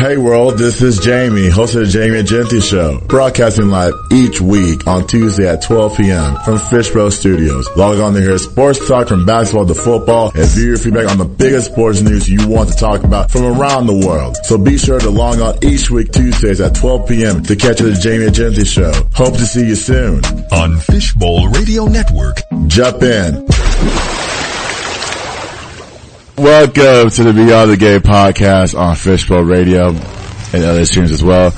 [0.00, 4.40] Hey world, this is Jamie, host of the Jamie and Genty Show, broadcasting live each
[4.40, 6.36] week on Tuesday at 12 p.m.
[6.42, 7.68] from Fishbowl Studios.
[7.76, 11.18] Log on to hear sports talk from basketball to football and view your feedback on
[11.18, 14.38] the biggest sports news you want to talk about from around the world.
[14.44, 17.42] So be sure to log on each week Tuesdays at 12 p.m.
[17.42, 18.92] to catch the Jamie and Genty Show.
[19.12, 22.38] Hope to see you soon on Fishbowl Radio Network.
[22.68, 23.46] Jump in.
[26.40, 31.52] Welcome to the Beyond the Game podcast on Fishbowl Radio and other streams as well.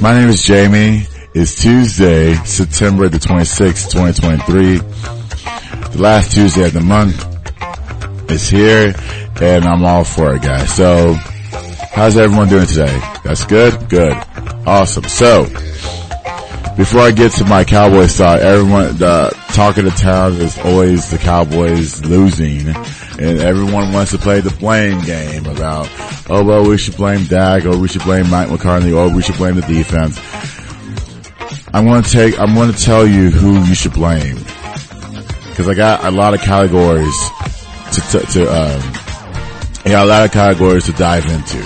[0.00, 1.08] My name is Jamie.
[1.34, 4.78] It's Tuesday, September the 26th, 2023.
[5.90, 7.20] The last Tuesday of the month
[8.30, 8.94] is here
[9.42, 10.72] and I'm all for it guys.
[10.72, 12.96] So how's everyone doing today?
[13.24, 13.88] That's good?
[13.88, 14.12] Good.
[14.64, 15.02] Awesome.
[15.02, 15.46] So
[16.76, 21.10] before I get to my Cowboys side, everyone, the talk of the town is always
[21.10, 22.72] the Cowboys losing
[23.18, 25.88] and everyone wants to play the blame game about,
[26.30, 29.36] oh well, we should blame Dak, or we should blame Mike McCarthy, or we should
[29.36, 30.18] blame the defense.
[31.74, 34.36] I'm to take, I'm to tell you who you should blame.
[35.54, 37.14] Cause I got a lot of categories
[37.92, 38.92] to, to, to um,
[39.90, 41.58] got a lot of categories to dive into.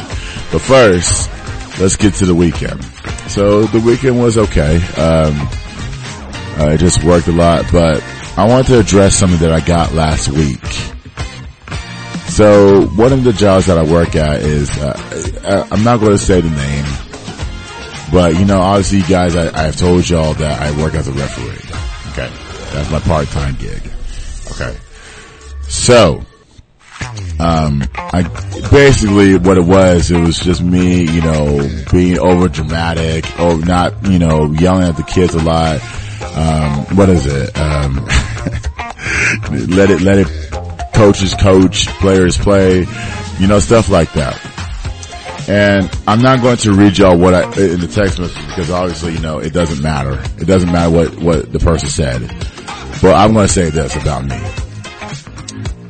[0.51, 1.31] But first,
[1.79, 2.83] let's get to the weekend.
[3.29, 4.77] So the weekend was okay.
[4.97, 5.35] Um,
[6.59, 8.03] I just worked a lot, but
[8.37, 10.61] I wanted to address something that I got last week.
[12.33, 16.19] So one of the jobs that I work at is, uh, I'm not going to
[16.19, 16.85] say the name,
[18.11, 21.13] but you know, obviously you guys, I, I've told y'all that I work as a
[21.13, 21.61] referee.
[22.13, 22.33] Okay.
[22.73, 23.83] That's my part-time gig.
[24.53, 24.75] Okay.
[25.69, 26.25] So,
[27.39, 28.23] um, I
[28.71, 34.07] basically what it was, it was just me, you know, being over dramatic or not,
[34.07, 35.83] you know, yelling at the kids a lot.
[36.35, 37.55] Um, what is it?
[37.59, 37.97] Um,
[39.69, 40.62] let it, let it
[40.95, 42.87] coaches coach, players play,
[43.39, 44.39] you know, stuff like that.
[45.49, 49.15] And I'm not going to read y'all what I, in the text message because obviously,
[49.15, 50.23] you know, it doesn't matter.
[50.41, 52.21] It doesn't matter what, what the person said.
[53.03, 54.41] But I'm going to say this about me.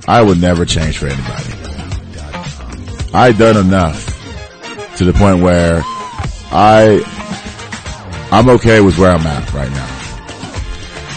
[0.08, 1.52] I would never change for anybody.
[3.12, 4.06] I've done enough
[4.96, 5.82] to the point where
[6.50, 7.02] I,
[8.32, 10.01] I'm okay with where I'm at right now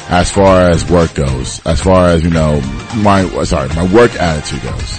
[0.10, 2.62] as far as work goes, as far as, you know,
[2.98, 4.98] my, sorry, my work attitude goes,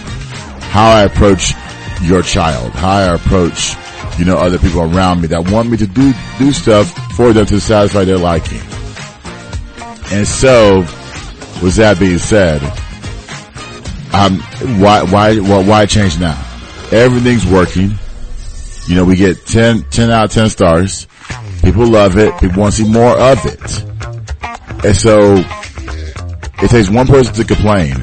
[0.71, 1.53] how I approach
[2.03, 3.75] your child, how I approach,
[4.19, 7.47] you know, other people around me that want me to do, do stuff for them
[7.47, 8.61] to satisfy their liking.
[10.13, 10.79] And so,
[11.63, 12.63] with that being said,
[14.13, 14.41] um,
[14.81, 16.41] why, why, well, why change now?
[16.91, 17.93] Everything's working.
[18.89, 21.07] You know, we get 10, 10 out of 10 stars.
[21.63, 22.33] People love it.
[22.41, 23.86] People want to see more of it.
[24.85, 25.37] And so
[26.63, 27.95] it takes one person to complain,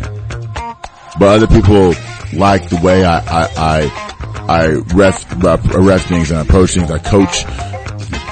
[1.20, 1.94] but other people
[2.34, 6.92] like the way I, I, I, I ref, ref things and approach things.
[6.92, 7.46] I coach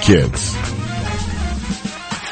[0.02, 0.56] kids.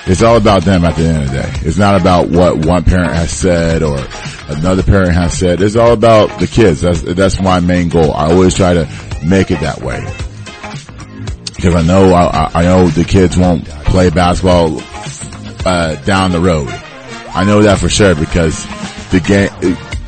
[0.07, 1.51] It's all about them at the end of the day.
[1.67, 3.99] It's not about what one parent has said or
[4.47, 5.61] another parent has said.
[5.61, 6.81] It's all about the kids.
[6.81, 8.11] That's, that's my main goal.
[8.13, 8.89] I always try to
[9.23, 9.99] make it that way.
[11.55, 14.79] Because I know, I, I know the kids won't play basketball
[15.65, 16.69] uh, down the road.
[17.33, 18.65] I know that for sure because
[19.11, 19.49] the game,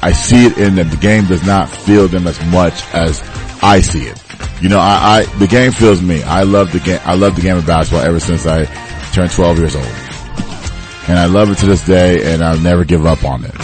[0.02, 0.90] I see it in them.
[0.90, 3.22] The game does not feel them as much as
[3.62, 4.22] I see it.
[4.62, 6.24] You know, I, I, the game feels me.
[6.24, 8.66] I love the game, I love the game of basketball ever since I
[9.14, 9.86] turned 12 years old.
[11.08, 13.56] And I love it to this day and I'll never give up on it.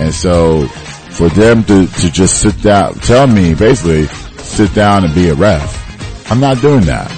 [0.00, 0.66] And so
[1.10, 4.06] for them to, to just sit down, tell me basically,
[4.38, 6.30] sit down and be a ref.
[6.30, 7.10] I'm not doing that.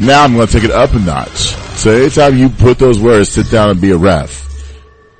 [0.00, 1.67] Now I'm going to take it up a notch.
[1.78, 4.44] So anytime you put those words, sit down and be a ref,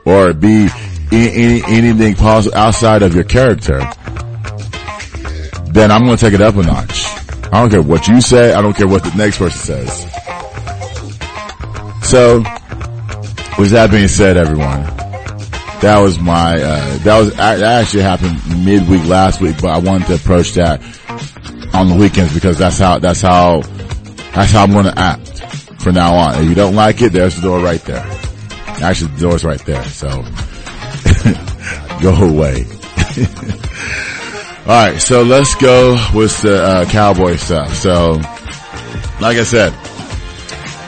[0.05, 0.69] or be
[1.13, 3.79] any, anything possible outside of your character,
[5.67, 7.07] then I'm going to take it up a notch.
[7.53, 8.55] I don't care what you say.
[8.55, 10.01] I don't care what the next person says.
[12.03, 12.39] So,
[13.57, 14.83] with that being said, everyone,
[15.81, 20.09] that was my, uh, that was, that actually happened midweek last week, but I wanted
[20.09, 20.83] to approach that
[21.73, 23.61] on the weekends because that's how, that's how,
[24.35, 25.29] that's how I'm going to act
[25.79, 26.43] from now on.
[26.43, 28.05] If you don't like it, there's the door right there.
[28.83, 29.85] Actually, the door's right there.
[29.85, 30.09] So
[32.01, 32.65] go away.
[34.69, 37.75] All right, so let's go with the uh, cowboy stuff.
[37.75, 38.21] So,
[39.19, 39.73] like I said,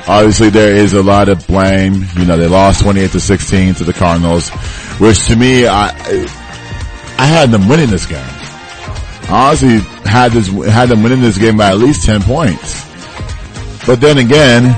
[0.07, 2.05] obviously there is a lot of blame.
[2.17, 4.51] You know, they lost 28 to 16 to the Cardinals,
[4.99, 5.89] which to me, I
[7.17, 8.19] I had them winning this game.
[9.31, 12.90] I honestly had this had them winning this game by at least 10 points.
[13.87, 14.77] But then again,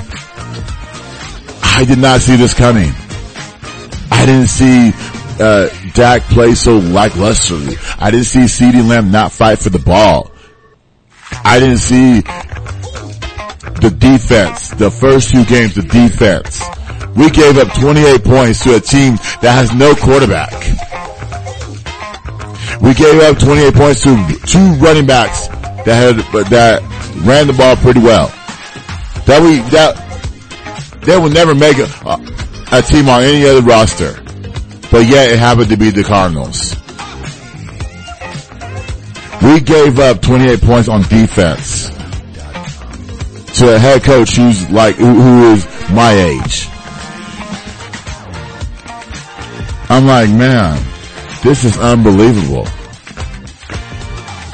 [1.61, 2.91] I did not see this coming.
[4.11, 4.91] I didn't see
[5.39, 7.77] uh, Dak play so lacklusterly.
[7.99, 10.31] I didn't see CeeDee Lamb not fight for the ball.
[11.43, 12.21] I, didn't see
[13.81, 16.61] the defense, the first two games, the defense.
[17.15, 20.53] We gave up 28 points to a team that has no quarterback.
[22.81, 24.15] We gave up 28 points to
[24.45, 25.47] two running backs
[25.85, 26.17] that had,
[26.49, 26.81] that
[27.25, 28.31] ran the ball pretty well.
[29.25, 31.87] That we, that, they will never make a,
[32.71, 34.13] a team on any other roster.
[34.91, 36.75] But yet it happened to be the Cardinals.
[39.41, 41.89] We gave up 28 points on defense
[43.59, 46.67] to a head coach who's like, who, who is my age.
[49.89, 50.81] I'm like, man,
[51.43, 52.67] this is unbelievable.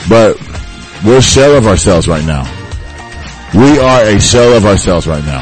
[0.09, 0.37] But
[1.05, 2.58] we're shell of ourselves right now.
[3.53, 5.41] We are a shell of ourselves right now.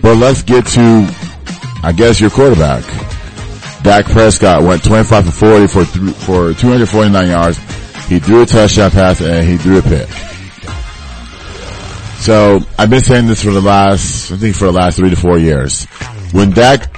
[0.00, 1.14] But let's get to,
[1.82, 2.84] I guess, your quarterback.
[3.82, 7.58] Dak Prescott went 25 for 40 for, th- for 249 yards.
[8.06, 10.08] He threw a touchdown pass and he threw a pick.
[12.20, 15.16] So I've been saying this for the last, I think for the last three to
[15.16, 15.84] four years.
[16.32, 16.94] When Dak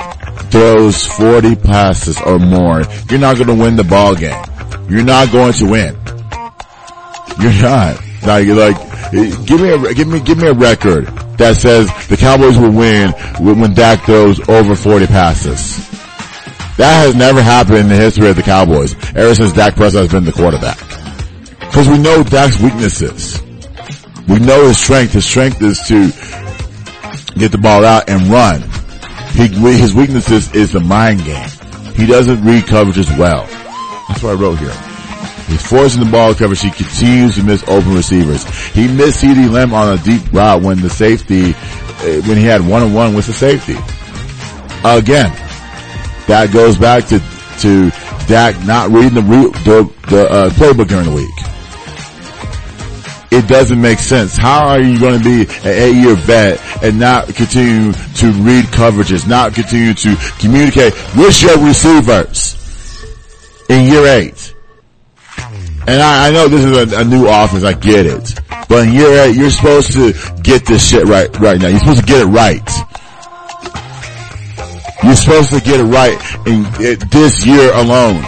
[0.51, 4.41] throws 40 passes or more, you're not going to win the ball game.
[4.89, 5.97] You're not going to win.
[7.41, 8.01] You're not.
[8.27, 11.06] Like, you're like, Eh, give me a, give me, give me a record
[11.39, 13.11] that says the Cowboys will win
[13.41, 15.77] when Dak throws over 40 passes.
[16.77, 20.12] That has never happened in the history of the Cowboys ever since Dak Prescott has
[20.12, 20.79] been the quarterback.
[21.73, 23.41] Cause we know Dak's weaknesses.
[24.29, 25.12] We know his strength.
[25.12, 26.09] His strength is to
[27.39, 28.62] get the ball out and run.
[29.33, 31.49] He, his weaknesses is the mind game.
[31.97, 33.47] He doesn't read coverages well.
[34.09, 34.94] That's what I wrote here.
[35.46, 36.62] He's forcing the ball coverage.
[36.62, 38.44] He continues to miss open receivers.
[38.70, 42.67] He missed CeeDee Lamb on a deep route when the safety, uh, when he had
[42.67, 43.76] one-on-one with the safety.
[44.85, 45.31] Again,
[46.26, 47.19] that goes back to,
[47.61, 47.91] to
[48.26, 49.23] Dak not reading the,
[49.64, 51.31] the, the uh, playbook during the week.
[53.31, 54.37] It doesn't make sense.
[54.37, 59.29] How are you going to be an eight-year vet and not continue to read coverages,
[59.29, 62.56] not continue to communicate with your receivers
[63.69, 64.54] in year eight?
[65.87, 68.41] And I, I know this is a, a, new offense, I get it.
[68.69, 71.69] But eight, you're supposed to get this shit right, right now.
[71.69, 72.65] You're supposed to get it right.
[75.05, 78.25] You're supposed to get it right in, in this year alone.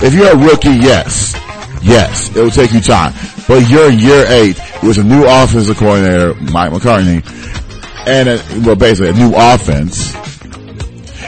[0.00, 1.34] If you're a rookie, yes.
[1.82, 3.12] Yes, it will take you time.
[3.48, 7.22] But you're year eight with a new offensive coordinator, Mike McCarthy,
[8.06, 10.14] and a, well, basically a new offense.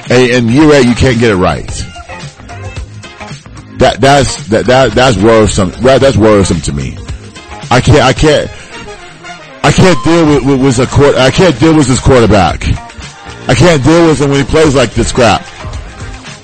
[0.08, 1.70] And in year eight, you can't get it right.
[3.78, 5.70] That that's that that that's worrisome.
[5.82, 6.96] That's worrisome to me.
[7.70, 8.50] I can't I can't
[9.64, 11.16] I can't deal with, with, with a court.
[11.16, 12.62] I can't deal with this quarterback.
[13.48, 15.42] I can't deal with him when he plays like this crap.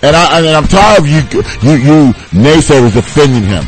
[0.03, 1.21] And I and I'm tired of you
[1.63, 3.65] you you naysayers defending him.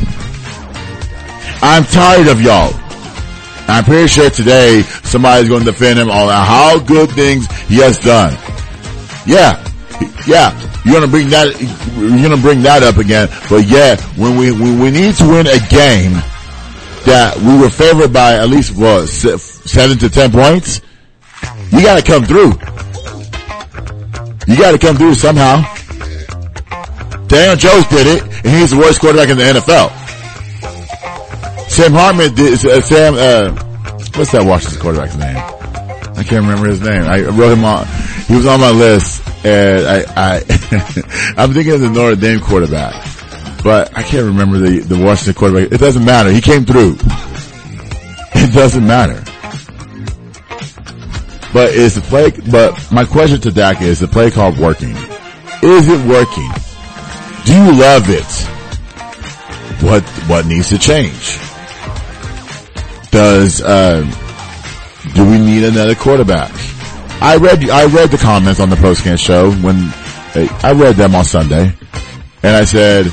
[1.63, 2.73] I'm tired of y'all.
[3.67, 7.97] I'm pretty sure today somebody's going to defend him on how good things he has
[7.99, 8.33] done.
[9.27, 9.57] Yeah,
[10.27, 10.53] yeah,
[10.85, 11.55] you're gonna bring that,
[11.97, 13.29] you're gonna bring that up again.
[13.49, 16.13] But yeah, when we when we need to win a game
[17.05, 20.81] that we were favored by at least what seven to ten points,
[21.71, 22.53] you got to come through.
[24.47, 25.63] You got to come through somehow.
[27.27, 29.91] Daniel Jones did it, and he's the worst quarterback in the NFL.
[31.69, 33.51] Sam Hartman did, uh, Sam, uh,
[34.15, 35.37] what's that Washington quarterback's name?
[35.37, 37.03] I can't remember his name.
[37.03, 37.87] I wrote him on,
[38.29, 40.37] he was on my list, and I, I,
[41.37, 42.95] I'm thinking of the Notre Dame quarterback,
[43.63, 45.73] but I can't remember the, the Washington quarterback.
[45.73, 46.31] It doesn't matter.
[46.31, 46.97] He came through.
[48.37, 49.23] It doesn't matter.
[51.55, 54.91] But is the play, but my question to Dak is the play called working?
[55.63, 56.51] Is it working?
[57.45, 58.27] Do you love it?
[59.83, 61.39] What, what needs to change?
[63.13, 64.03] Does, uh,
[65.15, 66.51] do we need another quarterback?
[67.21, 69.77] I read, I read the comments on the postgame show when,
[70.63, 71.73] I read them on Sunday,
[72.43, 73.07] and I said,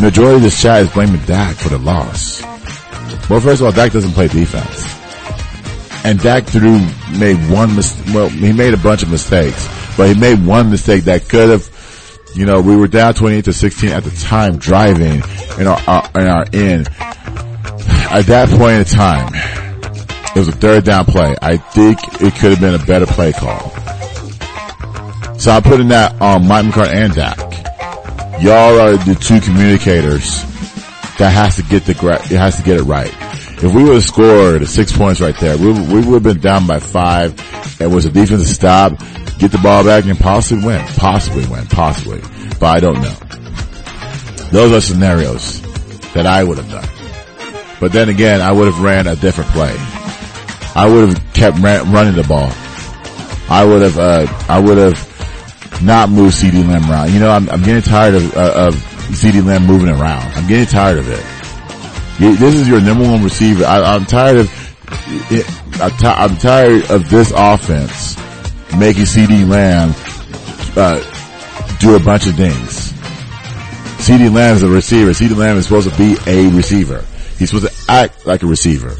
[0.00, 2.42] majority of this chat is blaming Dak for the loss.
[3.28, 4.94] Well, first of all, Dak doesn't play defense.
[6.04, 6.78] And Dak threw,
[7.18, 11.04] made one mis- well, he made a bunch of mistakes, but he made one mistake
[11.04, 11.68] that could have,
[12.34, 15.22] you know, we were down 28 to 16 at the time driving
[15.58, 16.86] in our, our in our in.
[18.10, 19.67] At that point in time,
[20.34, 21.34] it was a third down play.
[21.40, 23.70] I think it could have been a better play call.
[25.38, 27.38] So I'm putting that on Mike McCarthy and Dak.
[28.42, 30.42] Y'all are the two communicators
[31.18, 31.92] that has to get the,
[32.30, 33.12] it has to get it right.
[33.62, 36.66] If we would have scored six points right there, we, we would have been down
[36.66, 37.34] by five.
[37.80, 38.92] It was a defensive stop,
[39.38, 42.20] get the ball back and possibly win, possibly win, possibly,
[42.60, 43.14] but I don't know.
[44.50, 45.60] Those are scenarios
[46.12, 46.88] that I would have done.
[47.80, 49.76] But then again, I would have ran a different play.
[50.74, 52.50] I would have kept ran, running the ball.
[53.50, 57.12] I would have, uh, I would have not moved CeeDee Lamb around.
[57.12, 60.32] You know, I'm, I'm getting tired of, uh, of CeeDee Lamb moving around.
[60.34, 61.24] I'm getting tired of it.
[62.20, 63.64] You, this is your number one receiver.
[63.64, 64.50] I, am tired of,
[65.30, 65.46] it,
[65.80, 68.16] I'm, t- I'm tired of this offense
[68.76, 69.94] making CeeDee Lamb,
[70.76, 70.98] uh,
[71.78, 72.92] do a bunch of things.
[74.02, 75.10] CeeDee Lamb is a receiver.
[75.10, 77.04] CeeDee Lamb is supposed to be a receiver.
[77.38, 78.94] He's supposed to act like a receiver.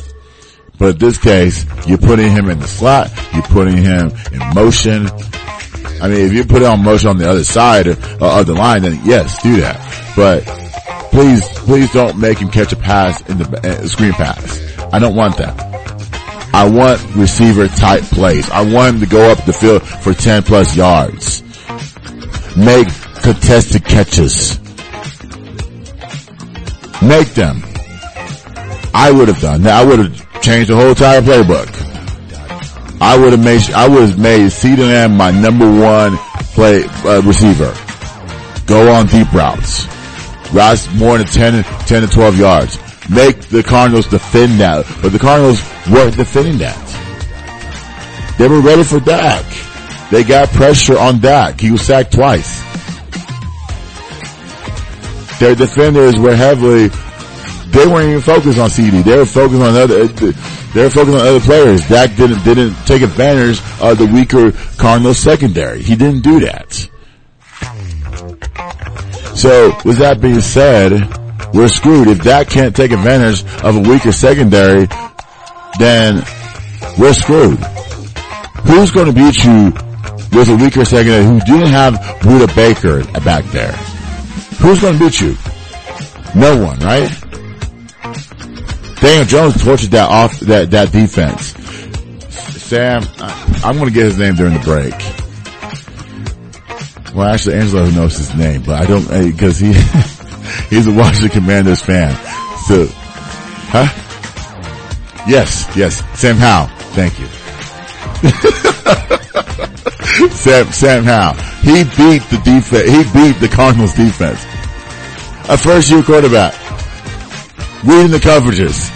[0.79, 5.09] But in this case, you're putting him in the slot, you're putting him in motion.
[6.01, 8.55] I mean, if you put it on motion on the other side of, of the
[8.55, 9.77] line, then yes, do that.
[10.15, 10.45] But
[11.11, 14.63] please, please don't make him catch a pass in the uh, screen pass.
[14.93, 15.69] I don't want that.
[16.55, 18.49] I want receiver type plays.
[18.51, 21.43] I want him to go up the field for 10 plus yards.
[22.57, 22.89] Make
[23.23, 24.59] contested catches.
[27.03, 27.63] Make them.
[28.95, 29.83] I would have done that.
[29.83, 31.69] I would have changed the whole entire playbook.
[33.03, 36.17] I would have made, I would have made CeeDee Lamb my number one
[36.57, 37.77] play, uh, receiver.
[38.65, 39.87] Go on deep routes.
[40.51, 42.79] Routes more than 10, 10 to 12 yards.
[43.11, 44.87] Make the Cardinals defend that.
[45.03, 46.79] But the Cardinals weren't defending that.
[48.39, 49.45] They were ready for Dak.
[50.11, 51.61] They got pressure on Dak.
[51.61, 52.59] He was sacked twice.
[55.41, 56.89] Their defenders were heavily
[57.79, 59.05] they weren't even focused on CeeDee.
[59.05, 60.07] They were focused on other.
[60.09, 61.87] They were focused on other players.
[61.87, 65.83] Dak didn't didn't take advantage of the weaker Cardinals secondary.
[65.83, 66.73] He didn't do that.
[69.37, 70.93] So, with that being said,
[71.55, 72.09] we're screwed.
[72.09, 74.89] If Dak can't take advantage of a weaker secondary,
[75.79, 76.25] then
[76.99, 77.59] we're screwed.
[78.67, 79.67] Who's going to beat you
[80.37, 83.73] with a weaker secondary who didn't have Budda Baker back there?
[84.59, 85.37] Who's going to beat you?
[86.35, 87.28] No one, right?
[89.01, 91.55] Daniel Jones tortured that off that that defense.
[92.69, 93.03] Sam,
[93.65, 94.93] I'm going to get his name during the break.
[97.15, 99.73] Well, actually, Angelo knows his name, but I don't eh, because he
[100.69, 102.15] he's a Washington Commanders fan.
[102.67, 102.87] So,
[103.71, 103.89] huh?
[105.27, 106.69] Yes, yes, Sam Howell.
[106.93, 107.27] Thank you.
[110.31, 111.35] Sam Sam Howell.
[111.63, 112.91] He beat the defense.
[112.91, 114.45] He beat the Cardinals defense.
[115.49, 116.55] A first year quarterback
[117.85, 118.91] reading the coverages.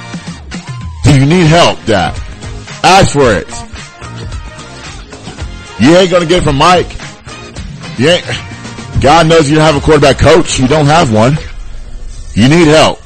[1.04, 2.14] Do you need help, Dak?
[2.84, 3.48] Ask for it.
[5.80, 6.90] You ain't gonna get from Mike.
[7.98, 8.24] You ain't,
[9.02, 10.58] God knows you don't have a quarterback coach.
[10.58, 11.36] You don't have one.
[12.34, 12.98] You need help.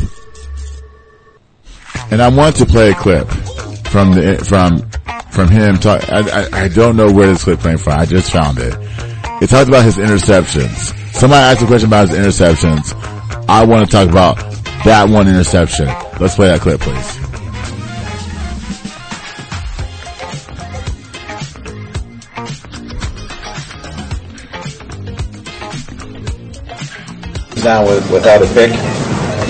[2.10, 3.28] And I want to play a clip
[3.86, 4.88] from the, from,
[5.30, 7.98] from him talk, I, I, I don't know where this clip came from.
[7.98, 8.74] I just found it.
[9.42, 10.94] It talks about his interceptions.
[11.14, 12.94] Somebody asked a question about his interceptions.
[13.48, 14.55] I want to talk about
[14.86, 15.86] that one interception.
[16.20, 17.16] Let's play that clip, please.
[27.64, 28.70] Now with, without a pick,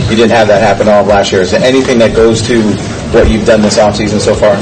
[0.09, 1.43] you didn't have that happen all of last year.
[1.43, 2.63] Is there anything that goes to
[3.13, 4.57] what you've done this offseason so far?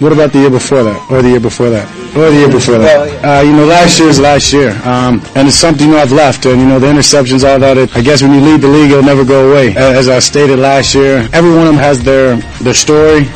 [0.00, 1.86] What about the year before that, or the year before that,
[2.16, 3.24] or the year before that?
[3.24, 6.12] Uh, you know, last year is last year, um, and it's something you know I've
[6.12, 7.76] left, and you know the interceptions, all that.
[7.76, 9.74] It, I guess when you lead the league, it'll never go away.
[9.76, 13.26] As I stated last year, every one of them has their their story,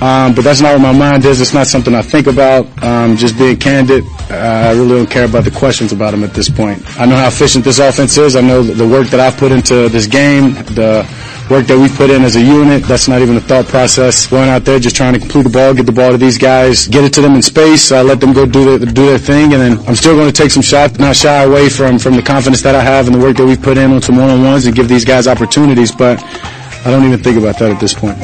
[0.00, 1.40] um, but that's not what my mind is.
[1.40, 2.66] It's not something I think about.
[2.82, 6.34] Um, just being candid, uh, I really don't care about the questions about them at
[6.34, 6.82] this point.
[7.00, 8.36] I know how efficient this offense is.
[8.36, 11.04] I know the work that I've put into this game, the
[11.50, 12.84] work that we've put in as a unit.
[12.84, 14.26] That's not even a thought process.
[14.26, 16.86] Going out there just trying to complete the ball, get the ball to these guys,
[16.88, 19.54] get it to them in space, uh, let them go do their, do their thing,
[19.54, 22.22] and then I'm still going to take some shots, not shy away from, from the
[22.22, 24.76] confidence that I have and the work that we've put in on some one-on-ones and
[24.76, 28.18] give these guys opportunities, but I don't even think about that at this point.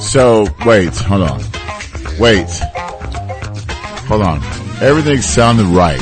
[0.00, 1.40] So, wait, hold on.
[2.18, 2.48] Wait.
[4.08, 4.42] Hold on.
[4.82, 5.98] Everything sounded right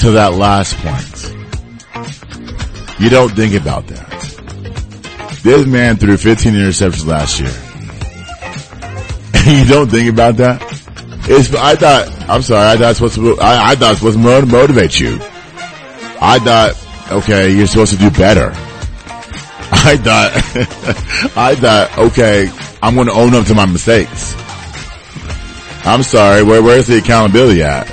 [0.00, 1.34] to that last point.
[3.00, 4.33] You don't think about that.
[5.44, 7.50] This man threw 15 interceptions last year.
[9.58, 10.62] you don't think about that?
[11.28, 14.46] It's, I thought, I'm sorry, I thought it's supposed to, I, I thought supposed to
[14.46, 15.18] motivate you.
[16.18, 18.52] I thought, okay, you're supposed to do better.
[19.70, 20.32] I thought,
[21.36, 22.50] I thought, okay,
[22.82, 24.34] I'm going to own up to my mistakes.
[25.84, 27.86] I'm sorry, where, where's the accountability at?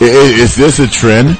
[0.00, 1.36] Is, is this a trend?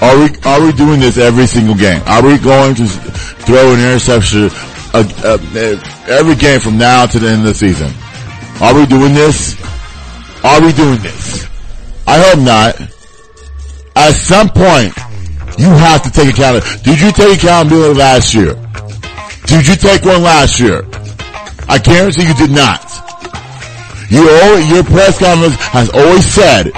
[0.00, 2.00] Are we are we doing this every single game?
[2.06, 4.50] Are we going to throw an interception
[6.08, 7.90] every game from now to the end of the season?
[8.60, 9.56] Are we doing this?
[10.44, 11.46] Are we doing this?
[12.06, 12.80] I hope not.
[13.96, 14.94] At some point,
[15.58, 18.54] You have to take account did you take accountability last year?
[19.46, 20.86] Did you take one last year?
[21.68, 22.86] I guarantee you did not.
[24.08, 26.70] You always, your press conference has always said,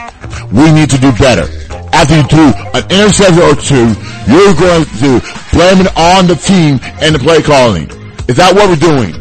[0.51, 1.47] we need to do better.
[1.93, 3.89] After you do an interception or two,
[4.31, 5.21] you're going to
[5.53, 7.91] blame it on the team and the play calling.
[8.29, 9.15] Is that what we're doing?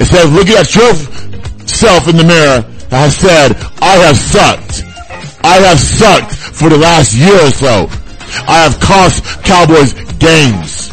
[0.00, 4.84] Instead of looking at yourself in the mirror have said, I have sucked.
[5.44, 7.88] I have sucked for the last year or so.
[8.48, 10.88] I have cost Cowboys games.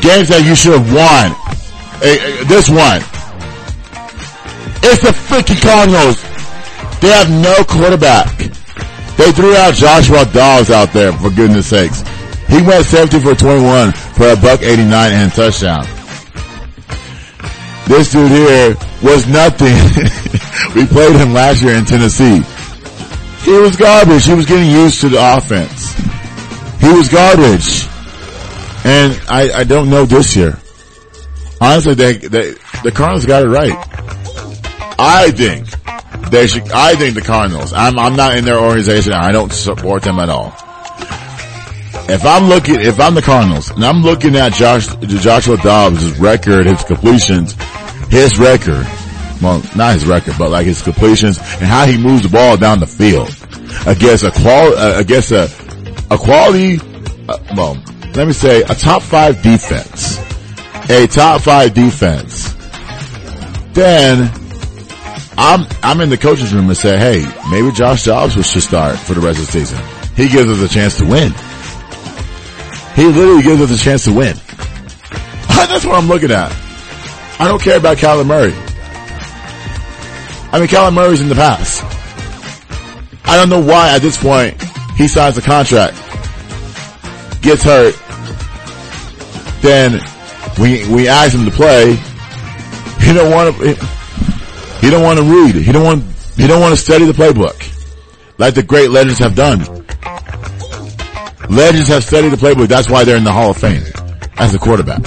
[0.00, 1.34] Games that you should have won.
[2.02, 3.02] Eh, this one.
[4.82, 6.22] It's the freaking Cardinals.
[7.00, 8.59] They have no quarterback.
[9.20, 12.00] They threw out Joshua Dobbs out there, for goodness sakes.
[12.48, 15.84] He went 70 for 21 for a buck 89 and touchdown.
[17.86, 19.76] This dude here was nothing.
[20.74, 22.40] we played him last year in Tennessee.
[23.44, 24.24] He was garbage.
[24.24, 25.92] He was getting used to the offense.
[26.80, 27.84] He was garbage.
[28.86, 30.58] And I, I don't know this year.
[31.60, 33.76] Honestly, they, they, the Cardinals got it right.
[34.98, 35.68] I think
[36.30, 39.12] they should, I think the Cardinals, I'm, I'm not in their organization.
[39.12, 40.54] I don't support them at all.
[42.08, 46.66] If I'm looking, if I'm the Cardinals and I'm looking at Josh, Joshua Dobbs' record,
[46.66, 47.54] his completions,
[48.08, 48.86] his record,
[49.40, 52.80] well, not his record, but like his completions and how he moves the ball down
[52.80, 53.28] the field
[53.86, 55.44] against a qual, uh, against a,
[56.10, 56.80] a quality,
[57.28, 57.82] uh, well,
[58.14, 60.18] let me say a top five defense,
[60.90, 62.52] a top five defense,
[63.72, 64.32] then
[65.42, 69.14] I'm, I'm in the coach's room and say, hey, maybe Josh Dobbs should start for
[69.14, 69.82] the rest of the season.
[70.14, 71.32] He gives us a chance to win.
[72.94, 74.36] He literally gives us a chance to win.
[75.48, 76.52] That's what I'm looking at.
[77.40, 78.52] I don't care about Kyler Murray.
[80.52, 81.84] I mean, Kyler Murray's in the past.
[83.24, 84.60] I don't know why at this point
[84.96, 85.96] he signs a contract,
[87.40, 87.94] gets hurt,
[89.62, 90.00] then
[90.60, 91.94] we we ask him to play.
[93.00, 93.99] He don't want to.
[94.80, 95.54] He don't want to read.
[95.56, 96.04] He don't want.
[96.36, 97.58] He don't want to study the playbook,
[98.38, 99.60] like the great legends have done.
[101.50, 102.68] Legends have studied the playbook.
[102.68, 103.82] That's why they're in the Hall of Fame
[104.38, 105.02] as a quarterback.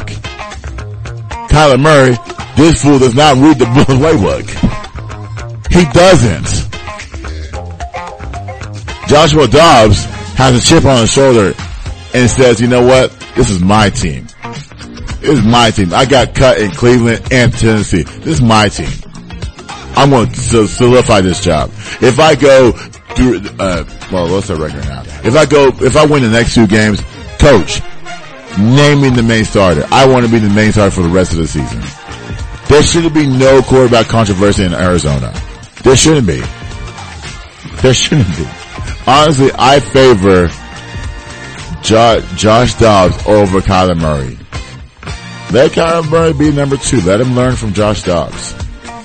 [1.49, 2.17] Kyler Murray,
[2.55, 4.49] this fool does not read the playbook.
[5.71, 6.69] He doesn't.
[9.07, 10.05] Joshua Dobbs
[10.35, 11.53] has a chip on his shoulder
[12.13, 13.11] and says, you know what?
[13.35, 14.27] This is my team.
[15.19, 15.93] This is my team.
[15.93, 18.03] I got cut in Cleveland and Tennessee.
[18.03, 19.02] This is my team.
[19.95, 21.69] I'm going to solidify this job.
[22.01, 25.03] If I go through, uh, well, what's the record now?
[25.23, 26.99] If I go, if I win the next two games,
[27.39, 27.81] coach,
[28.57, 29.85] name me the main starter.
[29.91, 31.81] I want to be the main starter for the rest of the season.
[32.69, 35.31] There shouldn't be no quarterback controversy in Arizona.
[35.83, 36.41] There shouldn't be.
[37.81, 38.47] There shouldn't be.
[39.05, 40.47] Honestly, I favor
[41.83, 44.37] jo- Josh Dobbs over Kyler Murray.
[45.51, 47.01] Let Kyler Murray be number two.
[47.01, 48.55] Let him learn from Josh Dobbs.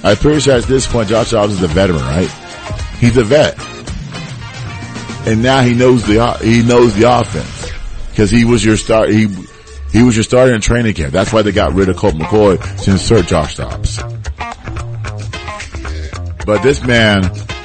[0.03, 2.31] I'm pretty sure at this point Josh Dobbs is a veteran, right?
[2.99, 3.59] He's a vet.
[5.27, 7.73] And now he knows the, he knows the offense.
[8.17, 9.29] Cause he was your start, he,
[9.93, 11.13] he was your starter in training camp.
[11.13, 13.99] That's why they got rid of Colt McCoy to insert Josh Dobbs.
[16.45, 17.23] But this man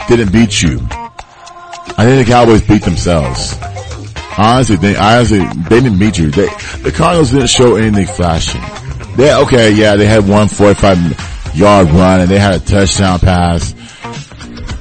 [0.08, 0.80] didn't beat you.
[1.96, 3.56] I think the Cowboys beat themselves.
[4.38, 6.32] Honestly, they honestly they didn't beat you.
[6.32, 6.48] They,
[6.82, 8.62] the Cardinals didn't show anything flashing.
[9.16, 10.98] They okay, yeah, they had one 45
[11.54, 13.74] yard run and they had a touchdown pass.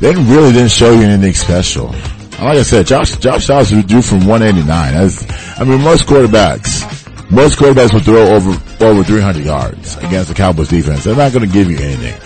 [0.01, 1.87] They really didn't show you anything special.
[1.87, 4.95] Like I said, Josh Josh Dobbs was due from 189.
[4.95, 8.51] That's, I mean, most quarterbacks, most quarterbacks will throw over
[8.85, 11.05] over 300 yards against the Cowboys defense.
[11.05, 12.19] They're not going to give you anything.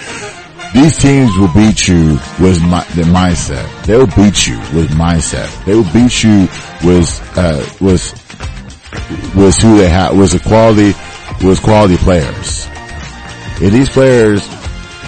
[0.74, 3.84] These teams will beat you with my, their mindset.
[3.84, 5.64] They will beat you with mindset.
[5.64, 6.48] They will beat you
[6.86, 8.12] with, uh, with,
[9.34, 10.92] with who they have, with the quality,
[11.46, 12.66] with quality players.
[13.60, 14.46] And these players,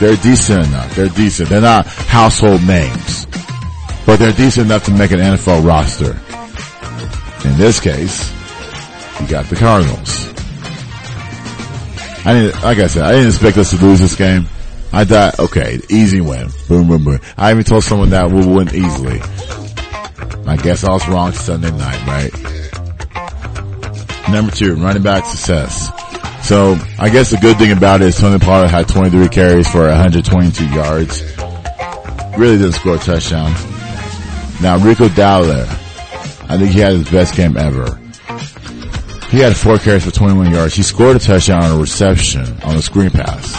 [0.00, 0.94] they're decent enough.
[0.94, 1.50] They're decent.
[1.50, 3.26] They're not household names,
[4.06, 6.12] but they're decent enough to make an NFL roster.
[7.48, 8.32] In this case,
[9.20, 10.26] you got the Cardinals.
[12.24, 14.46] I didn't, like I said, I didn't expect us to lose this game.
[14.92, 16.48] I thought, okay, easy win.
[16.68, 17.20] Boom, boom, boom.
[17.36, 19.20] I even told someone that we'll win easily.
[20.46, 22.32] I guess I was wrong Sunday night, right?
[24.32, 25.90] Number two, running back success.
[26.48, 29.86] So I guess the good thing about it is Tony Pollard had 23 carries for
[29.86, 31.20] 122 yards.
[32.38, 33.52] Really didn't score a touchdown.
[34.62, 35.68] Now Rico Dowdle,
[36.48, 38.00] I think he had his best game ever.
[39.28, 40.74] He had four carries for 21 yards.
[40.74, 43.52] He scored a touchdown on a reception on a screen pass.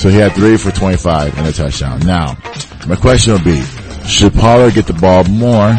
[0.00, 1.98] So he had three for 25 and a touchdown.
[2.06, 2.38] Now,
[2.86, 3.60] my question will be,
[4.06, 5.76] should Pollard get the ball more?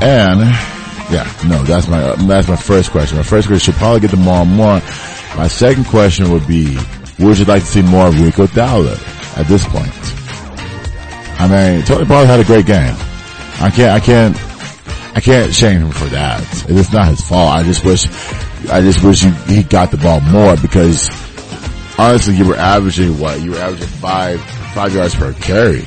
[0.00, 3.16] And yeah, no, that's my uh, that's my first question.
[3.16, 4.80] My first question should probably get the ball more.
[5.36, 6.76] My second question would be,
[7.18, 8.98] would you like to see more of Rico Dowdle
[9.38, 9.92] at this point?
[11.40, 12.94] I mean, Tony Pollard had a great game.
[13.60, 14.36] I can't, I can't,
[15.16, 16.42] I can't shame him for that.
[16.68, 17.52] It's not his fault.
[17.52, 18.06] I just wish,
[18.68, 21.08] I just wish he, he got the ball more because
[21.98, 23.40] honestly, you were averaging what?
[23.40, 24.40] You were averaging five,
[24.74, 25.82] five yards per carry.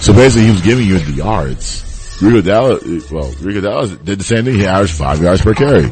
[0.00, 1.85] So basically he was giving you the yards.
[2.20, 4.54] Rico Dallas, well, Rico Dallas did the same thing.
[4.54, 5.84] He averaged five yards per carry.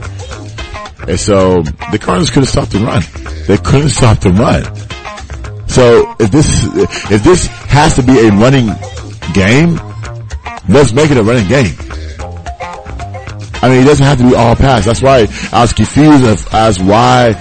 [1.06, 3.02] And so the Cardinals couldn't stop the run.
[3.46, 4.64] They couldn't stop the run.
[5.68, 6.64] So if this,
[7.10, 8.68] if this has to be a running
[9.34, 9.78] game,
[10.68, 11.74] let's make it a running game.
[13.62, 14.84] I mean, it doesn't have to be all pass.
[14.84, 17.32] That's why I was confused as, as why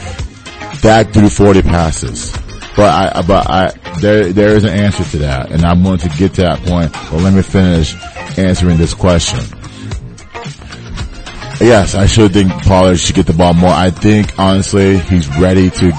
[0.82, 2.32] Dak threw 40 passes.
[2.76, 6.10] But I, but I, there, there is an answer to that, and I'm going to
[6.10, 6.92] get to that point.
[6.92, 7.96] But let me finish
[8.38, 9.40] answering this question.
[11.60, 13.70] Yes, I should think Pollard should get the ball more.
[13.70, 15.92] I think honestly he's ready to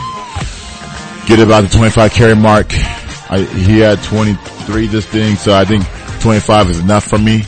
[1.27, 2.67] get about the 25 carry mark.
[3.31, 5.85] I, he had 23 this thing, so I think
[6.21, 7.45] 25 is enough for me.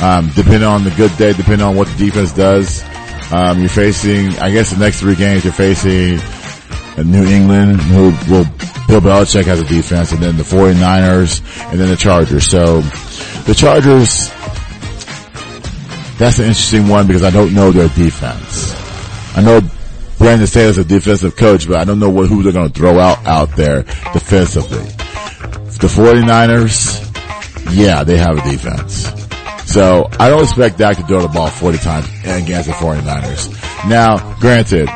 [0.00, 2.82] Um, depending on the good day, depending on what the defense does.
[3.32, 6.18] Um, you're facing, I guess the next three games you're facing
[7.04, 8.44] New England, who will,
[8.88, 11.40] Bill Belichick has a defense, and then the 49ers,
[11.70, 12.46] and then the Chargers.
[12.46, 12.82] So,
[13.46, 14.28] the Chargers,
[16.18, 18.74] that's an interesting one because I don't know their defense.
[19.36, 19.60] I know
[20.18, 22.98] Brandon Staley's a defensive coach, but I don't know what, who they're going to throw
[22.98, 24.84] out out there defensively.
[25.80, 29.10] The 49ers, yeah, they have a defense.
[29.72, 33.88] So I don't expect Dak to throw the ball 40 times against the 49ers.
[33.88, 34.90] Now, granted,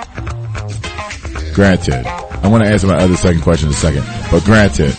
[1.55, 2.05] granted,
[2.45, 4.95] I'm going to answer my other second question in a second, but granted,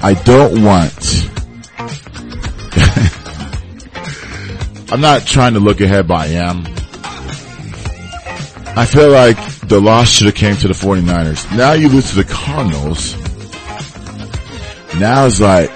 [0.00, 1.28] I don't want
[4.90, 6.66] I'm not trying to look ahead, but I am.
[8.76, 9.36] I feel like
[9.68, 11.56] the loss should have came to the 49ers.
[11.56, 13.16] Now you lose to the Cardinals.
[14.98, 15.70] Now it's like,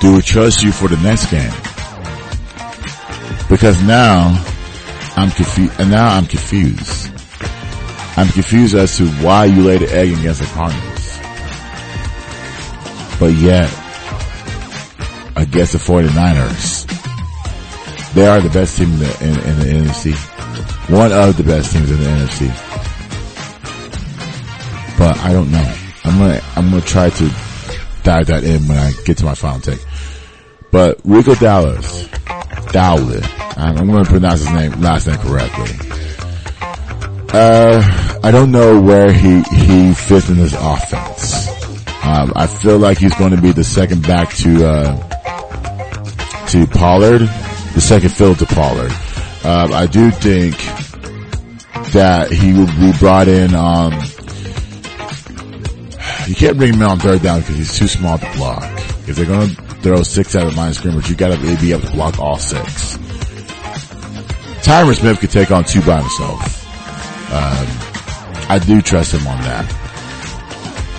[0.00, 1.50] do we trust you for the next game?
[3.48, 4.44] Because now
[5.16, 7.10] I'm confused, and now I'm confused.
[8.16, 11.18] I'm confused as to why you laid an egg against the Cardinals.
[13.18, 13.68] But yet,
[15.36, 16.93] against the 49ers,
[18.14, 20.14] they are the best team in the, in, in the NFC.
[20.88, 22.48] One of the best teams in the NFC.
[24.98, 25.74] But I don't know.
[26.04, 27.30] I'm gonna, I'm gonna try to
[28.04, 29.84] dive that in when I get to my final take.
[30.70, 32.08] But Rico Dallas,
[32.70, 33.20] Dowley,
[33.56, 35.94] I'm gonna pronounce his name, last name correctly.
[37.32, 41.48] Uh, I don't know where he, he fits in this offense.
[42.04, 47.22] Um, I feel like he's going to be the second back to, uh, to Pollard
[47.74, 48.92] the second fill to Pollard.
[49.44, 50.56] Um, I do think
[51.92, 53.54] that he will be brought in.
[53.54, 53.92] Um,
[56.26, 58.62] you can't bring him in on third down because he's too small to block.
[59.06, 61.82] If they're going to throw six out of line scrimmage, you got to be able
[61.82, 62.96] to block all six.
[64.64, 66.40] Tyron Smith could take on two by himself.
[67.30, 67.66] Um,
[68.48, 69.66] I do trust him on that.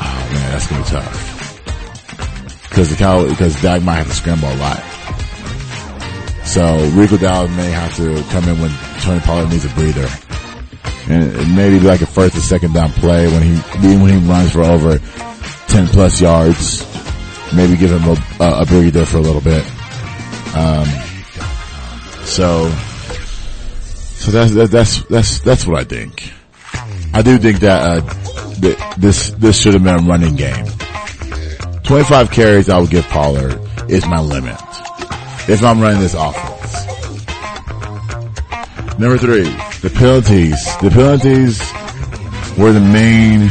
[0.01, 2.69] Oh man, that's gonna be tough.
[2.69, 4.94] Because the cow, because Dak might have to scramble a lot.
[6.45, 10.07] So Rico Dallas may have to come in when Tony Pollard needs a breather.
[11.09, 13.55] And maybe like a first or second down play when he,
[13.97, 16.85] when he runs for over 10 plus yards.
[17.53, 18.03] Maybe give him
[18.39, 19.63] a, a breather for a little bit.
[20.55, 20.85] Um,
[22.23, 22.69] so,
[24.15, 26.31] so that's, that's, that's, that's what I think.
[27.13, 30.65] I do think that, uh, this, this should have been a running game.
[31.83, 34.59] 25 carries I would give Pollard is my limit
[35.47, 36.55] if I'm running this offense.
[38.97, 39.43] Number three,
[39.81, 40.63] the penalties.
[40.77, 41.59] The penalties
[42.57, 43.49] were the main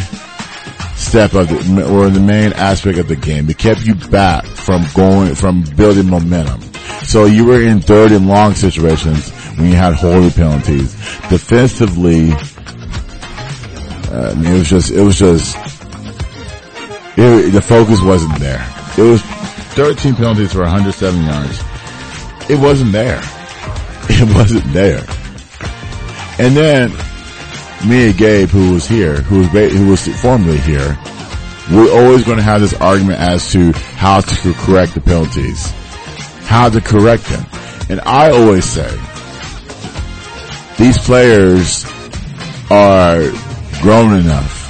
[0.96, 3.48] step of the, were the main aspect of the game.
[3.48, 6.62] It kept you back from going, from building momentum.
[7.04, 10.94] So you were in third and long situations when you had holding penalties.
[11.28, 12.32] Defensively,
[14.10, 15.56] uh, I mean, it was just, it was just,
[17.18, 18.66] it, the focus wasn't there.
[18.96, 19.20] It was
[19.76, 21.73] 13 penalties for 107 yards
[22.48, 23.20] it wasn't there.
[24.08, 25.04] It wasn't there.
[26.38, 26.90] And then
[27.88, 30.98] me and Gabe, who was here, who was who was formerly here,
[31.70, 35.70] we're always going to have this argument as to how to correct the penalties,
[36.46, 37.46] how to correct them.
[37.88, 38.90] And I always say,
[40.78, 41.84] these players
[42.70, 43.30] are
[43.80, 44.60] grown enough.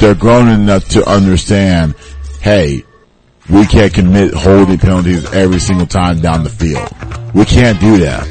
[0.00, 1.94] They're grown enough to understand,
[2.40, 2.84] hey,
[3.50, 6.88] we can't commit holding penalties every single time down the field.
[7.34, 8.26] We can't do that.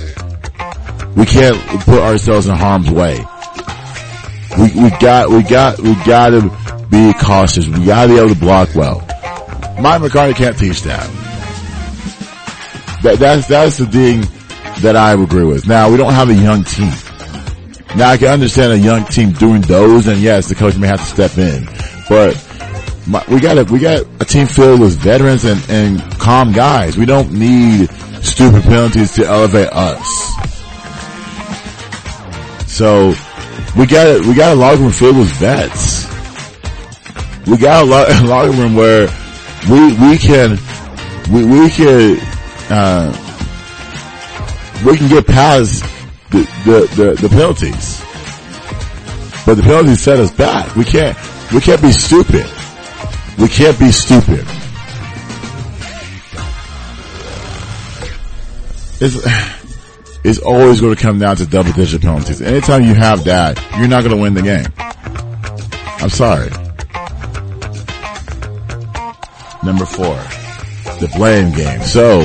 [1.16, 3.18] We can't put ourselves in harm's way.
[4.58, 6.42] We, we got, we got, we gotta
[6.90, 7.68] be cautious.
[7.68, 9.00] We gotta be able to block well.
[9.82, 11.08] Mike McCarthy can't teach that.
[13.04, 14.22] That, that's, that's the thing
[14.82, 15.68] that I agree with.
[15.68, 16.94] Now, we don't have a young team.
[17.96, 21.00] Now, I can understand a young team doing those, and yes, the coach may have
[21.00, 21.66] to step in.
[22.10, 22.36] But
[23.08, 26.98] my, we got a, we got a team filled with veterans and, and calm guys.
[26.98, 27.90] We don't need
[28.22, 30.06] stupid penalties to elevate us.
[32.68, 33.14] So,
[33.78, 36.06] we got a, we got a locker room filled with vets.
[37.48, 39.08] We got a, lo- a locker room where
[39.70, 40.58] we, we can,
[41.32, 42.20] we, we can,
[42.70, 43.24] uh,
[44.86, 45.84] we can get past
[46.32, 48.02] the, the, the, the penalties.
[49.46, 50.76] But the penalties set us back.
[50.76, 51.18] We can't,
[51.54, 52.46] we can't be stupid.
[53.38, 54.46] We can't be stupid.
[59.00, 59.16] It's,
[60.24, 62.42] it's always going to come down to double digit penalties.
[62.42, 64.66] Anytime you have that, you're not going to win the game.
[66.00, 66.50] I'm sorry.
[69.64, 70.16] Number four,
[71.00, 71.82] the blame game.
[71.82, 72.22] So,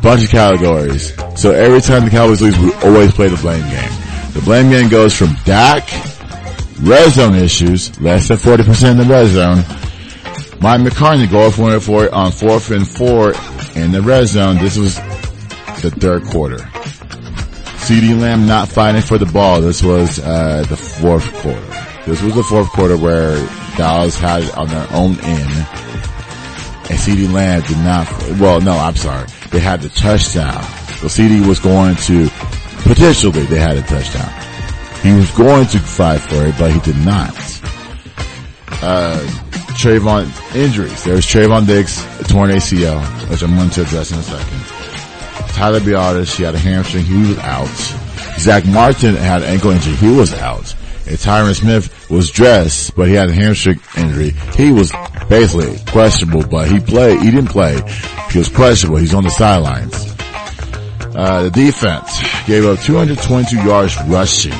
[0.00, 1.14] bunch of categories.
[1.40, 3.90] So every time the Cowboys lose, we always play the blame game.
[4.32, 5.88] The blame game goes from Dak,
[6.80, 9.64] red zone issues, less than 40% in the red zone.
[10.60, 13.32] Mike McCarthy going for it on fourth and four
[13.76, 14.56] in the red zone.
[14.56, 14.96] This was
[15.82, 16.58] the third quarter.
[17.86, 19.60] CeeDee Lamb not fighting for the ball.
[19.60, 21.60] This was uh, the fourth quarter.
[22.06, 23.36] This was the fourth quarter where
[23.76, 25.66] Dallas had it on their own end.
[26.90, 28.08] And CeeDee Lamb did not,
[28.40, 29.28] well, no, I'm sorry.
[29.50, 30.62] They had the touchdown.
[30.98, 32.28] So CeeDee was going to,
[32.82, 34.47] potentially they had a touchdown.
[35.02, 37.34] He was going to fight for it, but he did not.
[38.82, 39.18] Uh,
[39.78, 41.04] Trayvon injuries.
[41.04, 45.54] There's Trevon Diggs, torn ACL, which I'm going to address in a second.
[45.54, 47.68] Tyler Biadasz, he had a hamstring, he was out.
[48.38, 50.74] Zack Martin had an ankle injury, he was out.
[51.06, 54.30] And Tyron Smith was dressed, but he had a hamstring injury.
[54.56, 54.92] He was
[55.28, 57.80] basically questionable, but he played, he didn't play.
[58.30, 59.94] He was questionable, he's on the sidelines.
[61.16, 64.52] Uh, the defense gave up 222 yards rushing,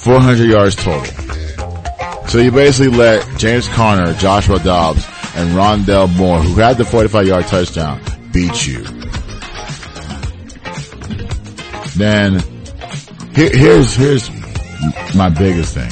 [0.00, 1.04] 400 yards total.
[2.28, 7.26] So you basically let James Conner, Joshua Dobbs, and Rondale Moore, who had the 45
[7.26, 8.00] yard touchdown,
[8.32, 8.84] beat you.
[11.96, 12.38] Then
[13.34, 14.30] here, here's here's
[15.14, 15.90] my biggest thing.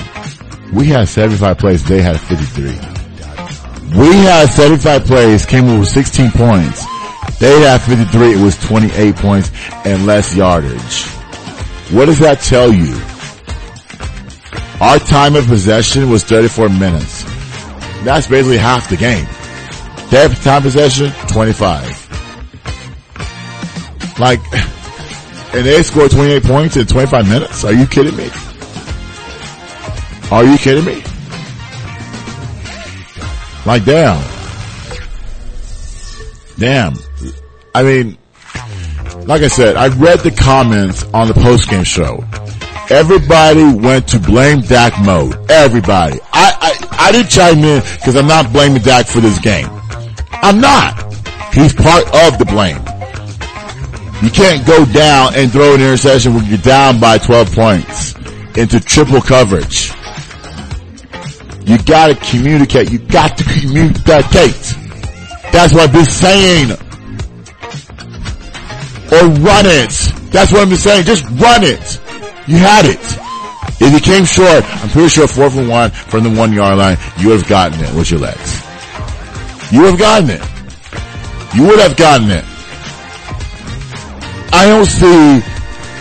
[0.73, 1.85] We had 75 plays.
[1.85, 2.65] They had 53.
[3.99, 5.47] We had 75 plays.
[5.47, 6.85] Came over 16 points.
[7.39, 8.35] They had 53.
[8.35, 9.51] It was 28 points
[9.85, 11.05] and less yardage.
[11.93, 12.95] What does that tell you?
[14.81, 17.25] Our time of possession was 34 minutes.
[18.05, 19.27] That's basically half the game.
[20.11, 22.07] Their time possession, 25.
[24.19, 24.41] Like,
[25.55, 27.65] and they scored 28 points in 25 minutes?
[27.65, 28.29] Are you kidding me?
[30.31, 31.03] Are you kidding me?
[33.65, 34.23] Like, damn.
[36.59, 36.95] Damn.
[37.75, 38.19] I mean,
[39.27, 42.25] like I said, I read the comments on the post game show.
[42.89, 45.35] Everybody went to blame Dak mode.
[45.51, 46.21] Everybody.
[46.33, 49.67] I, I, I didn't chime in because I'm not blaming Dak for this game.
[50.31, 51.15] I'm not.
[51.53, 52.79] He's part of the blame.
[54.23, 58.15] You can't go down and throw an interception when you're down by 12 points
[58.57, 59.91] into triple coverage.
[61.67, 62.93] You gotta communicate.
[62.93, 64.77] You got to communicate.
[65.51, 66.71] That's what I've been saying.
[69.11, 69.91] Or run it.
[70.31, 71.05] That's what been saying.
[71.05, 72.01] Just run it.
[72.47, 73.01] You had it.
[73.79, 76.97] If you came short, I'm pretty sure fourth and one from the one yard line,
[77.19, 78.63] you would have gotten it with your legs.
[79.71, 80.43] You would have gotten it.
[81.55, 82.45] You would have gotten it.
[84.53, 85.41] I don't see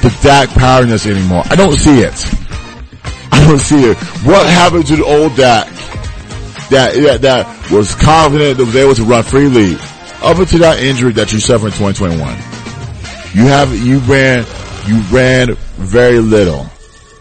[0.01, 1.43] the Dak powerness anymore.
[1.45, 2.13] I don't see it.
[3.31, 3.97] I don't see it.
[4.23, 5.67] What happened to the old Dak
[6.69, 9.75] that, that, that was confident, that was able to run freely
[10.21, 12.19] up until that injury that you suffered in 2021?
[13.33, 14.45] You have, you ran,
[14.87, 16.65] you ran very little.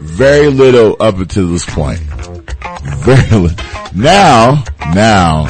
[0.00, 1.98] Very little up until this point.
[1.98, 3.64] Very little.
[3.94, 5.46] Now, now,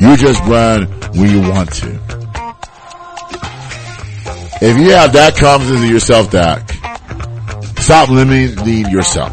[0.00, 0.84] you just run
[1.14, 2.00] when you want to.
[4.64, 6.70] If you have that confidence in yourself, Dak,
[7.80, 9.32] stop limiting yourself.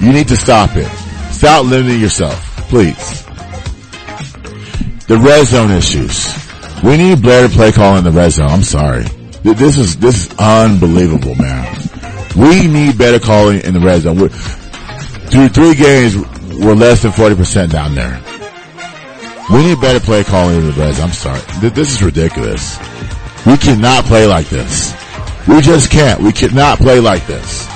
[0.00, 0.86] You need to stop it.
[1.32, 3.24] Stop limiting yourself, please.
[5.06, 6.32] The red zone issues.
[6.84, 8.50] We need Blair to play call in the red zone.
[8.50, 9.04] I'm sorry.
[9.42, 11.76] This is, this is unbelievable, man.
[12.36, 14.18] We need better calling in the red zone.
[14.18, 16.16] We're, through three games,
[16.58, 18.20] we're less than 40% down there.
[19.50, 21.00] We need better play calling in the Reds.
[21.00, 21.40] I'm sorry.
[21.70, 22.78] This is ridiculous.
[23.46, 24.94] We cannot play like this.
[25.48, 26.20] We just can't.
[26.20, 27.66] We cannot play like this.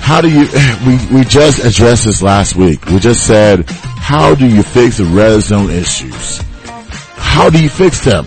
[0.00, 0.48] How do you,
[0.86, 2.84] we, we just addressed this last week.
[2.86, 3.68] We just said,
[4.08, 6.38] how do you fix the red zone issues?
[7.18, 8.24] How do you fix them?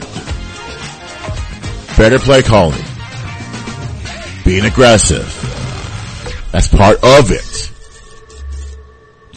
[1.97, 2.85] Better play calling.
[4.45, 5.25] Being aggressive.
[6.51, 7.71] That's part of it.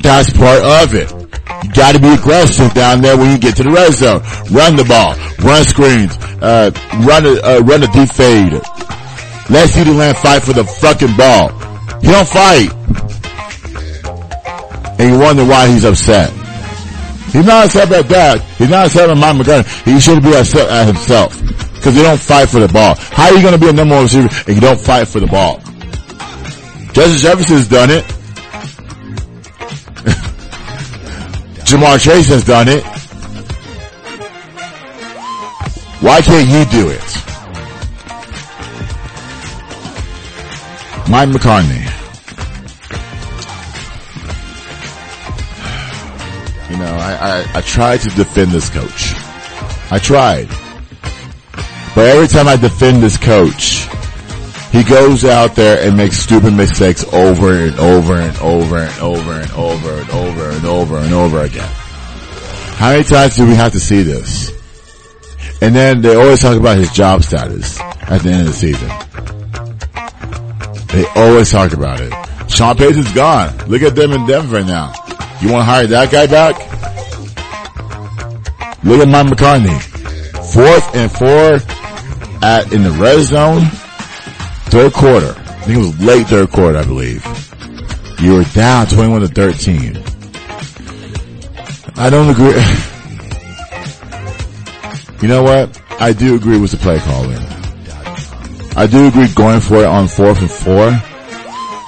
[0.02, 1.10] That's part of it.
[1.64, 4.20] You gotta be aggressive down there when you get to the red zone.
[4.52, 5.16] Run the ball.
[5.42, 6.14] Run screens.
[6.42, 6.70] Uh,
[7.06, 8.52] run a, uh, run a deep fade.
[9.48, 11.48] Let CeeDee Lamb fight for the fucking ball.
[12.02, 12.68] He don't fight.
[14.98, 16.30] And you wonder why he's upset.
[17.32, 18.40] He's not upset at that.
[18.58, 19.84] He's not upset at Mike McGovern.
[19.84, 21.32] He should be upset at himself.
[21.82, 22.94] Cause he don't fight for the ball.
[22.96, 25.26] How are you gonna be a number one receiver if you don't fight for the
[25.26, 25.58] ball?
[26.94, 28.04] Justin Jefferson's done it.
[31.66, 32.84] Ja'Marr Chase has done it.
[36.00, 37.00] Why can't you do it?
[41.10, 41.93] Mike McCarthy.
[47.04, 49.12] I, I, I tried to defend this coach.
[49.92, 50.48] I tried.
[51.94, 53.86] But every time I defend this coach,
[54.72, 59.32] he goes out there and makes stupid mistakes over and over and over and over
[59.32, 61.68] and over and over and over and over again.
[62.76, 64.50] How many times do we have to see this?
[65.60, 68.88] And then they always talk about his job status at the end of the season.
[70.88, 72.12] They always talk about it.
[72.50, 73.54] Sean Payton's gone.
[73.68, 74.94] Look at them in Denver now.
[75.42, 76.73] You want to hire that guy back?
[78.86, 79.78] At Mike McCarthy.
[80.52, 81.54] Fourth and four
[82.46, 83.62] at in the red zone
[84.70, 85.34] third quarter.
[85.36, 87.24] I think it was late third quarter, I believe.
[88.20, 89.96] You were down 21 to 13.
[91.96, 92.52] I don't agree.
[95.22, 95.80] you know what?
[95.98, 97.38] I do agree with the play calling.
[98.76, 100.90] I do agree going for it on fourth and four,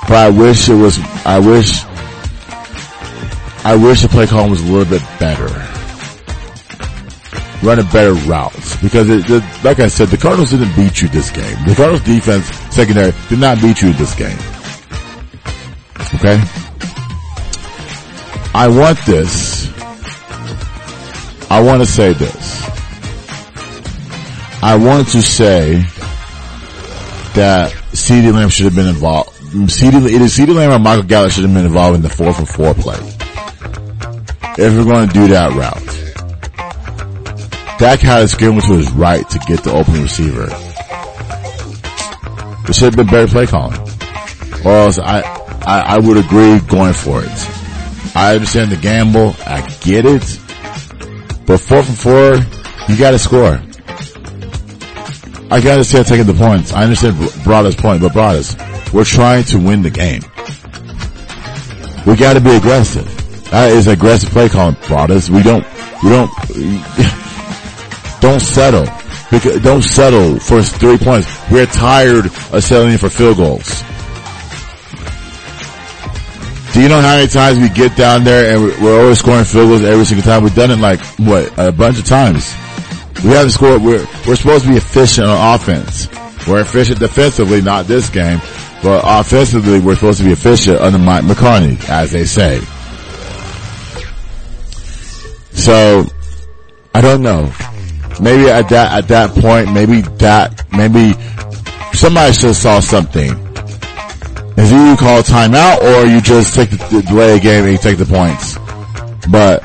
[0.09, 1.85] but I wish it was, I wish,
[3.65, 5.76] I wish the play calling was a little bit better
[7.63, 11.09] run a better routes because it, it, like I said, the Cardinals didn't beat you
[11.09, 11.57] this game.
[11.67, 14.39] The Cardinals defense secondary did not beat you this game.
[16.15, 16.41] Okay?
[18.55, 19.71] I want this.
[21.51, 22.63] I want to say this.
[24.63, 25.77] I want to say
[27.35, 29.31] that CeeDee Lamb should have been involved.
[29.55, 32.75] Either CeeDee Lamb or Michael Gallup should have been involved in the four for four
[32.75, 32.99] play.
[34.59, 36.06] If we're going to do that route.
[37.79, 40.49] Dak had a scramble to his right to get the open receiver.
[42.69, 43.79] It should have been better play calling.
[44.65, 45.21] Or else I,
[45.67, 48.17] I, I would agree going for it.
[48.17, 49.37] I understand the gamble.
[49.47, 50.41] I get it.
[51.47, 52.35] But four from four,
[52.89, 53.61] you gotta score.
[55.49, 56.73] I can understand taking the points.
[56.73, 58.57] I understand Brada's point, but Brada's,
[58.93, 60.23] we're trying to win the game.
[62.05, 63.07] We gotta be aggressive.
[63.51, 65.31] That is aggressive play calling, Brada's.
[65.31, 65.65] We don't,
[66.03, 66.31] we don't,
[68.21, 68.87] don't settle.
[69.31, 71.27] Because, Don't settle for three points.
[71.51, 73.83] We're tired of settling for field goals.
[76.73, 79.69] Do you know how many times we get down there and we're always scoring field
[79.69, 80.45] goals every single time?
[80.45, 82.55] We've done it like, what, a bunch of times.
[83.25, 86.09] We haven't scored, we're, we're supposed to be efficient on offense.
[86.47, 88.39] We're efficient defensively, not this game,
[88.83, 92.61] but offensively we're supposed to be efficient under Mike McCarthy, as they say.
[95.53, 96.05] So,
[96.95, 97.51] I don't know
[98.21, 101.13] maybe at that at that point, maybe that maybe
[101.97, 103.31] somebody should have saw something.
[104.57, 108.07] Is you call timeout or you just take the, delay game and you take the
[108.07, 108.57] points.
[109.31, 109.63] But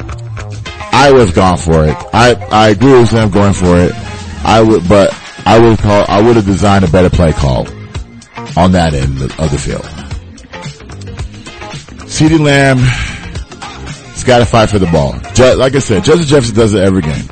[0.94, 1.96] I was gone for it.
[2.14, 3.94] I I agree with them going for it.
[4.44, 6.06] I would, but I would call.
[6.08, 7.68] I would have designed a better play call
[8.58, 9.86] on that end of the field.
[12.12, 15.14] CeeDee Lamb has got to fight for the ball.
[15.58, 17.24] Like I said, Justin Jefferson does it every game.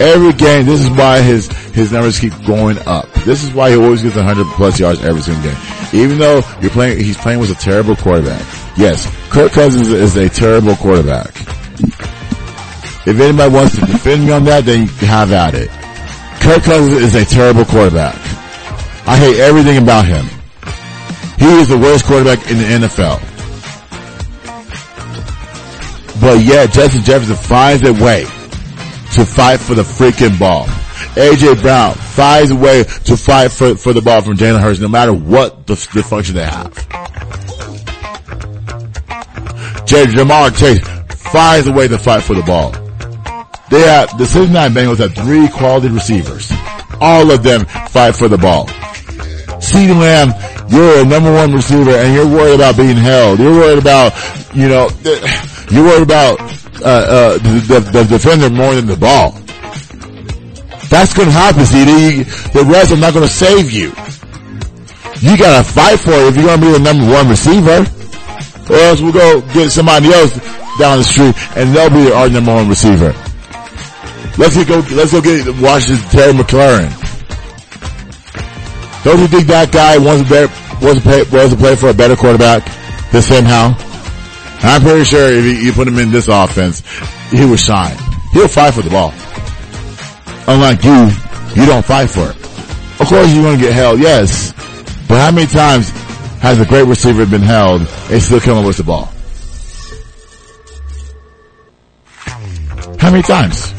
[0.00, 3.12] Every game, this is why his, his numbers keep going up.
[3.24, 5.56] This is why he always gets 100 plus yards every single game.
[5.92, 8.40] Even though you're playing, he's playing with a terrible quarterback.
[8.76, 11.34] Yes, Kirk Cousins is a terrible quarterback.
[13.06, 15.68] If anybody wants to defend me on that, then have at it.
[16.40, 18.14] Kirk Cousins is a terrible quarterback.
[19.08, 20.26] I hate everything about him.
[21.38, 23.20] He is the worst quarterback in the NFL.
[26.20, 28.26] But yet, Justin Jefferson finds a way
[29.18, 30.66] to fight for the freaking ball.
[31.16, 34.86] AJ Brown finds a way to fight for, for the ball from Jalen Hurts no
[34.86, 36.72] matter what the, the function they have.
[39.86, 40.78] J- Ja'Marr Chase
[41.32, 42.70] finds a way to fight for the ball.
[43.70, 46.52] They have, the Cincinnati Bengals have three quality receivers.
[47.00, 48.66] All of them fight for the ball.
[49.58, 50.28] CeeDee Lamb,
[50.68, 53.40] you're a number one receiver and you're worried about being held.
[53.40, 54.12] You're worried about,
[54.54, 54.88] you know,
[55.70, 56.38] you're worried about,
[56.82, 59.32] uh, uh, the, the, defender more than the ball.
[60.88, 62.52] That's gonna happen, CeeDee.
[62.52, 63.92] The rest are not gonna save you.
[65.20, 67.84] You gotta fight for it if you're gonna be the number one receiver.
[68.70, 70.32] Or else we'll go get somebody else
[70.78, 73.12] down the street and they'll be our number one receiver.
[74.38, 76.92] Let's go, let's go get Washington Terry McLaurin.
[79.04, 81.88] Don't you think that guy wants to, better, wants to, play, wants to play for
[81.88, 82.64] a better quarterback
[83.10, 83.87] than Sam?
[84.60, 86.82] I'm pretty sure if you, put him in this offense,
[87.30, 87.96] he will shine.
[88.32, 89.12] He'll fight for the ball.
[90.46, 92.36] Unlike you, you don't fight for it.
[93.00, 94.52] Of course you're gonna get held, yes.
[95.08, 95.90] But how many times
[96.40, 99.08] has a great receiver been held and still come up with the ball?
[102.98, 103.72] How many times?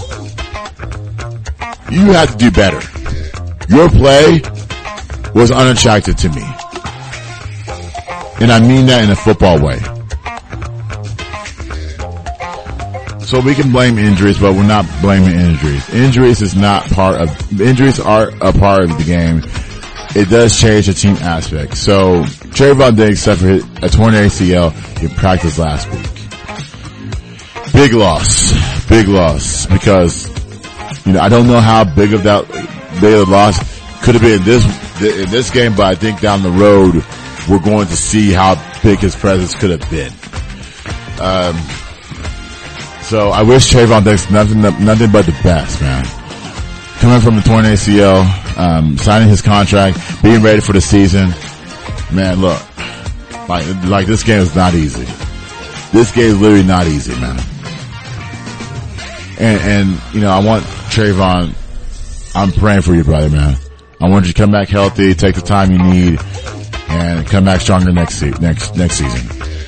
[1.91, 2.79] You have to do better.
[3.67, 4.41] Your play
[5.33, 6.43] was unattractive to me.
[8.41, 9.79] And I mean that in a football way.
[13.29, 15.87] So we can blame injuries, but we're not blaming injuries.
[15.93, 19.43] Injuries is not part of, injuries are a part of the game.
[20.19, 21.77] It does change the team aspect.
[21.77, 24.73] So Trevon Diggs suffered a torn ACL
[25.03, 26.07] in practice last week.
[27.71, 28.51] Big loss.
[28.89, 30.25] Big loss because,
[31.05, 32.47] you know, I don't know how big of that,
[32.99, 33.59] big of loss
[34.03, 34.65] could have been in this,
[35.03, 36.95] in this game, but I think down the road,
[37.47, 40.13] we're going to see how big his presence could have been.
[41.21, 41.55] Um,
[43.09, 46.05] so I wish Trevon Diggs nothing, nothing but the best, man.
[46.99, 48.23] Coming from the torn ACL,
[48.55, 51.33] um, signing his contract, being ready for the season.
[52.13, 52.61] Man, look,
[53.49, 55.05] like, like this game is not easy.
[55.91, 57.39] This game is literally not easy, man.
[59.39, 61.55] And, and, you know, I want Trevon,
[62.35, 63.55] I'm praying for you, brother, man.
[63.99, 66.19] I want you to come back healthy, take the time you need,
[66.89, 69.58] and come back stronger next se- next next season.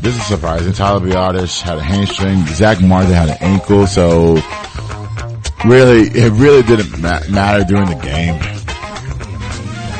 [0.00, 0.72] This is surprising.
[0.72, 2.46] Tyler Biadasz had a hamstring.
[2.46, 3.86] Zack Martin had an ankle.
[3.86, 4.34] So
[5.64, 8.38] really, it really didn't ma- matter during the game.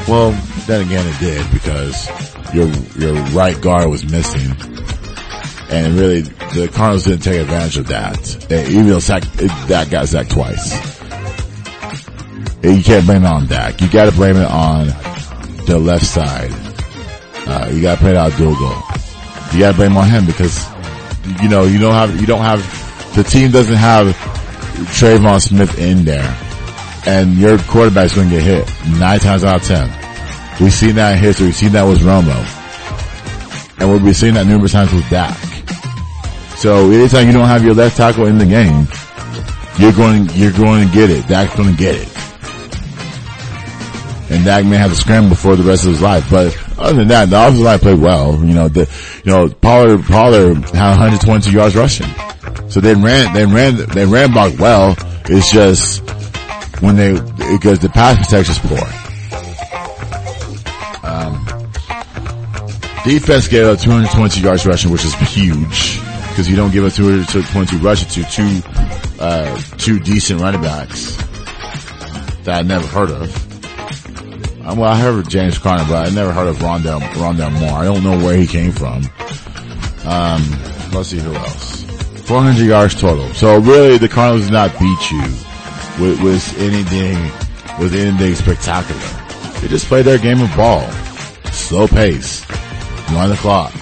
[0.08, 0.30] Well,
[0.66, 2.08] then again, it did because
[2.54, 4.50] your your right guard was missing,
[5.70, 8.50] and really the Cardinals didn't take advantage of that.
[8.50, 9.22] And even though Zach,
[9.66, 10.72] that got Zach twice.
[12.62, 13.80] You can't blame it on Dak.
[13.80, 14.86] You gotta blame it on
[15.66, 16.50] the left side.
[17.46, 18.82] Uh, you gotta play it out dual goal.
[19.52, 20.66] You gotta blame on him because,
[21.42, 22.60] you know, you don't have, you don't have,
[23.14, 24.14] the team doesn't have
[24.96, 26.36] Tyron Smith in there.
[27.06, 29.88] And your quarterback's gonna get hit nine times out of ten.
[30.60, 31.46] We've seen that in history.
[31.46, 32.36] We've seen that with Romo.
[33.80, 35.36] And we'll be seeing that numerous times with Dak.
[36.56, 38.88] So anytime you don't have your left tackle in the game,
[39.78, 41.28] you're going, you're going to get it.
[41.28, 42.18] Dak's going to get it
[44.30, 46.30] and Dak may have to scramble for the rest of his life.
[46.30, 48.34] But other than that, the offensive line played well.
[48.34, 48.88] You know, the,
[49.24, 52.08] you know, Pollard, Pollard had 122 yards rushing.
[52.68, 54.96] So they ran, they ran, they ran block well.
[55.26, 56.00] It's just
[56.80, 57.12] when they,
[57.52, 58.78] because the pass protection is poor.
[61.02, 61.44] Um,
[63.04, 67.78] defense gave up 220 yards rushing, which is huge because you don't give up 222
[67.78, 68.62] rushing to two,
[69.18, 71.16] uh, two decent running backs
[72.44, 73.47] that I never heard of.
[74.76, 77.78] Well, I heard of James Conner, but I never heard of Rondale, Rondale Moore.
[77.78, 79.02] I don't know where he came from.
[80.04, 80.42] Um,
[80.92, 81.82] let's see who else.
[82.28, 83.32] 400 yards total.
[83.32, 85.22] So really, the Cardinals did not beat you
[85.98, 87.16] with, with anything,
[87.80, 89.00] with anything spectacular.
[89.60, 90.86] They just played their game of ball.
[91.50, 92.48] Slow pace.
[93.10, 93.72] Run the clock.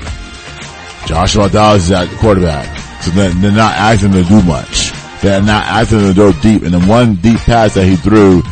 [1.06, 3.02] Joshua Dobbs is at quarterback.
[3.02, 4.92] So they're, they're not asking to do much.
[5.20, 6.62] They're not asking to go deep.
[6.62, 8.42] And the one deep pass that he threw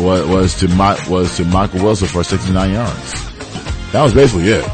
[0.00, 3.12] was, was to my, was to Michael Wilson for 69 yards.
[3.92, 4.64] That was basically it.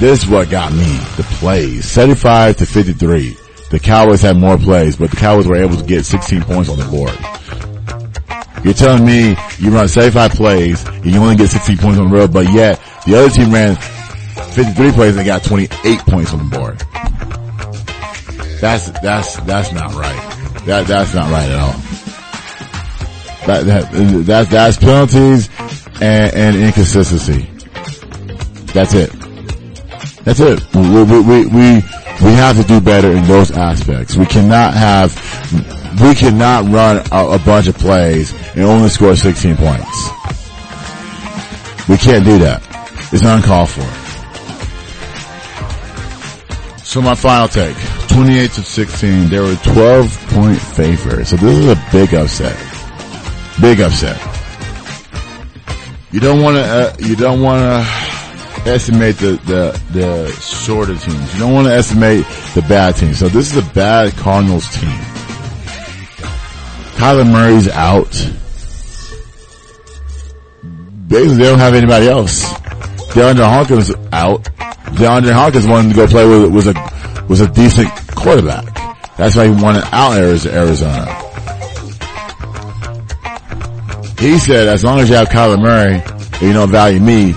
[0.00, 1.84] This is what got me the plays.
[1.84, 3.36] 75 to 53.
[3.70, 6.78] The Cowboys had more plays, but the Cowboys were able to get 16 points on
[6.78, 7.16] the board.
[8.64, 12.16] You're telling me you run 75 plays, and you only get 16 points on the
[12.16, 16.56] road, but yet the other team ran 53 plays and got 28 points on the
[16.56, 16.78] board.
[18.60, 20.37] That's, that's, that's not right.
[20.68, 21.72] That, that's not right at all.
[23.46, 25.48] That, that, that, that's penalties
[26.02, 27.48] and, and inconsistency.
[28.74, 29.10] That's it.
[30.24, 30.74] That's it.
[30.74, 31.74] We, we, we, we,
[32.22, 34.18] we have to do better in those aspects.
[34.18, 35.16] We cannot have,
[36.02, 40.08] we cannot run a, a bunch of plays and only score 16 points.
[41.88, 42.62] We can't do that.
[43.10, 43.97] It's uncalled for.
[46.88, 47.76] So my final take,
[48.08, 51.28] 28 to 16, they were 12 point favorites.
[51.28, 52.56] So this is a big upset.
[53.60, 54.16] Big upset.
[56.12, 61.34] You don't want to, uh, you don't want to estimate the, the, the shorter teams.
[61.34, 62.24] You don't want to estimate
[62.54, 63.18] the bad teams.
[63.18, 64.88] So this is a bad Cardinals team.
[66.96, 68.08] Kyler Murray's out.
[71.06, 72.50] Basically, they don't have anybody else.
[73.10, 74.44] DeAndre Hopkins out.
[74.94, 78.64] DeAndre Hopkins wanted to go play with was a was a decent quarterback.
[79.16, 81.28] That's why he wanted out Arizona.
[84.18, 86.02] He said, as long as you have Kyler Murray,
[86.44, 87.34] you don't value me,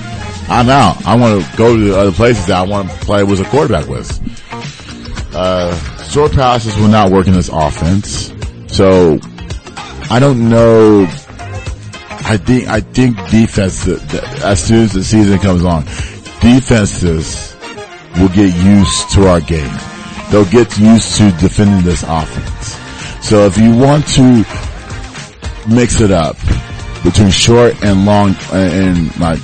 [0.50, 1.06] I'm out.
[1.06, 3.46] I want to go to the other places that I want to play with a
[3.46, 4.10] quarterback with.
[5.34, 5.76] Uh,
[6.10, 8.34] short passes will not work in this offense.
[8.68, 9.20] So
[10.10, 11.08] I don't know.
[12.32, 13.86] I think I think defense.
[14.42, 15.84] As soon as the season comes on,
[16.40, 17.58] defenses
[18.18, 19.76] will get used to our game.
[20.32, 22.78] They'll get used to defending this offense.
[23.28, 24.46] So if you want to
[25.76, 26.38] mix it up
[27.04, 29.42] between short and long and like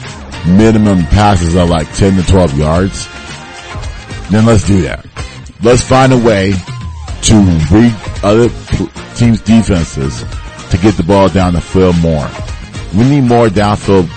[0.48, 3.06] minimum passes of like 10 to 12 yards,
[4.32, 5.06] then let's do that.
[5.62, 6.54] Let's find a way
[7.24, 7.36] to
[7.70, 8.48] read other
[9.18, 10.24] teams' defenses
[10.70, 12.30] to get the ball down the field more.
[12.96, 14.10] We need more downfield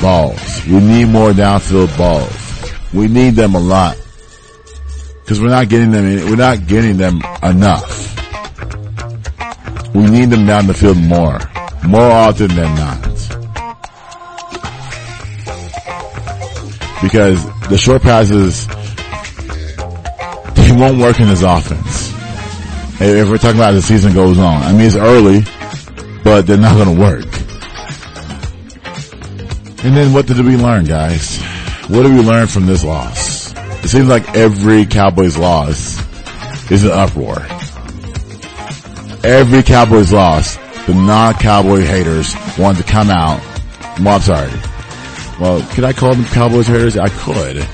[0.00, 0.66] balls.
[0.66, 2.72] We need more downfield balls.
[2.92, 3.96] We need them a lot.
[5.26, 8.16] Cause we're not getting them, we're not getting them enough.
[9.94, 11.38] We need them down the field more.
[11.86, 13.02] More often than not.
[17.02, 18.66] Because the short passes,
[20.54, 22.12] they won't work in this offense.
[23.00, 24.62] If we're talking about the season goes on.
[24.62, 25.42] I mean, it's early,
[26.24, 27.37] but they're not gonna work.
[29.84, 31.40] And then what did we learn, guys?
[31.86, 33.52] What did we learn from this loss?
[33.84, 35.98] It seems like every Cowboys loss
[36.70, 37.38] is an uproar.
[39.24, 40.56] Every Cowboys loss,
[40.86, 43.40] the non-Cowboy haters want to come out.
[44.00, 44.50] Well, I'm sorry.
[45.40, 46.96] Well, could I call them Cowboys haters?
[46.96, 47.66] I could.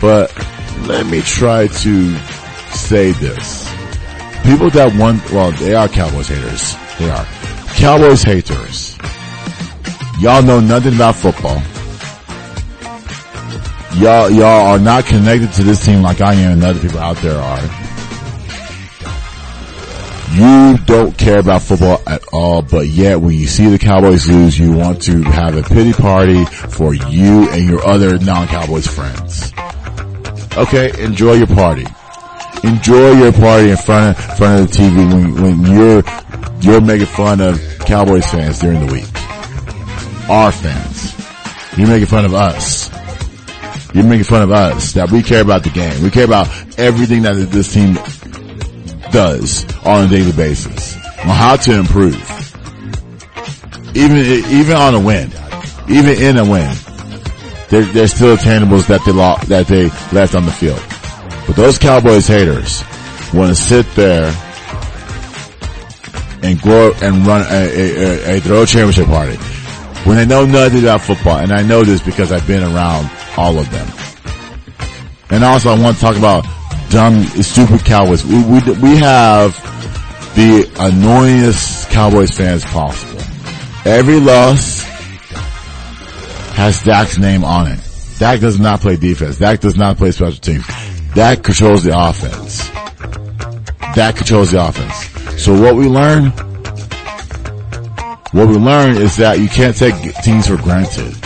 [0.00, 0.32] But
[0.86, 2.18] let me try to
[2.70, 3.68] say this.
[4.44, 6.74] People that want, well, they are Cowboys haters.
[6.98, 7.24] They are.
[7.74, 8.96] Cowboys haters.
[10.20, 11.56] Y'all know nothing about football.
[13.98, 17.16] Y'all, y'all are not connected to this team like I am and other people out
[17.16, 17.62] there are.
[20.34, 24.58] You don't care about football at all, but yet when you see the Cowboys lose,
[24.58, 29.54] you want to have a pity party for you and your other non-Cowboys friends.
[30.54, 31.86] Okay, enjoy your party.
[32.62, 36.02] Enjoy your party in front of, front of the TV when, when you're,
[36.60, 39.19] you're making fun of Cowboys fans during the week.
[40.30, 41.76] Our fans.
[41.76, 42.88] You're making fun of us.
[43.92, 46.04] You're making fun of us that we care about the game.
[46.04, 46.46] We care about
[46.78, 47.94] everything that this team
[49.10, 52.14] does on a daily basis on how to improve.
[53.96, 55.32] Even, even on a win,
[55.88, 56.76] even in a win,
[57.68, 60.80] there, there's still tangibles that they lost, that they left on the field.
[61.48, 62.84] But those Cowboys haters
[63.34, 64.32] want to sit there
[66.44, 69.36] and go and run a, a, a, throw championship party
[70.04, 71.38] when they know nothing about football.
[71.38, 73.88] And I know this because I've been around all of them.
[75.30, 76.44] And also I want to talk about
[76.90, 78.24] dumb, stupid Cowboys.
[78.24, 79.54] We, we, we have
[80.34, 83.20] the annoyingest Cowboys fans possible.
[83.84, 84.82] Every loss
[86.54, 87.80] has Dak's name on it.
[88.18, 89.38] Dak does not play defense.
[89.38, 90.66] Dak does not play special teams.
[91.14, 92.68] Dak controls the offense.
[93.94, 95.42] Dak controls the offense.
[95.42, 96.32] So what we learn,
[98.32, 101.16] what we learn is that you can't take teams for granted.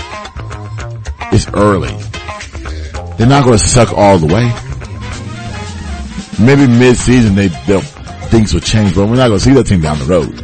[1.32, 1.94] It's early.
[3.16, 4.50] They're not going to suck all the way.
[6.44, 9.80] Maybe mid-season they they'll, things will change, but we're not going to see that team
[9.80, 10.40] down the road.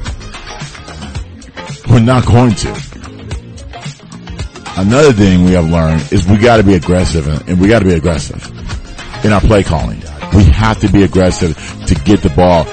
[1.89, 2.71] We're not going to.
[4.81, 7.85] Another thing we have learned is we got to be aggressive, and we got to
[7.85, 8.47] be aggressive
[9.25, 10.01] in our play calling.
[10.35, 11.57] We have to be aggressive
[11.87, 12.67] to get the ball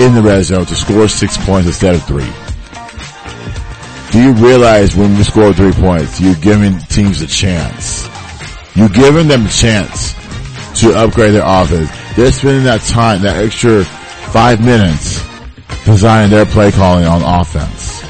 [0.00, 2.28] in the red zone to score six points instead of three.
[4.10, 8.08] Do you realize when you score three points, you're giving teams a chance?
[8.74, 10.14] You're giving them a chance
[10.80, 11.90] to upgrade their offense.
[12.16, 15.22] They're spending that time, that extra five minutes
[15.84, 18.02] designing their play calling on offense.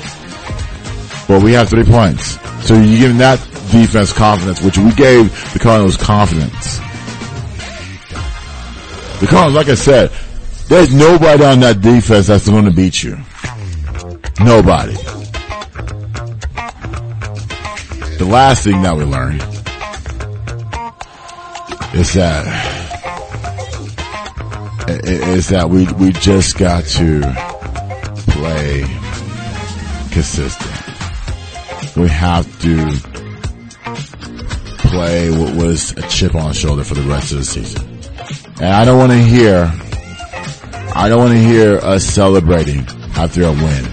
[1.29, 2.39] Well, we have three points.
[2.67, 3.39] So you're giving that
[3.71, 6.79] defense confidence, which we gave the Cardinals confidence.
[9.21, 10.11] The Cardinals, like I said,
[10.69, 13.19] there's nobody on that defense that's going to beat you.
[14.41, 14.97] Nobody.
[18.21, 19.41] The last thing that we learned
[21.95, 22.45] is that
[25.05, 27.23] is that we we just got to
[28.29, 28.83] play
[30.11, 30.71] consistent.
[31.97, 32.93] We have to
[34.87, 37.89] play what was a chip on the shoulder for the rest of the season.
[38.57, 39.73] And I don't want to hear,
[40.95, 42.81] I don't want to hear us celebrating
[43.17, 43.87] after a win.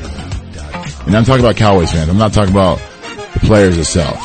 [1.06, 2.10] And I'm talking about Cowboys fans.
[2.10, 2.82] I'm not talking about
[3.40, 4.18] the players itself.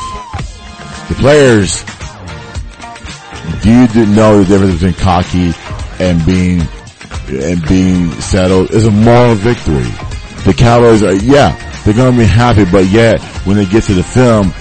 [1.09, 1.83] The players,
[3.63, 5.53] do you know the difference between cocky
[6.01, 6.63] and being
[7.29, 9.89] and being settled is a moral victory.
[10.45, 11.55] The Cowboys are, yeah,
[11.85, 14.53] they're gonna be happy, but yet when they get to the film,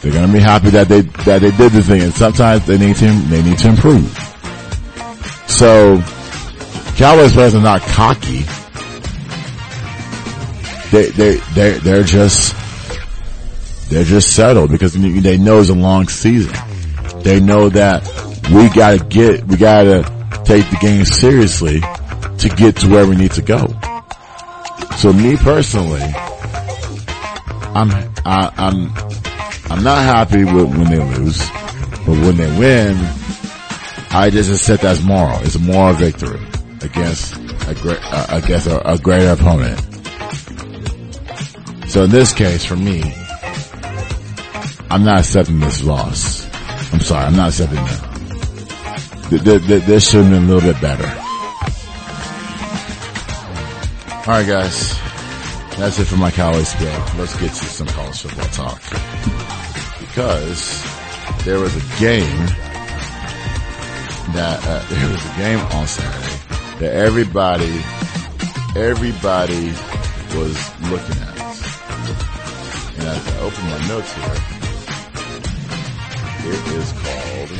[0.00, 2.96] they're gonna be happy that they that they did this thing, and sometimes they need
[2.96, 4.08] to they need to improve.
[5.46, 6.02] So,
[6.96, 8.44] Cowboys players are not cocky.
[10.90, 12.54] They they they they're just
[13.90, 16.54] they're just settled because they know it's a long season.
[17.22, 18.02] They know that
[18.52, 20.02] we gotta get we gotta
[20.44, 21.80] take the game seriously
[22.38, 23.66] to get to where we need to go.
[24.96, 26.02] So me personally,
[27.72, 27.90] I'm,
[28.24, 28.92] I, I'm,
[29.70, 31.38] I'm not happy with when they lose,
[32.06, 32.96] but when they win,
[34.10, 35.38] I just accept that's moral.
[35.40, 36.40] It's a moral victory
[36.82, 37.36] against
[37.68, 39.78] a great, uh, against a, a greater opponent.
[41.88, 43.02] So in this case, for me,
[44.90, 46.44] I'm not accepting this loss.
[46.92, 48.10] I'm sorry, I'm not accepting that.
[49.86, 51.06] This should have been a little bit better.
[54.28, 54.98] All right, guys.
[55.78, 56.90] That's it for my Cowboys spiel.
[57.16, 58.82] Let's get to some college football talk.
[60.10, 60.82] Because
[61.44, 62.46] there was a game
[64.34, 67.80] that uh, there was a game on Saturday that everybody
[68.76, 69.66] everybody
[70.36, 70.58] was
[70.90, 71.38] looking at.
[72.98, 74.59] And as I open my notes here,
[76.44, 77.50] it is called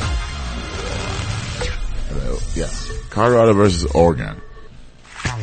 [2.13, 2.69] uh, yeah,
[3.09, 4.41] Colorado versus Oregon.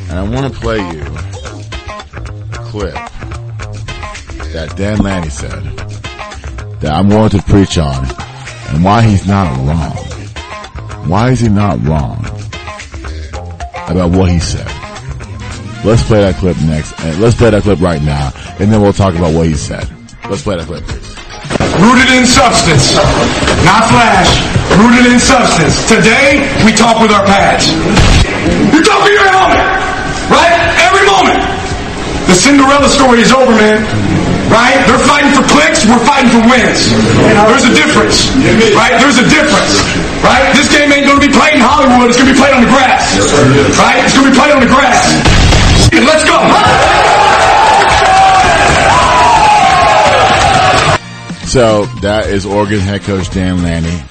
[0.09, 2.95] And I want to play you a clip
[4.53, 5.63] that Dan Lanning said
[6.81, 8.07] that I'm going to preach on
[8.69, 9.97] and why he's not wrong.
[11.09, 12.25] Why is he not wrong
[13.89, 14.67] about what he said?
[15.85, 16.99] Let's play that clip next.
[17.01, 19.89] And let's play that clip right now and then we'll talk about what he said.
[20.29, 21.08] Let's play that clip.
[21.59, 22.95] Rooted in substance,
[23.67, 24.31] not flash.
[24.79, 25.75] Rooted in substance.
[25.91, 27.75] Today, we talk with our pads.
[28.71, 29.59] You talk to your helmet!
[30.31, 30.55] Right?
[30.87, 31.43] Every moment.
[32.31, 33.83] The Cinderella story is over, man.
[34.47, 34.79] Right?
[34.87, 36.95] They're fighting for clicks, we're fighting for wins.
[37.51, 38.31] There's a difference.
[38.79, 38.95] Right?
[39.03, 39.83] There's a difference.
[40.23, 40.47] Right?
[40.55, 43.19] This game ain't gonna be played in Hollywood, it's gonna be played on the grass.
[43.75, 43.99] Right?
[44.07, 45.11] It's gonna be played on the grass.
[45.91, 46.39] Let's go!
[51.49, 54.05] So that is Oregon head coach Dan Lanning.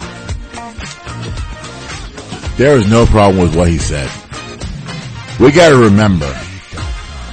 [2.58, 4.10] There is no problem with what he said.
[5.40, 6.36] We got to remember,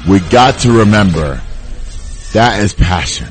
[0.07, 1.41] we got to remember
[2.35, 3.29] that is passion.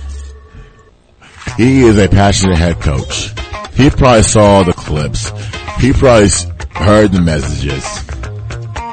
[1.57, 3.29] He is a passionate head coach.
[3.75, 5.29] He probably saw the clips.
[5.79, 6.29] He probably
[6.71, 7.85] heard the messages.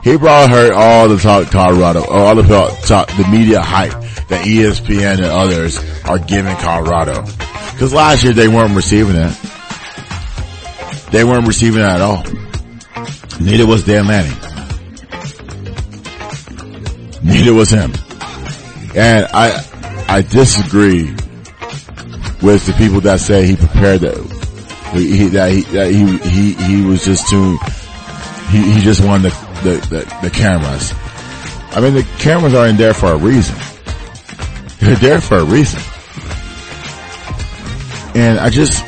[0.05, 3.93] He probably heard all the talk Colorado, all the talk, the media hype
[4.29, 7.25] that ESPN and others are giving Colorado.
[7.81, 9.35] Cause last year they weren't receiving it.
[11.11, 12.23] They weren't receiving it at all.
[13.41, 14.37] Neither was Dan Lanning.
[17.23, 17.95] Neither was him.
[18.95, 19.65] And I,
[20.09, 21.05] I disagree
[22.43, 24.19] with the people that say he prepared that,
[24.93, 27.57] he, that he, that he, he, he was just too,
[28.51, 30.93] he, he just wanted the, the, the, the cameras.
[31.75, 33.57] I mean, the cameras are in there for a reason.
[34.81, 35.81] They're there for a reason.
[38.15, 38.83] And I just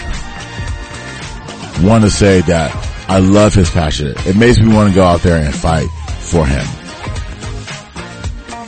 [1.82, 2.74] want to say that
[3.08, 4.14] I love his passion.
[4.26, 5.88] It makes me want to go out there and fight
[6.20, 6.66] for him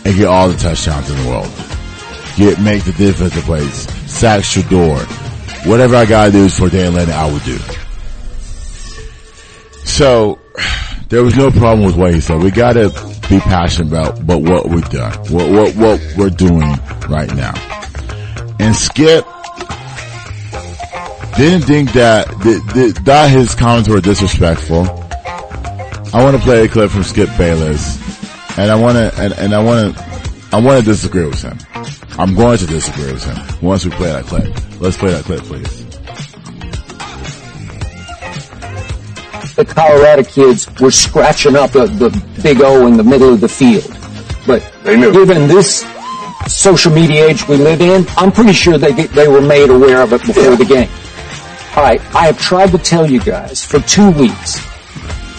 [0.05, 1.51] and get all the touchdowns in the world.
[2.37, 5.05] Get make the defensive plays, sack Shedeur,
[5.67, 7.59] whatever I gotta do for Dan Lanning, I would do.
[9.85, 10.39] So
[11.09, 12.43] there was no problem with what he said.
[12.43, 12.91] We gotta
[13.29, 16.71] be passionate about, but what we've done, what what what we're doing
[17.09, 17.55] right now.
[18.59, 19.27] And Skip
[21.37, 24.83] didn't think that that, that his comments were disrespectful.
[26.15, 27.99] I want to play a clip from Skip Bayless
[28.57, 30.05] and I want to, and, and I want to,
[30.53, 31.59] I want to disagree with him.
[32.19, 34.81] I'm going to disagree with him once we play that clip.
[34.81, 35.85] Let's play that clip, please.
[39.57, 42.11] The Colorado kids were scratching up the, the
[42.43, 43.87] big O in the middle of the field.
[44.47, 45.85] But given this
[46.47, 50.13] social media age we live in, I'm pretty sure they, they were made aware of
[50.13, 50.89] it before the game.
[51.77, 54.65] Alright, I have tried to tell you guys for two weeks,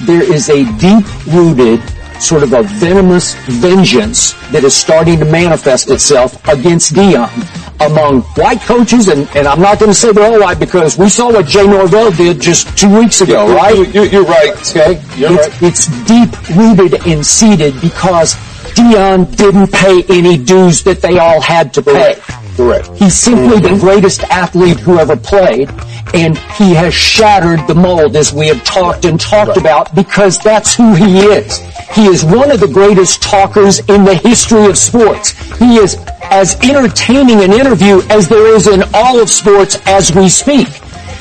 [0.05, 1.81] there is a deep-rooted
[2.21, 7.31] sort of a venomous vengeance that is starting to manifest itself against Deion
[7.79, 11.07] among white coaches, and, and I'm not going to say they're all white because we
[11.07, 13.93] saw what Jay Norvell did just two weeks ago, right?
[13.93, 14.51] You're, you're right.
[14.75, 15.01] Okay?
[15.15, 15.63] You're it's, right.
[15.63, 18.35] it's deep rooted and seated because
[18.75, 22.15] Deion didn't pay any dues that they all had to pay.
[22.55, 22.89] Correct.
[22.95, 23.79] He's simply the mm-hmm.
[23.79, 25.69] greatest athlete who ever played,
[26.13, 30.73] and he has shattered the mold as we have talked and talked about because that's
[30.73, 31.59] who he is.
[31.93, 35.31] He is one of the greatest talkers in the history of sports.
[35.57, 40.29] He is as entertaining an interview as there is in all of sports as we
[40.29, 40.67] speak.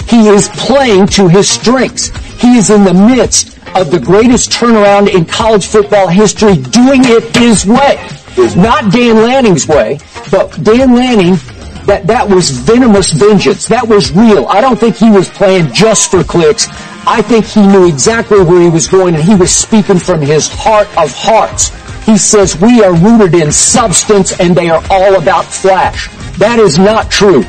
[0.08, 2.08] He is playing to his strengths.
[2.40, 7.36] He is in the midst of the greatest turnaround in college football history doing it
[7.36, 8.08] his way.
[8.36, 9.98] Not Dan Lanning's way,
[10.30, 11.36] but Dan Lanning,
[11.86, 13.66] that, that was venomous vengeance.
[13.66, 14.46] That was real.
[14.46, 16.68] I don't think he was playing just for clicks.
[17.06, 20.48] I think he knew exactly where he was going and he was speaking from his
[20.50, 21.68] heart of hearts.
[22.06, 26.08] He says we are rooted in substance and they are all about flash.
[26.38, 27.42] That is not true.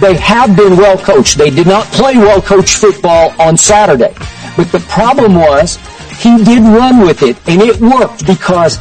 [0.00, 1.38] They have been well coached.
[1.38, 4.14] They did not play well coached football on Saturday.
[4.56, 5.76] But the problem was
[6.18, 8.78] he did run with it and it worked because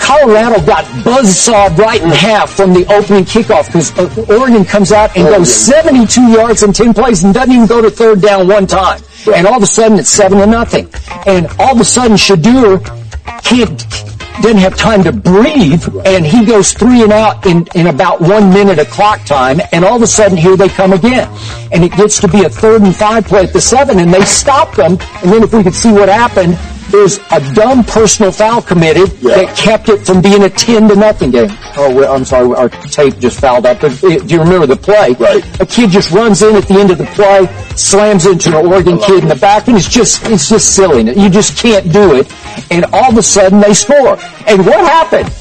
[0.00, 5.16] Colorado got buzzsawed right in half from the opening kickoff because uh, Oregon comes out
[5.16, 8.66] and goes 72 yards in 10 plays and doesn't even go to third down one
[8.66, 9.00] time.
[9.32, 10.88] And all of a sudden it's seven to nothing.
[11.26, 12.82] And all of a sudden Shedeur
[13.44, 13.78] can't,
[14.42, 18.50] didn't have time to breathe and he goes three and out in, in about one
[18.50, 21.28] minute of clock time and all of a sudden here they come again.
[21.72, 24.24] And it gets to be a third and five play at the seven and they
[24.24, 24.92] stop them
[25.22, 26.58] and then if we could see what happened,
[26.90, 29.36] there's a dumb personal foul committed Yeah.
[29.36, 31.48] that kept it from being a 10 to nothing game.
[31.76, 33.80] Oh, I'm sorry, our tape just fouled up.
[33.80, 35.12] But uh, do you remember the play?
[35.18, 35.44] Right.
[35.60, 38.98] A kid just runs in at the end of the play, slams into an Oregon
[38.98, 41.02] kid in the back, and it's just, it's just silly.
[41.10, 42.30] You just can't do it.
[42.70, 44.18] And all of a sudden they score.
[44.46, 45.32] And what happened?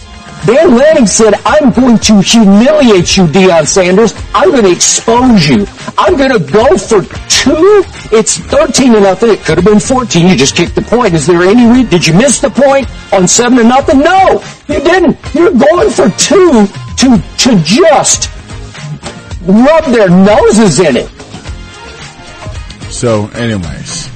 [0.45, 4.13] Dan Lanning said, I'm going to humiliate you, Deion Sanders.
[4.33, 5.67] I'm going to expose you.
[5.97, 7.83] I'm going to go for two.
[8.11, 9.31] It's 13 to nothing.
[9.31, 10.27] It could have been 14.
[10.27, 11.13] You just kicked the point.
[11.13, 13.99] Is there any re- did you miss the point on 7 to nothing?
[13.99, 15.17] No, you didn't.
[15.33, 16.67] You're going for two
[16.97, 18.29] to, to just
[19.45, 21.09] rub their noses in it.
[22.91, 24.09] So, anyways,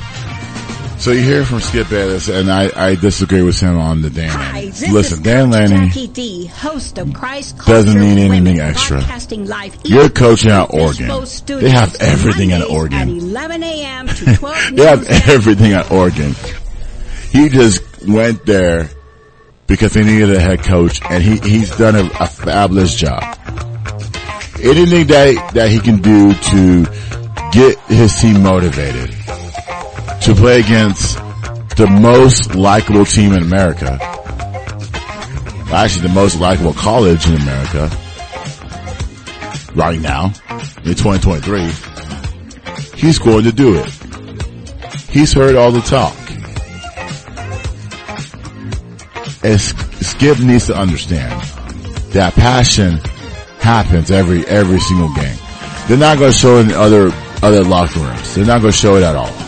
[1.04, 4.30] so you hear from Skip Bayless, and I, I disagree with him on the Dan
[4.30, 4.70] Hi, Lanning.
[4.70, 9.02] this Listen, is Dan Lanning, D, host of Christ doesn't need anything extra.
[9.02, 11.60] live You're coaching at Fishbowl Oregon.
[11.60, 13.00] They have everything at Oregon.
[13.00, 14.08] At 11 a.m.
[14.08, 16.36] to 12 they have everything at Oregon.
[17.32, 18.90] He just went there
[19.68, 23.22] because they needed a head coach, and he, he's done a, a fabulous job.
[24.62, 26.86] Anything that, that he can do to
[27.52, 29.14] get his team motivated
[30.24, 31.18] to play against
[31.76, 33.98] the most likable team in America,
[35.72, 37.90] actually the most likable college in America
[39.76, 40.28] right now
[40.86, 41.66] in 2023,
[42.98, 43.90] he's going to do it.
[45.10, 46.16] He's heard all the talk.
[49.44, 51.42] And Skip needs to understand
[52.14, 53.00] that passion
[53.60, 55.38] happens every every single game.
[55.88, 57.12] They're not going to show it in other
[57.42, 58.36] other locker rooms.
[58.36, 59.43] They're not going to show it at all.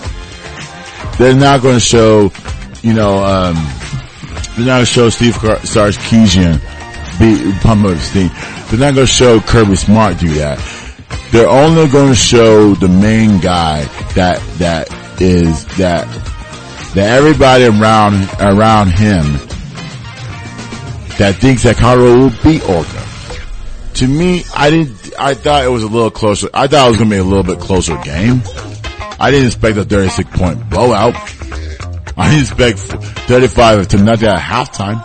[1.18, 2.32] They're not going to show,
[2.82, 3.56] you know, um,
[4.56, 6.60] they're not going to show Steve Car- Sarkisian
[7.20, 8.12] be pump his.
[8.70, 10.60] They're not going to show Kirby Smart do that.
[11.32, 13.84] They're only going to show the main guy
[14.16, 14.88] that that
[15.22, 16.06] is that
[16.96, 19.24] that everybody around around him
[21.18, 23.04] that thinks that Colorado will beat Oregon.
[23.96, 25.14] To me, I didn't.
[25.18, 26.50] I thought it was a little closer.
[26.54, 28.42] I thought it was going to be a little bit closer game.
[29.26, 31.16] I didn't expect a 36 point blowout.
[32.16, 32.78] I didn't expect
[33.28, 35.04] 35 to nothing at halftime.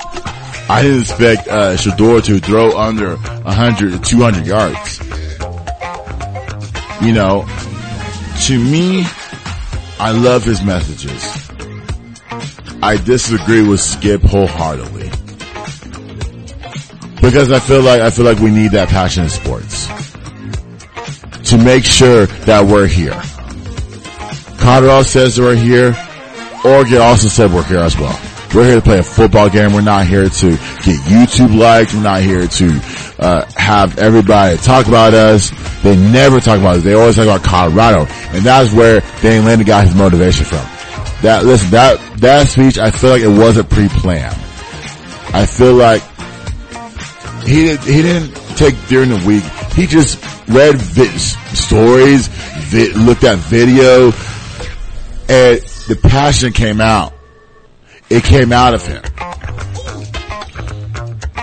[0.69, 5.01] I didn't expect uh, Shedeur to throw under 100, 200 yards.
[7.01, 7.47] You know,
[8.43, 9.05] to me,
[9.99, 11.51] I love his messages.
[12.83, 15.09] I disagree with Skip wholeheartedly.
[17.23, 19.87] Because I feel like, I feel like we need that passion in sports.
[21.49, 23.19] To make sure that we're here.
[24.61, 25.97] Colorado says we're here.
[26.65, 28.19] Oregon also said we're here as well.
[28.55, 29.73] We're here to play a football game.
[29.73, 31.95] We're not here to get YouTube likes.
[31.95, 32.81] We're not here to
[33.19, 35.51] uh, have everybody talk about us.
[35.83, 36.83] They never talk about us.
[36.83, 40.59] They always talk about Colorado, and that's where Dan Lanning got his motivation from.
[41.23, 44.35] That listen, that that speech, I feel like it wasn't pre-planned.
[45.33, 46.03] I feel like
[47.47, 49.45] he did, he didn't take during the week.
[49.75, 50.17] He just
[50.49, 51.17] read vi-
[51.55, 54.11] stories, vi- looked at video,
[55.31, 57.13] and the passion came out.
[58.09, 59.03] It came out of him.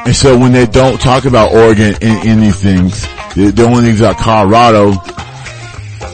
[0.06, 3.02] And so when they don't talk about Oregon in, in these things,
[3.36, 4.92] the, only things about Colorado,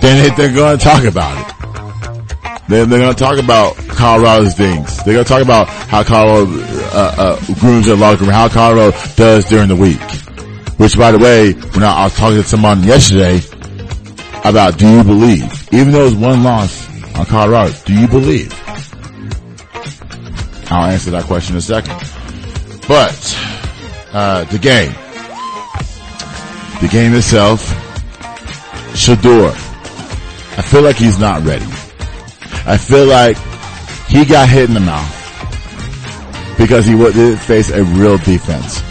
[0.01, 2.67] then they, they're going to talk about it.
[2.67, 5.03] They're, they're going to talk about Colorado's things.
[5.03, 6.51] They're going to talk about how Colorado
[6.93, 9.99] uh, uh, grooms their locker room, how Colorado does during the week.
[10.77, 13.41] Which, by the way, when I, I was talking to someone yesterday
[14.43, 16.82] about do you believe, even though it's one loss
[17.15, 18.53] on Colorado, do you believe?
[20.71, 21.97] I'll answer that question in a second.
[22.87, 23.37] But
[24.13, 24.91] uh, the game,
[26.81, 27.61] the game itself,
[28.93, 29.51] Shedeur.
[30.55, 31.65] I feel like he's not ready.
[32.65, 33.37] I feel like
[34.07, 38.81] he got hit in the mouth because he didn't face a real defense.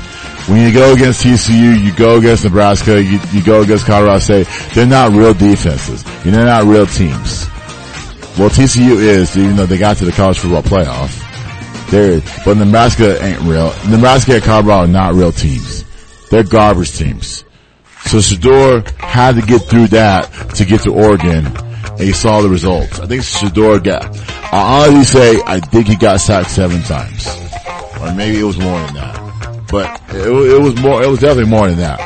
[0.49, 4.49] When you go against TCU, you go against Nebraska, you, you go against Colorado State,
[4.75, 6.05] they're not real defenses.
[6.25, 7.49] You know, they're not real teams.
[8.39, 11.29] Well, TCU is, even though they got to the college football playoff.
[11.91, 13.75] There, but Nebraska ain't real.
[13.91, 15.85] Nebraska and Colorado are not real teams.
[16.31, 17.45] They're garbage teams.
[18.07, 20.25] So Shedeur had to get through that
[20.55, 22.99] to get to Oregon, and he saw the results.
[22.99, 24.05] I think Shedeur got,
[24.51, 27.27] I honestly say, I think he got sacked seven times.
[28.01, 29.67] Or maybe it was more than that.
[29.71, 31.99] But it, it was more, it was definitely more than that.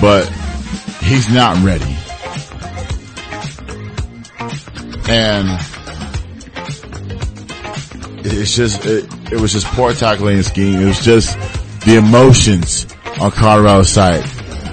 [0.00, 0.26] But
[1.02, 1.96] he's not ready.
[5.08, 5.48] And
[8.24, 10.80] it's just, it, it was just poor tackling and scheme.
[10.80, 11.36] It was just
[11.84, 12.86] the emotions
[13.20, 14.24] on Colorado's side,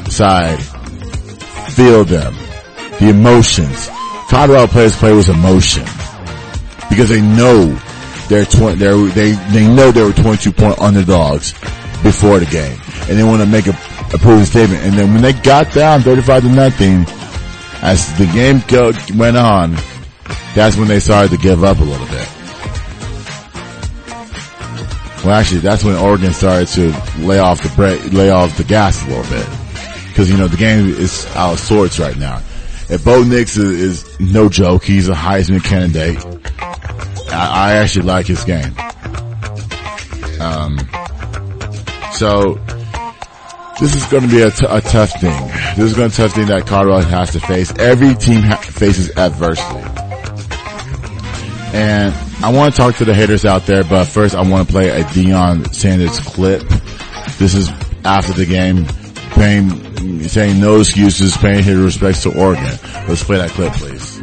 [0.10, 0.60] side,
[1.74, 2.34] feel them.
[3.00, 3.90] The emotions.
[4.30, 5.84] Colorado players play with emotion.
[6.90, 7.78] Because they know
[8.30, 11.52] they're twenty, they're, they, they know they were 22 point underdogs
[12.04, 12.80] before the game.
[13.10, 13.72] And they want to make a,
[14.14, 14.84] a proven statement.
[14.84, 17.06] And then when they got down 35 to nothing,
[17.82, 19.76] as the game go, went on,
[20.56, 22.28] that's when they started to give up a little bit.
[25.24, 29.10] Well, actually, that's when Oregon started to lay off the lay off the gas a
[29.10, 29.48] little bit.
[30.16, 32.42] Cause, you know, the game is out of sorts right now.
[32.90, 34.84] And Bo Nix is, is no joke.
[34.84, 36.18] He's a Heisman candidate.
[37.32, 38.74] I, I actually like his game.
[40.42, 40.78] Um,
[42.14, 42.56] so,
[43.80, 45.48] this is going to be a, t- a tough thing.
[45.78, 47.72] This is going to be a tough thing that Colorado has to face.
[47.78, 50.01] Every team ha- faces adversity.
[51.74, 52.14] And
[52.44, 54.90] I want to talk to the haters out there, but first I want to play
[54.90, 56.64] a Deion Sanders clip.
[57.38, 57.70] This is
[58.04, 58.86] after the game,
[59.32, 62.78] paying, saying no excuses, paying his respects to Oregon.
[63.08, 64.20] Let's play that clip, please.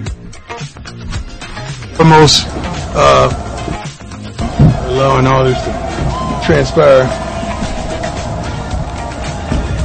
[1.96, 2.46] Foremost,
[2.94, 3.30] uh,
[4.88, 7.08] allowing all this to transpire.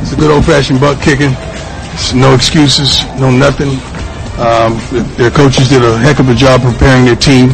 [0.02, 1.32] It's a good old-fashioned butt kicking.
[1.94, 3.80] It's no excuses, no nothing.
[4.40, 4.82] Um,
[5.16, 7.52] their coaches did a heck of a job preparing their team.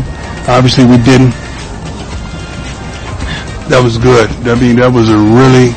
[0.47, 1.35] Obviously, we didn't.
[3.67, 4.29] That was good.
[4.47, 5.75] I mean, that was a really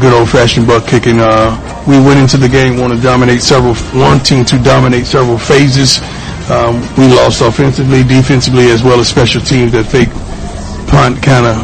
[0.00, 1.20] good old-fashioned butt kicking.
[1.20, 1.54] Uh,
[1.86, 6.00] we went into the game wanting to dominate several, wanting to dominate several phases.
[6.50, 9.72] Um, we lost offensively, defensively, as well as special teams.
[9.72, 10.10] That fake
[10.88, 11.54] punt kind of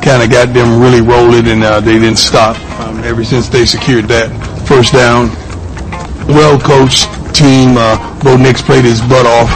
[0.00, 2.56] kind of got them really rolling, and uh, they didn't stop.
[2.80, 4.30] Um, ever since they secured that
[4.66, 5.28] first down,
[6.30, 7.76] well coached team.
[7.76, 9.50] Uh, Bo Nix played his butt off.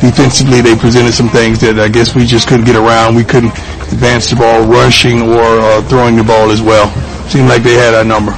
[0.00, 3.14] Defensively, they presented some things that I guess we just couldn't get around.
[3.14, 3.52] We couldn't
[3.92, 6.90] advance the ball, rushing or uh, throwing the ball as well.
[7.28, 8.32] Seemed like they had our number.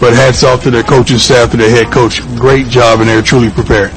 [0.00, 2.22] But hats off to their coaching staff, to their head coach.
[2.38, 3.90] Great job, and they're truly prepared.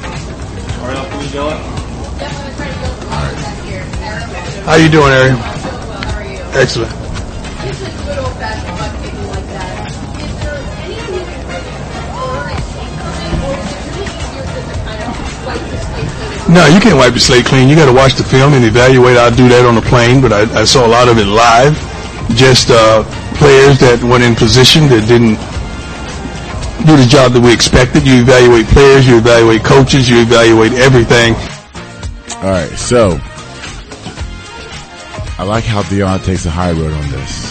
[4.65, 5.37] How you doing, Ariel?
[6.53, 7.00] Excellent.
[16.51, 17.69] No, you can't wipe the slate clean.
[17.69, 19.15] You got to watch the film and evaluate.
[19.15, 21.79] I'll do that on the plane, but I, I saw a lot of it live.
[22.35, 23.07] Just uh,
[23.39, 25.39] players that went in position that didn't
[26.83, 28.05] do the job that we expected.
[28.05, 31.39] You evaluate players, you evaluate coaches, you evaluate everything.
[32.43, 33.15] All right, so
[35.39, 37.47] I like how Deion takes the high road on this.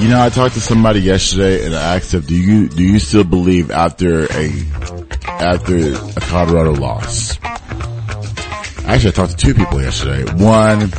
[0.00, 2.98] You know, I talked to somebody yesterday and I asked him, "Do you do you
[2.98, 4.52] still believe after a
[5.42, 7.38] after a Colorado loss?"
[8.86, 10.24] Actually, I talked to two people yesterday.
[10.32, 10.92] One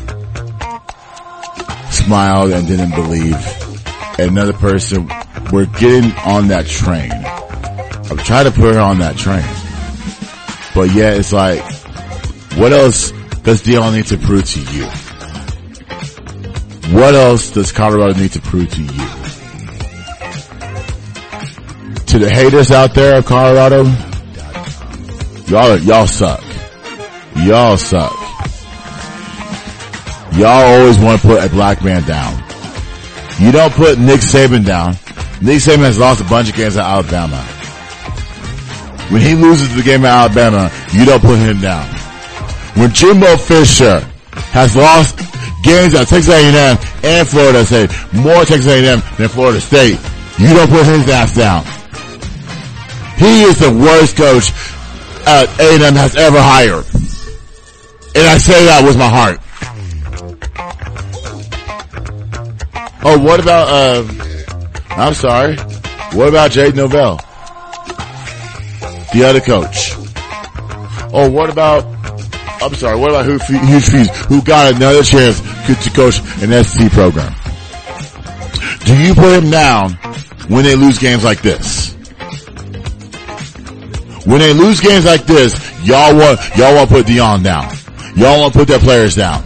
[1.92, 3.36] smiled and didn't believe.
[4.20, 5.10] Another person,
[5.52, 7.12] we're getting on that train.
[7.12, 9.44] I'm trying to put her on that train.
[10.76, 11.62] But yeah, it's like,
[12.58, 13.12] what else
[13.44, 14.86] does Deion need to prove to you?
[16.98, 19.08] What else does Colorado need to prove to you?
[22.08, 23.86] To the haters out there of Colorado,
[25.48, 26.44] y'all, y'all suck.
[27.36, 28.14] Y'all suck.
[30.34, 32.44] Y'all always want to put a black man down.
[33.40, 34.94] You don't put Nick Saban down.
[35.42, 37.38] Nick Saban has lost a bunch of games at Alabama.
[39.12, 41.86] When he loses the game at Alabama, you don't put him down.
[42.76, 44.00] When Jimbo Fisher
[44.54, 45.18] has lost
[45.64, 50.00] games at Texas A&M and Florida State, more Texas A&M than Florida State,
[50.40, 51.64] you don't put his ass down.
[53.18, 54.52] He is the worst coach
[55.26, 56.86] uh, A&M has ever hired.
[58.16, 59.40] And I say that with my heart.
[63.06, 64.04] Oh, what about, uh,
[64.92, 65.58] I'm sorry.
[66.18, 67.18] What about Jay Norvell?
[69.14, 69.94] The other coach.
[71.12, 71.84] Oh, what about,
[72.62, 77.34] I'm sorry, what about Hugh Freeze, who got another chance to coach an SC program?
[78.86, 79.94] Do you put him down
[80.48, 81.83] when they lose games like this?
[84.26, 85.54] When they lose games like this,
[85.86, 87.76] y'all want, y'all want to put Deion down.
[88.16, 89.44] Y'all want to put their players down.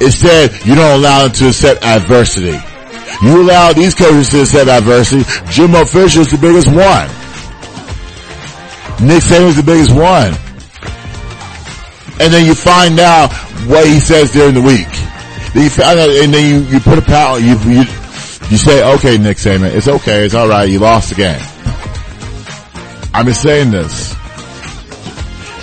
[0.00, 2.58] Instead, you don't allow them to accept adversity.
[3.22, 5.24] You allow these coaches to accept adversity.
[5.50, 7.08] Jimbo Fisher is the biggest one.
[9.06, 10.34] Nick Saban is the biggest one.
[12.18, 13.32] And then you find out
[13.68, 14.88] what he says during the week.
[15.54, 17.84] Then you find out, and then you, you put a power, you, you,
[18.50, 21.55] you say, okay, Nick Saban, it's okay, it's alright, you lost the game.
[23.16, 24.14] I'm saying this.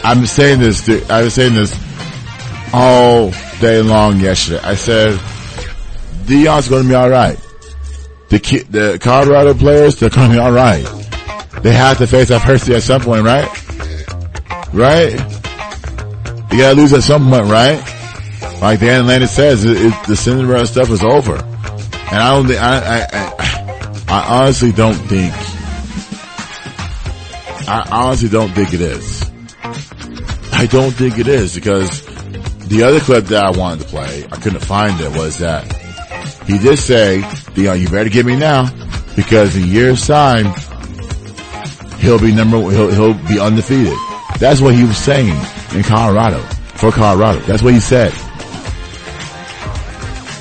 [0.03, 1.71] I'm saying this, I was saying this
[2.73, 3.29] all
[3.61, 4.59] day long yesterday.
[4.63, 5.19] I said,
[6.25, 7.39] Deion's gonna be alright.
[8.29, 10.83] The ki- the Colorado players, they're gonna be alright.
[11.61, 13.47] They have to face adversity at some point, right?
[14.73, 15.11] Right?
[16.51, 17.77] You gotta lose at some point, right?
[18.63, 21.35] Like Dan Lanning says, it, it, the Cinderella stuff is over.
[21.35, 25.31] And I don't think, I, I, I, I honestly don't think,
[27.68, 29.30] I honestly don't think it is.
[30.51, 32.05] I don't think it is because
[32.68, 35.72] the other clip that I wanted to play, I couldn't find it, was that
[36.45, 37.22] he did say,
[37.53, 38.70] Deion, you better get me now
[39.16, 40.53] because in year's time,
[41.99, 43.97] he'll be number, he'll, he'll be undefeated.
[44.39, 45.39] That's what he was saying
[45.74, 46.39] in Colorado,
[46.76, 47.39] for Colorado.
[47.41, 48.11] That's what he said.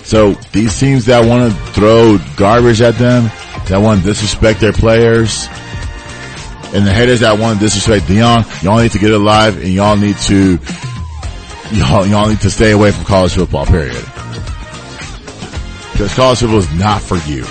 [0.05, 3.25] So these teams that want to throw garbage at them,
[3.69, 5.47] that want to disrespect their players,
[6.73, 9.97] and the haters that want to disrespect Deion, y'all need to get alive and y'all
[9.97, 10.59] need to,
[11.73, 14.05] y'all, y'all need to stay away from college football, period.
[15.93, 17.43] Because college football is not for you.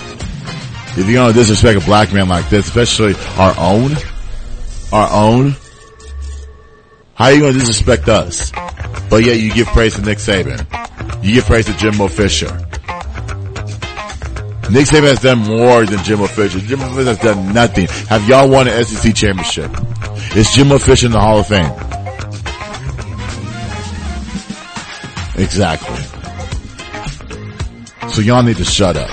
[0.94, 3.92] If you're gonna disrespect a black man like this, especially our own,
[4.92, 5.56] our own,
[7.14, 8.52] how are you gonna disrespect us?
[9.10, 10.66] But yet you give praise to Nick Saban.
[11.24, 12.50] You give praise to Jimbo Fisher.
[14.72, 16.60] Nick Saban has done more than Jimbo Fisher.
[16.60, 17.88] Jimbo Fisher has done nothing.
[18.08, 19.70] Have y'all won an SEC championship?
[20.34, 21.72] Is Jimbo Fisher in the Hall of Fame?
[25.36, 25.98] Exactly.
[28.12, 29.10] So y'all need to shut up.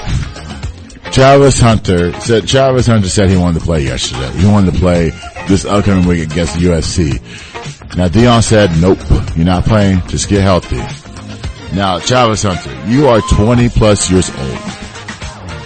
[1.13, 4.31] Travis Hunter said, Travis Hunter said he wanted to play yesterday.
[4.39, 5.11] He wanted to play
[5.49, 7.97] this upcoming week against the USC.
[7.97, 9.01] Now Deion said, nope,
[9.37, 10.77] you're not playing, just get healthy.
[11.75, 14.88] Now Travis Hunter, you are 20 plus years old.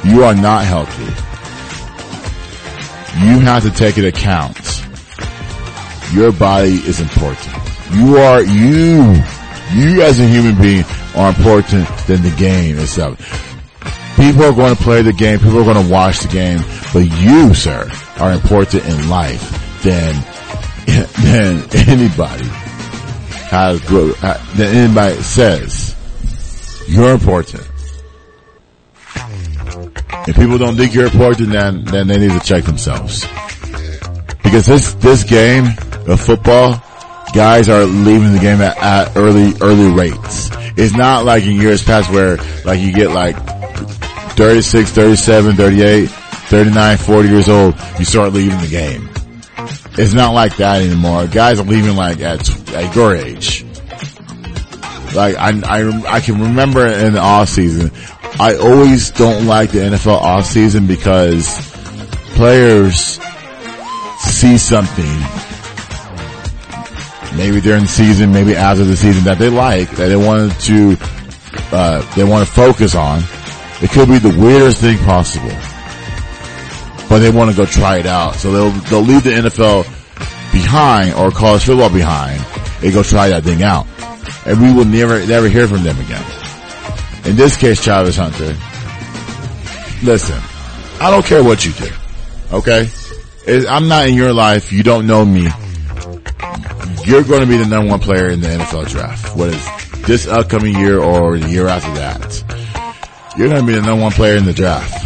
[0.04, 1.04] You are not healthy.
[3.24, 4.58] You have to take it account.
[6.12, 7.54] Your body is important.
[7.94, 9.14] You are, you,
[9.74, 10.84] you as a human being
[11.14, 13.18] are important than the game itself.
[14.16, 16.60] People are going to play the game, people are going to watch the game,
[16.92, 20.14] but you, sir, are important in life than,
[21.22, 22.48] than anybody
[23.48, 23.80] has,
[24.56, 25.94] than anybody says.
[26.88, 27.68] You're important.
[30.26, 33.26] If people don't think you're important, then, then they need to check themselves.
[34.42, 35.66] Because this, this game
[36.06, 36.82] of football,
[37.34, 40.50] guys are leaving the game at, at early, early rates.
[40.76, 43.36] It's not like in years past where like you get like
[44.36, 49.08] 36, 37, 38, 39, 40 years old, you start leaving the game.
[49.98, 51.26] It's not like that anymore.
[51.26, 53.64] Guys are leaving like at, at your age.
[55.14, 57.90] Like I, I, I can remember in the off season,
[58.40, 61.70] I always don't like the NFL offseason because
[62.34, 63.20] players
[64.18, 65.04] see something
[67.36, 70.96] maybe during the season, maybe after the season that they like, that they wanted to,
[71.72, 73.22] uh, they want to focus on.
[73.80, 75.50] It could be the weirdest thing possible.
[77.08, 78.36] But they want to go try it out.
[78.36, 79.84] So they'll, they'll leave the NFL
[80.52, 82.44] behind or college football behind
[82.82, 83.86] and go try that thing out.
[84.46, 86.41] And we will never, never hear from them again.
[87.24, 88.56] In this case, Travis Hunter,
[90.04, 90.38] listen,
[91.00, 91.90] I don't care what you do.
[92.52, 92.88] Okay?
[93.68, 94.72] I'm not in your life.
[94.72, 95.48] You don't know me.
[97.04, 99.36] You're going to be the number one player in the NFL draft.
[99.36, 103.34] What is this upcoming year or the year after that?
[103.36, 105.04] You're going to be the number one player in the draft.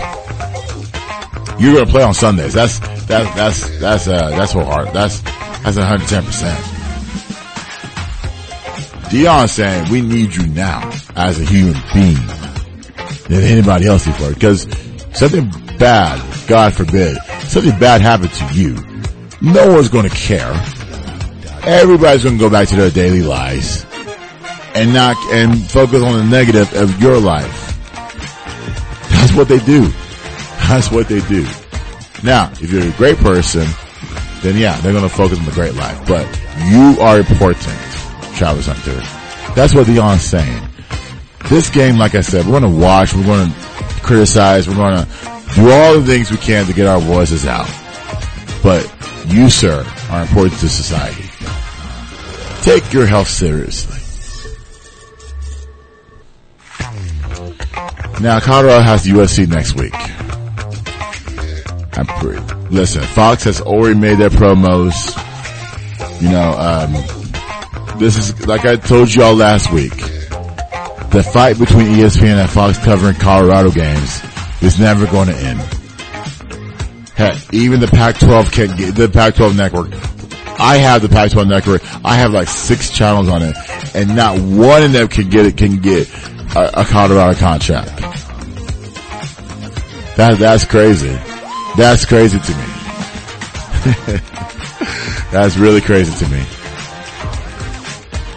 [1.60, 2.54] You're going to play on Sundays.
[2.54, 4.88] That's, that, that's, that's, uh, that's what hard.
[4.92, 6.22] That's, that's 110%.
[9.10, 12.26] Deion's saying we need you now as a human being
[13.28, 14.62] than anybody else before because
[15.12, 18.76] something bad, God forbid, something bad happened to you.
[19.40, 20.52] No one's going to care.
[21.64, 23.84] Everybody's going to go back to their daily lives
[24.74, 27.62] and not and focus on the negative of your life.
[29.10, 29.88] That's what they do.
[30.68, 31.46] That's what they do.
[32.22, 33.66] Now, if you're a great person,
[34.42, 36.06] then yeah, they're going to focus on the great life.
[36.06, 36.26] But
[36.66, 37.78] you are important,
[38.36, 38.94] Travis Hunter.
[39.54, 40.65] That's what Deion's saying.
[41.49, 43.57] This game, like I said, we're going to watch, we're going to
[44.03, 45.09] criticize, we're going to
[45.55, 47.68] do all the things we can to get our voices out.
[48.64, 48.92] But
[49.28, 51.22] you, sir, are important to society.
[52.62, 53.97] Take your health seriously.
[58.20, 59.94] Now, Colorado has USC next week.
[61.97, 62.42] I'm pretty.
[62.70, 65.14] Listen, Fox has already made their promos.
[66.20, 69.92] You know, um, this is like I told you all last week.
[71.11, 74.22] The fight between ESPN and Fox covering Colorado games
[74.61, 75.61] is never going to end.
[77.14, 79.92] Heck, even the Pac-12 can get the Pac-12 network.
[80.59, 81.82] I have the Pac-12 network.
[82.04, 83.57] I have like six channels on it,
[83.94, 85.57] and not one of them can get it.
[85.57, 86.09] Can get
[86.54, 87.88] a, a Colorado contract.
[90.16, 91.16] That that's crazy.
[91.76, 92.64] That's crazy to me.
[95.30, 96.42] that's really crazy to me.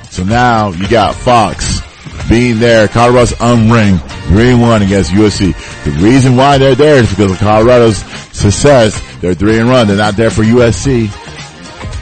[0.09, 1.81] So now you got Fox
[2.29, 2.87] being there.
[2.87, 5.53] Colorado's unring, three and one against USC.
[5.83, 7.97] The reason why they're there is because of Colorado's
[8.31, 9.01] success.
[9.19, 9.87] They're three and one.
[9.87, 11.09] They're not there for USC,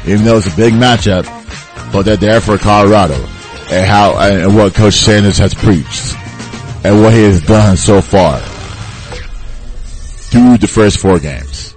[0.07, 1.25] even though it's a big matchup.
[1.91, 3.15] But they're there for Colorado
[3.71, 6.13] and how and what Coach Sanders has preached
[6.83, 8.39] and what he has done so far
[10.29, 11.75] through the first four games.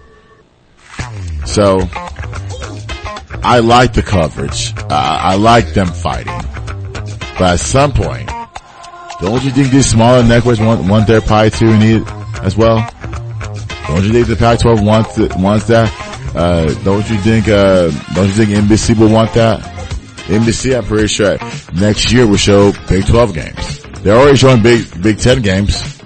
[1.47, 1.81] So
[3.43, 4.75] I like the coverage.
[4.77, 6.39] Uh, I like them fighting.
[7.39, 8.31] But at some point,
[9.21, 12.13] don't you think these smaller networks want, want their pie too and eat
[12.43, 12.79] as well?
[13.89, 15.93] Don't you think the Pac-12 wants wants that?
[16.35, 19.61] Uh, don't you think, uh, don't you think NBC will want that?
[20.31, 21.39] NBC, I'm pretty sure
[21.75, 23.83] next year will show Big 12 games.
[24.03, 25.99] They're already showing Big, Big 10 games.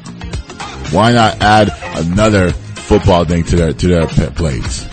[0.93, 4.85] Why not add another football thing to their, to their plays?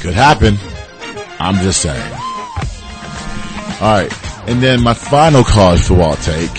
[0.00, 0.56] Could happen.
[1.38, 2.12] I'm just saying.
[3.82, 4.19] Alright.
[4.46, 6.50] And then my final college football take.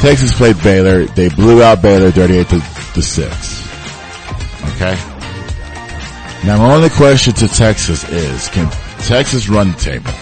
[0.00, 1.04] Texas played Baylor.
[1.06, 2.60] They blew out Baylor 38 to,
[2.94, 3.66] to 6.
[4.74, 4.94] Okay?
[6.44, 8.70] Now my only question to Texas is, can
[9.00, 10.12] Texas run the table?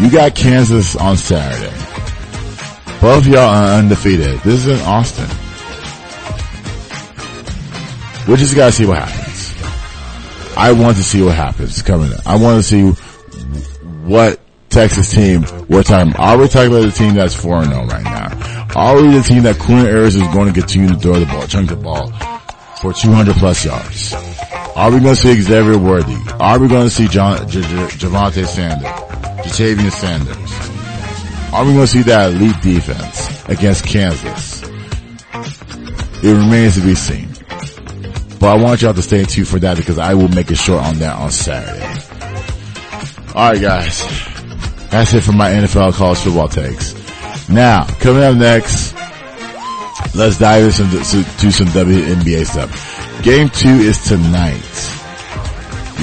[0.00, 1.74] You got Kansas on Saturday.
[3.00, 4.40] Both of y'all are undefeated.
[4.40, 5.28] This is in Austin.
[8.28, 9.54] We just gotta see what happens.
[10.56, 12.26] I want to see what happens coming up.
[12.26, 12.90] I want to see
[14.04, 14.40] what
[14.78, 16.14] Texas team, what time.
[16.18, 18.70] Are we talking about the team that's 4-0 right now?
[18.80, 21.48] Are we the team that Quinn Ewers is going to continue to throw the ball,
[21.48, 22.12] chunk the ball
[22.80, 24.14] for 200 plus yards?
[24.76, 26.14] Are we going to see Xavier Worthy?
[26.38, 28.86] Are we going to see John, J- J- Javante Sanders,
[29.50, 31.52] Ja'Tavion Sanders?
[31.52, 34.62] Are we going to see that elite defense against Kansas?
[36.22, 37.26] It remains to be seen.
[38.38, 40.84] But I want y'all to stay tuned for that because I will make it short
[40.84, 42.00] on that on Saturday.
[43.34, 44.27] Alright guys.
[44.90, 46.94] That's it for my NFL college football takes.
[47.48, 48.94] Now, coming up next,
[50.14, 53.22] let's dive into some, to some WNBA stuff.
[53.22, 54.62] Game two is tonight.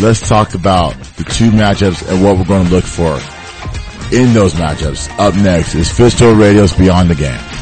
[0.01, 3.13] Let's talk about the two matchups and what we're going to look for
[4.13, 5.09] in those matchups.
[5.17, 7.54] Up next is Fistol Radio's Beyond the Game.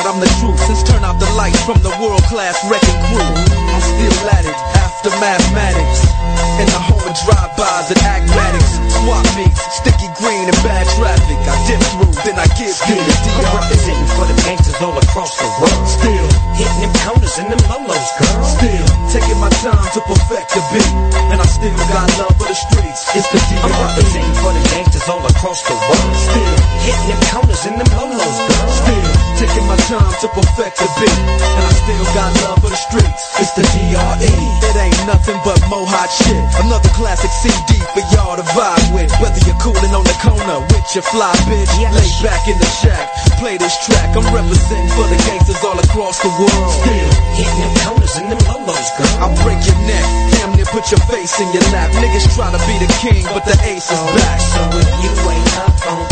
[0.00, 0.58] I'm the truth.
[0.64, 3.01] Since turn out the lights from the world class wrecking
[37.42, 39.10] CD for y'all to vibe with.
[39.18, 43.10] Whether you're cooling on the corner with your fly bitch, lay back in the shack,
[43.42, 44.14] play this track.
[44.14, 46.70] I'm representing for the gangsters all across the world.
[46.70, 49.26] Still hitting them corners and them lolos, girl.
[49.26, 50.06] I'll break your neck,
[50.38, 51.90] damn near put your face in your lap.
[51.98, 54.38] Niggas try to be the king, but the ace is oh, back.
[54.38, 56.11] So if you ain't up on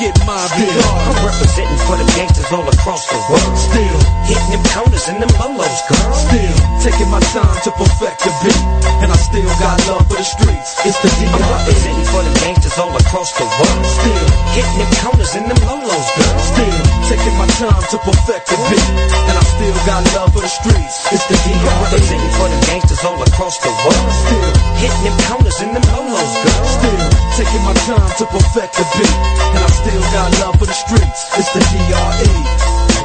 [0.00, 3.52] get my I'm representing for the gangsters all across the world.
[3.52, 6.12] Still, hitting them corners and them lolos, girl.
[6.16, 8.64] still taking my time to perfect the beat,
[9.04, 10.80] and I still got love for the streets.
[10.88, 13.84] It's the I'm representing for the gangsters all across the world.
[13.84, 16.38] Still, hitting them corners and them lolos, girl.
[16.48, 16.78] still
[17.12, 18.88] taking my time to perfect the beat,
[19.28, 20.96] and I still got love for the streets.
[21.12, 24.12] It's the I'm representing for the gangsters all across the world.
[24.24, 26.64] Still, Hitting them corners and them lolos, girl.
[26.64, 27.04] still
[27.36, 29.16] taking my time to perfect the beat,
[29.52, 31.20] and I still got love for the streets.
[31.34, 32.30] It's the D.R.E.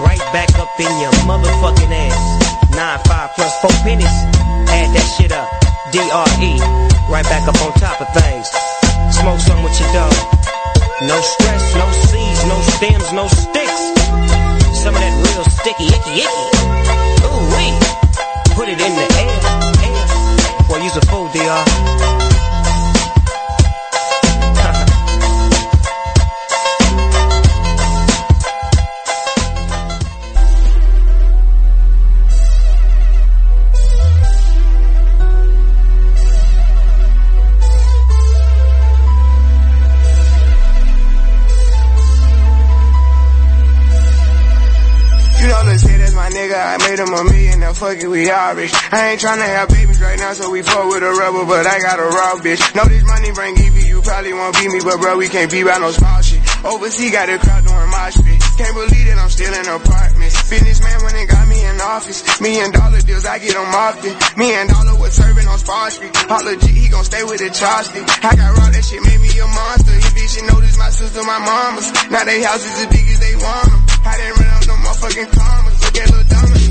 [0.05, 2.19] Right back up in your motherfucking ass.
[2.75, 4.15] Nine five plus four pennies.
[4.69, 5.49] Add that shit up.
[5.91, 6.59] D-R-E.
[7.09, 8.47] Right back up on top of things.
[9.15, 10.13] Smoke some with your dog.
[11.01, 13.81] No stress, no seeds, no stems, no sticks.
[14.83, 16.45] Some of that real sticky, icky, icky.
[17.25, 17.73] Ooh wee.
[18.55, 19.37] Put it in the air,
[19.85, 20.67] air.
[20.67, 21.84] Boy, use a fool, DR.
[46.65, 48.73] I made him a million, now fuck it, we all rich.
[48.91, 51.79] I ain't tryna have babies right now, so we fuck with a rubber, but I
[51.79, 52.59] got a raw bitch.
[52.73, 55.61] Know this money bring Evie, you probably won't beat me, but bro, we can't be
[55.63, 56.41] by no small shit.
[56.65, 58.41] Overseas got a crowd doing my shit.
[58.57, 60.35] Can't believe that I'm still in apartments.
[60.49, 62.25] Business man when they got me in office.
[62.41, 64.13] Me and dollar deals, I get them often.
[64.39, 66.15] Me and Dollar was serving on Spar Street.
[66.15, 68.07] Holla G, he gon' stay with the chopstick.
[68.25, 69.93] I got raw, that shit made me a monster.
[69.93, 71.91] He bitch, you know this my sister, my mama's.
[72.09, 73.81] Now they houses as big as they want 'em.
[74.05, 75.74] I didn't run out no motherfucking commas.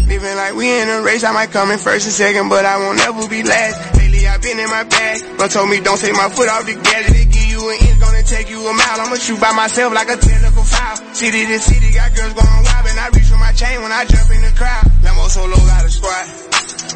[0.07, 1.25] Living like we in a race.
[1.25, 3.97] I might come in first and second, but I won't ever be last.
[3.97, 5.25] Lately I've been in my bag.
[5.39, 7.09] But told me don't take my foot off the gas.
[7.09, 9.01] They give you an inch, gonna take you a mile.
[9.01, 10.97] I'ma shoot by myself like a technical foul.
[11.17, 12.85] City to city, got girls going wild.
[12.85, 14.85] And I reach for my chain when I jump in the crowd.
[15.01, 16.25] Lambo solo got a squad.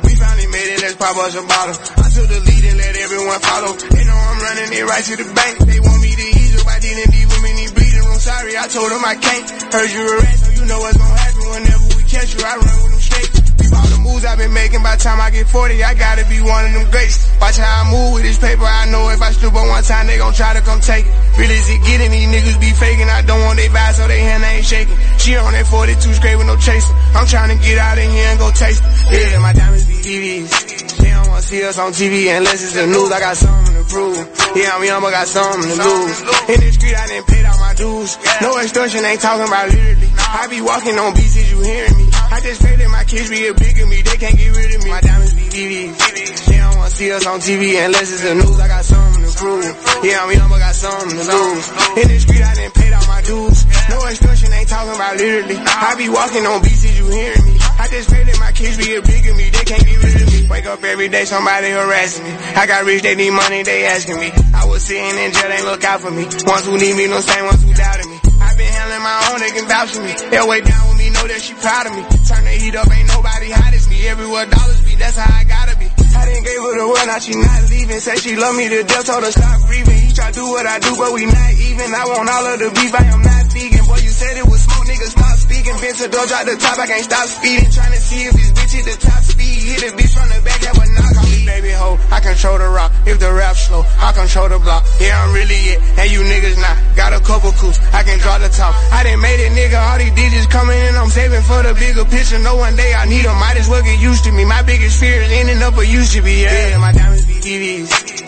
[0.05, 1.75] We finally made it, let's pop us a bottle.
[1.75, 3.73] I took the lead and let everyone follow.
[3.73, 5.55] They know I'm running it right to the bank.
[5.65, 8.21] They want me to ease up, I didn't leave them in the breathing room.
[8.21, 9.45] Sorry, I told them I can't.
[9.73, 13.01] Heard you a rat, so you know what's gonna happen whenever I run with them
[13.01, 13.31] straight.
[13.61, 16.65] We moves I've been making by the time I get 40, I gotta be one
[16.65, 17.29] of them greats.
[17.41, 20.07] Watch how I move with this paper, I know if I stoop on one time,
[20.07, 21.15] they gon' try to come take it.
[21.37, 23.09] Really, is it getting these niggas be faking?
[23.09, 24.97] I don't want they vibe, so they hand ain't shaking.
[25.19, 26.97] She on that 42 straight with no chasing.
[27.15, 29.33] I'm trying to get out of here and go taste it.
[29.33, 30.51] Yeah, my diamonds be TVs.
[30.99, 33.13] They don't wanna see us on TV unless it's the news.
[33.13, 34.19] I got something to prove.
[34.57, 36.19] Yeah, I'm young, but got something to lose.
[36.49, 38.19] In the street, I didn't pay out my dues.
[38.41, 40.11] No extortion, ain't talking about literally.
[40.19, 42.09] I be walking on beats, is you hearing me?
[42.31, 43.98] I just pray that my kids be a bigger me.
[44.03, 44.91] They can't get rid of me.
[44.91, 46.47] My diamonds be TVs.
[46.47, 48.59] They don't wanna see us on TV unless it's the news.
[48.61, 49.65] I got something to prove.
[50.05, 51.67] Yeah, I'm young, but got something to lose.
[51.99, 53.67] In the street, I didn't pay all my dues.
[53.89, 55.57] No extortion, ain't talking about literally.
[55.57, 57.57] I be walking on beats, is you hearing me?
[57.79, 59.51] I just pray that my kids be a bigger me.
[59.55, 60.49] They can't get rid of me.
[60.51, 62.33] Wake up every day, somebody harassing me.
[62.59, 64.33] I got rich, they need money, they asking me.
[64.53, 66.27] I was sitting in jail, they look out for me.
[66.43, 68.19] Ones who need me, no same ones who doubted me.
[68.43, 70.13] I been handling my own, they can vouch for me.
[70.31, 70.98] They'll way down with me,
[71.29, 72.03] that she proud of me.
[72.25, 73.99] Turn the heat up, ain't nobody hot as me.
[74.09, 75.87] Everywhere dollars be, that's how I gotta be.
[75.89, 78.01] I didn't gave her the world, now she not leaving.
[78.01, 80.01] Say she love me to death, told her stop grieving.
[80.01, 81.89] He try do what I do, but we not even.
[81.95, 83.85] I want all of the beef, I am not vegan.
[83.85, 85.77] Boy, you said it was smoke, niggas stop speaking.
[85.79, 87.71] Bent the door, drop the top, I can't stop speeding.
[87.71, 89.57] Trying to see if this bitch hit the top speed.
[89.69, 91.28] Hit the bitch from the back, that would knock
[91.61, 91.99] baby hoe.
[92.11, 94.87] I control the rock, if the rap slow, I control the block.
[95.01, 96.77] Yeah, I'm really it, and you niggas not.
[96.97, 98.75] Got a couple coups, I can draw the top.
[98.93, 102.05] I done made it, nigga, all these digits coming in, I'm saving for the bigger
[102.05, 102.39] picture.
[102.39, 104.45] No one day I need them, might as well get used to me.
[104.45, 106.71] My biggest fear is ending up a used to be, yeah.
[106.71, 108.28] yeah my diamonds be TVs.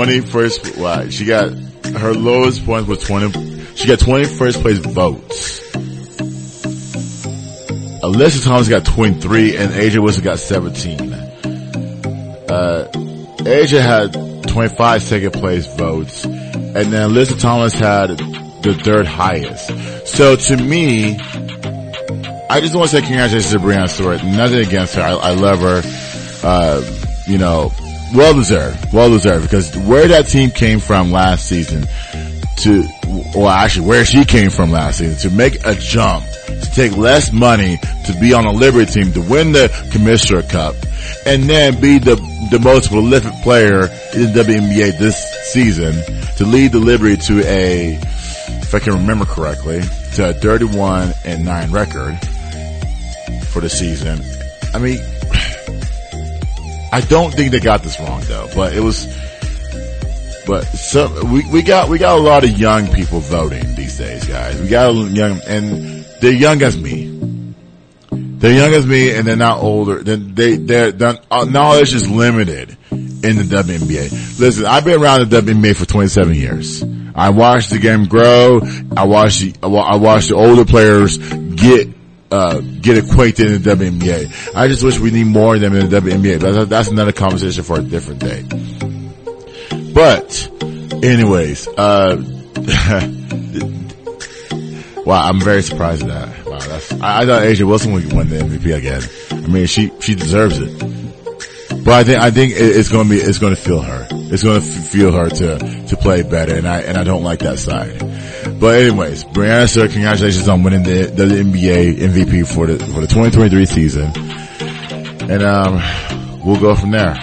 [0.00, 5.60] 20 first, well, she got, her lowest points was 20, she got 21st place votes.
[8.00, 11.12] Alyssa Thomas got 23 and A'ja Wilson got 17.
[11.12, 12.90] Uh,
[13.40, 18.16] A'ja had 25 second place votes and then Alyssa Thomas had
[18.62, 20.08] the third highest.
[20.08, 21.18] So to me,
[22.48, 24.24] I just want to say congratulations to Breanna Stewart.
[24.24, 25.02] Nothing against her.
[25.02, 25.82] I, I love her.
[26.42, 26.80] Uh,
[27.26, 27.70] you know,
[28.14, 28.92] well deserved.
[28.92, 31.86] Well deserved because where that team came from last season
[32.58, 32.86] to,
[33.34, 37.32] well actually where she came from last season to make a jump, to take less
[37.32, 40.74] money, to be on a Liberty team, to win the Commissioner Cup,
[41.26, 42.16] and then be the,
[42.50, 43.82] the most prolific player
[44.14, 45.16] in the WNBA this
[45.52, 45.94] season
[46.36, 47.98] to lead the Liberty to a,
[48.62, 49.80] if I can remember correctly,
[50.14, 52.18] to a 31 and 9 record
[53.46, 54.20] for the season.
[54.74, 54.98] I mean,
[56.92, 59.06] I don't think they got this wrong though, but it was,
[60.46, 64.26] but some, we, we got, we got a lot of young people voting these days,
[64.26, 64.60] guys.
[64.60, 67.10] We got young, and they're young as me.
[68.10, 70.02] They're young as me and they're not older.
[70.02, 74.40] Then they, their uh, knowledge is limited in the WNBA.
[74.40, 76.82] Listen, I've been around the WNBA for 27 years.
[77.14, 78.62] I watched the game grow.
[78.96, 81.88] I watched the, I watched the older players get
[82.30, 84.54] uh, get acquainted in the WNBA.
[84.54, 86.40] I just wish we need more of them in the WNBA.
[86.40, 88.44] But that's another conversation for a different day.
[89.92, 90.48] But,
[91.02, 92.16] anyways, uh,
[95.04, 96.46] wow, I'm very surprised at that.
[96.46, 99.02] Wow, that's, I, I thought A'ja Wilson would win the MVP again.
[99.32, 100.78] I mean, she, she deserves it.
[101.84, 104.06] But I think, I think it's going to be, it's going to feel her.
[104.10, 106.54] It's going to feel her to, to play better.
[106.54, 108.00] And I, and I don't like that side.
[108.60, 113.06] But anyways, Brianna Sir, congratulations on winning the, the NBA MVP for the, for the
[113.06, 114.12] 2023 season.
[115.30, 115.82] And, um,
[116.44, 117.16] we'll go from there.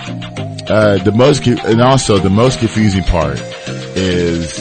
[0.68, 3.38] Uh, the most, and also the most confusing part
[3.96, 4.52] is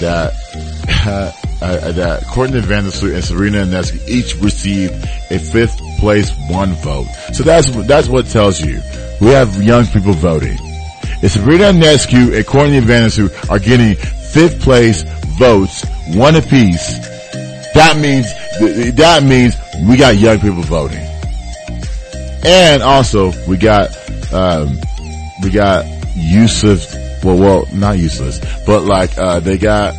[0.00, 0.32] that,
[1.06, 4.94] uh, uh, that Courtney Vandersloot and Sabrina Ionescu each received
[5.30, 7.08] a fifth place, one vote.
[7.34, 8.80] So that's, that's what tells you.
[9.20, 10.56] We have young people voting.
[11.22, 15.04] It's Sabrina Nescu and Courtney Vandersloot are getting fifth place
[15.38, 15.84] votes,
[16.14, 16.98] one apiece.
[17.74, 18.26] That means,
[18.96, 19.54] that means
[19.88, 21.04] we got young people voting.
[22.44, 23.90] And also, we got,
[24.32, 24.78] um,
[25.42, 25.84] we got
[26.14, 26.94] useless,
[27.24, 29.94] well, well, not useless, but like, uh, they got,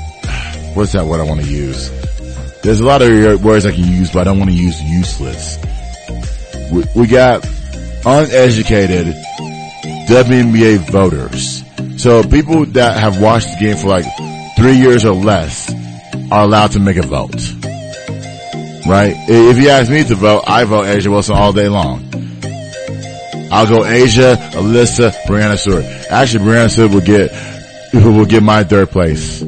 [0.76, 1.90] what's that word I want to use?
[2.62, 5.58] There's a lot of words I can use, but I don't want to use useless.
[6.72, 7.46] We, we got
[8.06, 9.08] uneducated
[10.08, 11.64] WNBA voters.
[12.02, 14.06] So people that have watched the game for like
[14.66, 15.72] three years or less
[16.32, 17.36] are allowed to make a vote.
[18.88, 19.14] Right?
[19.30, 22.04] If you ask me to vote, I vote A'ja Wilson all day long.
[23.52, 25.86] I'll go A'ja, Alyssa, Breanna Stewart.
[26.10, 27.32] Actually, Breanna Stewart will get,
[27.94, 29.44] will get my third place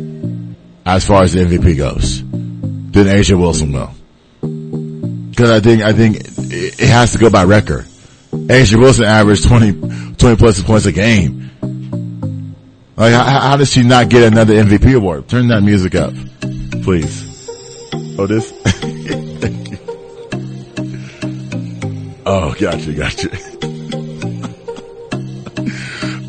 [0.85, 2.21] as far as the MVP goes.
[2.21, 5.33] Then A'ja Wilson will.
[5.35, 7.87] Cause I think, I think it has to go by record.
[8.31, 11.49] A'ja Wilson averaged 20, 20 plus points a game.
[12.97, 15.29] Like, how, how does she not get another MVP award?
[15.29, 16.15] Turn that music up,
[16.83, 17.25] please.
[18.17, 18.51] Oh, this?
[22.25, 23.29] oh, gotcha, gotcha.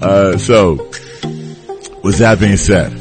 [0.01, 0.74] Uh, so,
[2.05, 2.93] with that being said,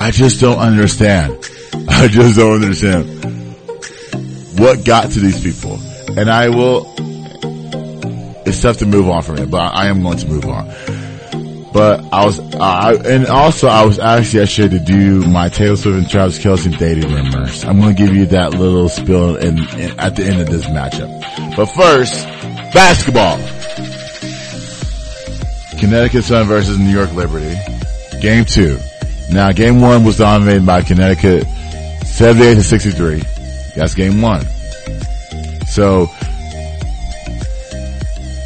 [0.00, 1.32] I just don't understand.
[1.88, 3.04] I just don't understand
[4.58, 5.78] what got to these people.
[6.16, 6.86] And I will,
[8.46, 10.70] it's tough to move on from it, but I am going to move on.
[11.72, 15.98] But I was, I, and also I was asked yesterday to do my Taylor Swift
[15.98, 17.64] and Travis Kelce dating rumors.
[17.64, 20.64] I'm going to give you that little spill in, in, at the end of this
[20.66, 21.56] matchup.
[21.56, 22.26] But first,
[22.72, 23.38] basketball.
[25.78, 27.54] Connecticut Sun versus New York Liberty.
[28.20, 28.78] Game two.
[29.30, 31.46] Now game one was dominated by Connecticut
[32.06, 33.22] 78 to 63.
[33.76, 34.44] That's game one.
[35.66, 36.06] So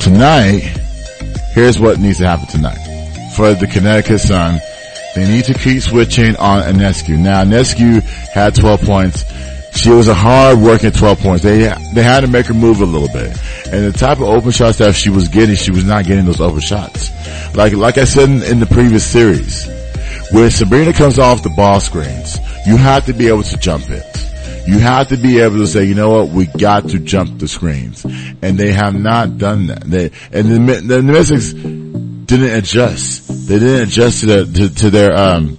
[0.00, 0.60] tonight,
[1.54, 2.81] here's what needs to happen tonight.
[3.36, 4.60] For the Connecticut Sun,
[5.14, 7.18] they need to keep switching on Ionescu.
[7.18, 9.24] Now Ionescu had 12 points.
[9.74, 11.42] She was a hard working 12 points.
[11.42, 11.58] They,
[11.94, 13.36] they had to make her move a little bit.
[13.72, 16.40] And the type of open shots that she was getting, she was not getting those
[16.40, 17.10] open shots.
[17.54, 19.66] Like, like I said in, in the previous series,
[20.30, 24.04] when Sabrina comes off the ball screens, you have to be able to jump it.
[24.66, 27.48] You have to be able to say, you know what, we got to jump the
[27.48, 28.04] screens.
[28.42, 29.82] And they have not done that.
[29.82, 31.52] They, and the, the, the Mystics
[32.24, 33.48] didn't adjust.
[33.48, 35.58] They didn't adjust to, the, to, to their, um,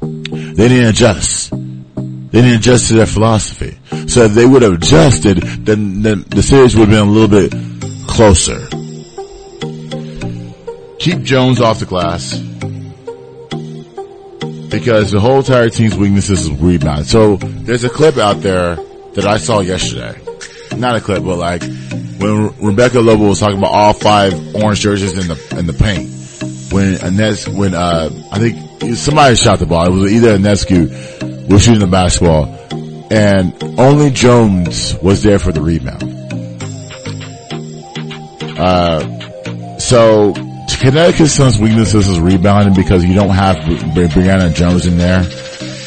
[0.00, 1.50] they didn't adjust.
[1.50, 3.78] They didn't adjust to their philosophy.
[4.08, 7.28] So if they would have adjusted, then, then the series would have been a little
[7.28, 7.52] bit
[8.08, 8.66] closer.
[10.98, 12.38] Keep Jones off the glass.
[14.70, 17.06] Because the whole entire team's weaknesses is rebound.
[17.06, 18.76] So there's a clip out there
[19.14, 20.20] that I saw yesterday.
[20.76, 21.62] Not a clip, but like
[22.20, 26.10] when Rebecca Lobo was talking about all five orange jerseys in the in the paint.
[26.72, 29.86] When Ines, when uh, I think somebody shot the ball.
[29.86, 32.44] It was either Ionescu was shooting the basketball,
[33.10, 36.04] and only Jones was there for the rebound.
[38.58, 40.34] Uh, so
[40.80, 45.22] Connecticut Sun's weaknesses is rebounding because you don't have Bri- Brionna Jones in there.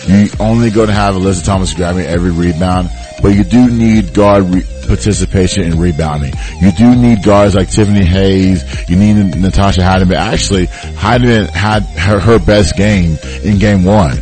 [0.08, 2.90] You only going to have Alyssa Thomas grabbing every rebound,
[3.22, 6.34] but you do need guard re- participation in rebounding.
[6.62, 8.64] You do need guards like Tiffany Hayes.
[8.90, 10.16] You need Natasha Hiedeman.
[10.16, 14.18] Actually, Hiedeman had her, her best game in game one.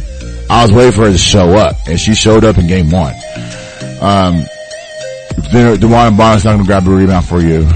[0.50, 3.14] I was waiting for her to show up, and she showed up in game one.
[4.02, 4.46] Um,
[5.52, 7.68] DeWanna Bonner not going to grab a rebound for you.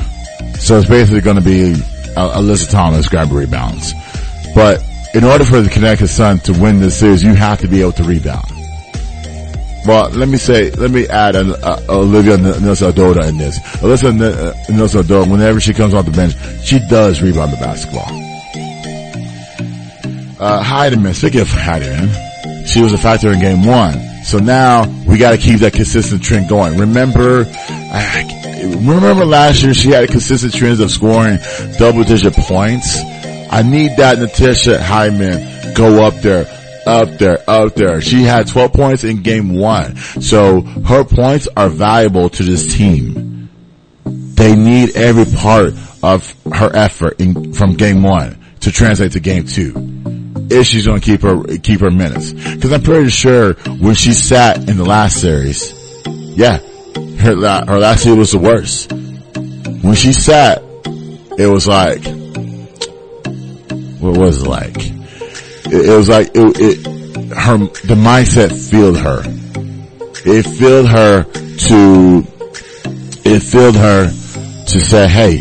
[0.59, 1.73] So it's basically going to be
[2.15, 3.93] uh, Alyssa Thomas grab rebounds.
[4.53, 7.81] But in order for the Connecticut Sun to win this series, you have to be
[7.81, 8.54] able to rebound.
[9.87, 13.59] Well, let me say, let me add uh, uh, Olivia Nelson-Ododa in this.
[13.83, 14.11] Olivia
[14.69, 16.33] Nelson-Ododa, whenever she comes off the bench,
[16.65, 18.07] she does rebound the basketball.
[20.39, 23.93] Uh, Hiedeman, speaking of Hiedeman, she was a factor in game one.
[24.23, 26.77] So now we got to keep that consistent trend going.
[26.79, 31.37] Remember, I, remember last year she had a consistent trend of scoring
[31.77, 32.97] double digit points.
[33.51, 36.45] I need that Natasha Hiedeman go up there,
[36.85, 38.01] up there, up there.
[38.01, 39.97] She had 12 points in game one.
[39.97, 43.49] So her points are valuable to this team.
[44.05, 49.45] They need every part of her effort in, from game one to translate to game
[49.45, 49.73] two
[50.49, 52.33] if she's going to keep her keep her minutes.
[52.33, 55.73] Because I'm pretty sure when she sat in the last series,
[56.05, 56.57] yeah,
[57.17, 58.91] her her last series was the worst.
[58.91, 60.61] When she sat,
[61.37, 62.03] it was like,
[63.99, 64.94] what was it like?
[65.67, 66.85] It, it was like it, it
[67.35, 69.23] her the mindset filled her.
[70.25, 72.27] It filled her to
[73.25, 75.37] it filled her to say, hey,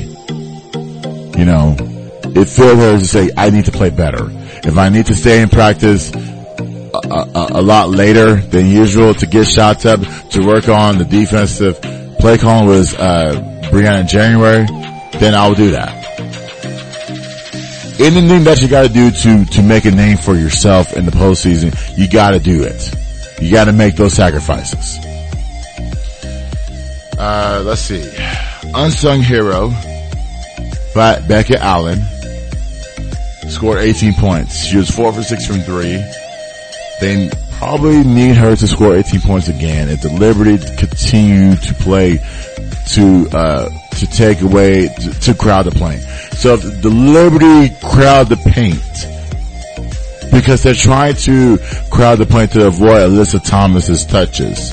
[1.39, 4.29] you know, it filled her to say, I need to play better.
[4.67, 9.27] If I need to stay in practice a, a, a lot later than usual to
[9.27, 11.81] get shots up, to work on the defensive
[12.19, 14.67] play calling was, uh, Briann January,
[15.19, 16.04] then I'll do that.
[18.01, 21.73] Anything that you gotta do to, to make a name for yourself in the postseason,
[21.97, 22.93] you gotta do it.
[23.41, 24.99] You gotta make those sacrifices.
[27.17, 28.03] Uh, let's see.
[28.75, 29.71] Unsung hero,
[30.95, 32.01] but Becca Allen
[33.49, 34.65] scored 18 points.
[34.65, 36.03] She was four for six from three.
[37.01, 42.19] They probably need her to score 18 points again if the Liberty continue to play
[42.95, 43.71] to, uh,
[44.05, 46.03] to take away, to, to crowd the paint.
[46.37, 48.81] So the Liberty crowd the paint,
[50.33, 51.59] because they're trying to
[51.91, 54.73] crowd the paint to avoid Alyssa Thomas's touches.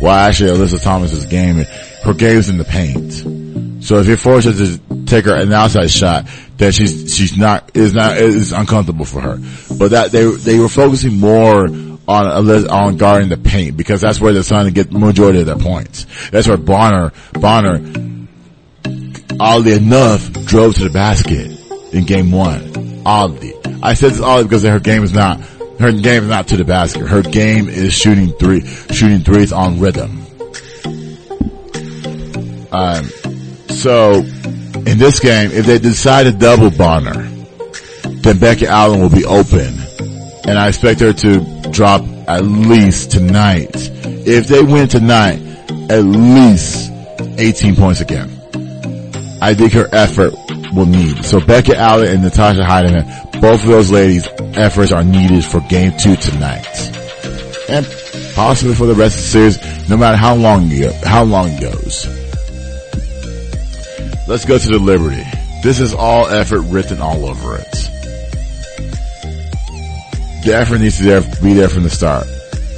[0.00, 1.64] Well, actually, Alyssa Thomas's game,
[2.04, 3.84] her game's in the paint.
[3.84, 6.26] So if you're forced to take her an outside shot,
[6.56, 9.38] then she's she's not is not is uncomfortable for her.
[9.78, 11.66] But that they they were focusing more
[12.08, 15.56] on on guarding the paint because that's where they're trying to get majority of their
[15.56, 16.06] points.
[16.30, 17.78] That's where Bonner Bonner
[19.40, 21.50] oddly enough drove to the basket
[21.92, 23.02] in game one.
[23.04, 23.54] Oddly.
[23.82, 25.40] I said this oddly because her game is not
[25.78, 27.06] her game is not to the basket.
[27.06, 30.24] Her game is shooting three shooting threes on rhythm.
[32.72, 33.04] Um
[33.70, 34.24] so
[34.86, 37.22] in this game, if they decide to double Bonner,
[38.22, 39.74] then Becky Allen will be open.
[40.46, 43.70] And I expect her to drop at least tonight.
[43.74, 45.40] If they win tonight,
[45.90, 46.90] at least
[47.38, 48.37] 18 points again.
[49.40, 50.34] I think her effort
[50.74, 51.24] will need.
[51.24, 55.92] So Becky Allen and Natasha Hiedeman, both of those ladies' efforts are needed for game
[55.96, 56.66] two tonight.
[57.68, 57.86] And
[58.34, 60.70] possibly for the rest of the series, no matter how long,
[61.04, 62.06] how long it goes.
[64.26, 65.24] Let's go to the Liberty.
[65.62, 67.72] This is all effort written all over it.
[70.44, 72.26] The effort needs to be there from the start.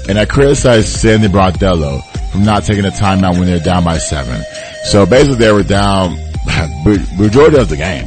[0.09, 4.43] And I criticize Sandy Brondello from not taking a timeout when they're down by seven.
[4.85, 6.17] So basically they were down
[7.19, 8.07] majority of the game.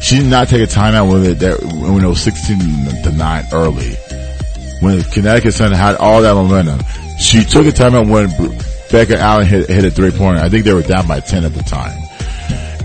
[0.00, 1.40] She did not take a timeout when it,
[1.90, 2.58] when it was 16
[3.02, 3.94] to 9 early.
[4.80, 6.80] When Connecticut Sun had all that momentum.
[7.18, 8.28] She took a timeout when
[8.90, 10.40] Becca Allen hit, hit a three pointer.
[10.40, 11.98] I think they were down by 10 at the time.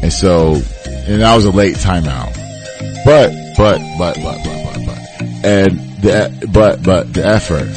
[0.01, 0.53] And so,
[0.85, 2.33] and that was a late timeout.
[3.05, 7.67] But, but, but, but, but, but, but, and the, but, but the effort,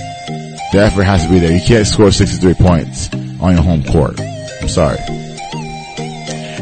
[0.73, 1.53] the effort has to be there.
[1.53, 4.21] You can't score 63 points on your home court.
[4.63, 4.99] I'm sorry.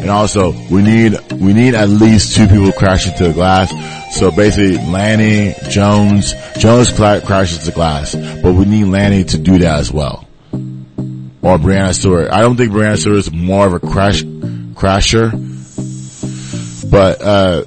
[0.02, 3.72] And also, we need, we need at least two people crashing to the glass.
[4.18, 9.78] So basically, Laney, Jones, Jones crashes the glass, but we need Laney to do that
[9.78, 10.26] as well.
[10.52, 12.30] Or Breanna Stewart.
[12.32, 15.30] I don't think Breanna Stewart is more of a crash, crasher,
[16.90, 17.64] but, uh,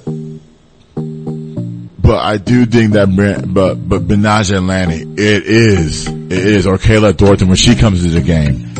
[1.98, 3.08] but I do think that,
[3.52, 8.04] but, but Betnijah and Laney, it is, it is, or Kayla Thornton, when she comes
[8.04, 8.74] into the game,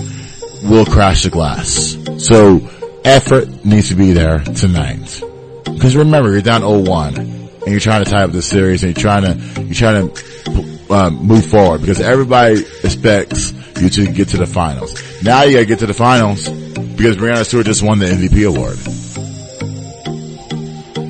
[0.71, 1.97] will crash the glass.
[2.19, 2.61] So,
[3.07, 5.23] effort needs to be there tonight.
[5.65, 9.03] Because remember, you're down 0-1, and you're trying to tie up the series, and you're
[9.03, 14.37] trying to, you're trying to, um, move forward, because everybody expects you to get to
[14.37, 14.95] the finals.
[15.23, 18.79] Now you gotta get to the finals, because Breanna Stewart just won the MVP award.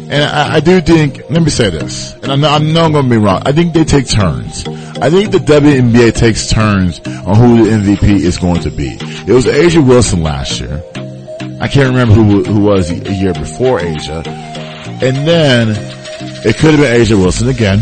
[0.09, 2.93] And I, I, do think, let me say this, and I know, I know I'm
[2.93, 3.43] to be wrong.
[3.45, 4.67] I think they take turns.
[4.99, 8.97] I think the WNBA takes turns on who the MVP is going to be.
[9.01, 10.83] It was A'ja Wilson last year.
[11.61, 14.27] I can't remember who who was a year before A'ja,
[15.03, 15.71] And then
[16.45, 17.81] it could have been A'ja Wilson again,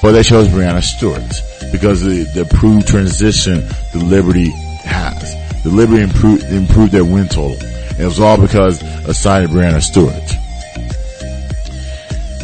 [0.00, 4.50] but they chose Breanna Stewart because the, the improved transition the Liberty
[4.84, 5.62] has.
[5.62, 7.56] The Liberty improved, improved their win total.
[7.90, 10.12] And it was all because of signing Breanna Stewart.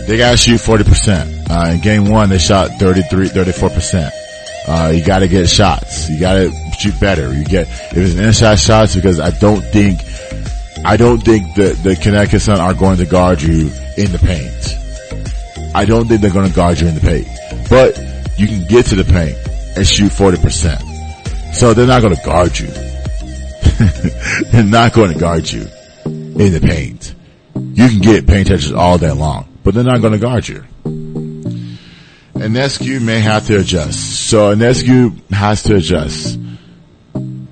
[0.09, 1.51] They gotta shoot 40%.
[1.51, 4.11] Uh, in game one, they shot 33, 34%.
[4.67, 6.09] Uh, you gotta get shots.
[6.09, 7.33] You gotta shoot better.
[7.33, 10.01] You get, if it's inside shots, because I don't think,
[10.85, 15.75] I don't think that the Connecticut Sun are going to guard you in the paint.
[15.75, 17.29] I don't think they're going to guard you in the paint.
[17.69, 17.99] But
[18.39, 19.37] you can get to the paint
[19.77, 21.55] and shoot 40%.
[21.55, 22.69] So they're not going to guard you.
[24.51, 25.63] they're not going to guard you
[26.05, 27.15] in the paint.
[27.55, 30.65] You can get paint touches all day long but they're not going to guard you.
[30.87, 31.79] And
[32.35, 34.29] Ionescu may have to adjust.
[34.31, 36.39] So Ionescu has to adjust.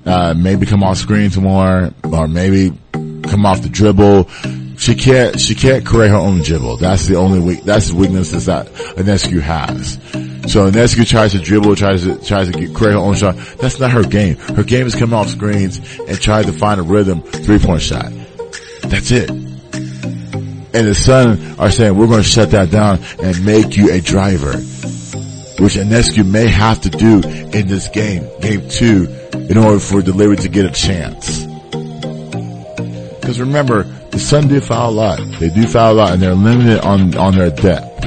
[0.03, 2.71] Uh, maybe come off screens more, or maybe
[3.27, 4.29] come off the dribble.
[4.77, 6.77] She can't, she can't create her own dribble.
[6.77, 9.93] That's the only weak, that's the weakness that Ionescu has.
[10.51, 13.35] So Nescu tries to dribble, tries to tries to get, create her own shot.
[13.59, 14.37] That's not her game.
[14.37, 18.11] Her game is coming off screens and trying to find a rhythm three point shot.
[18.83, 19.29] That's it.
[19.29, 23.99] And the Sun are saying we're going to shut that down and make you a
[23.99, 30.01] driver, which Ionescu may have to do in this game, game two, in order for
[30.01, 31.46] delivery to get a chance.
[33.27, 35.19] Because remember, the Sun do foul a lot.
[35.37, 38.05] They do foul a lot, and they're limited on on their depth,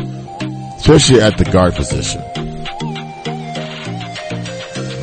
[0.78, 2.22] especially at the guard position.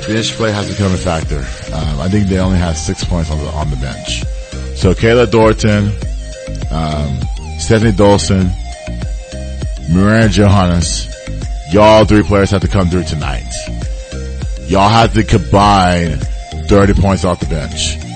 [0.07, 1.37] Bench play has become a factor.
[1.71, 4.23] Um, I think they only have six points on the on the bench.
[4.75, 5.89] So Kayla Thornton,
[6.71, 7.19] um,
[7.59, 8.49] Stefanie Dolson,
[9.93, 11.13] Miranda Johannes,
[11.71, 13.53] y'all three players have to come through tonight.
[14.65, 16.17] Y'all have to combine
[16.69, 18.06] 30 points off the bench.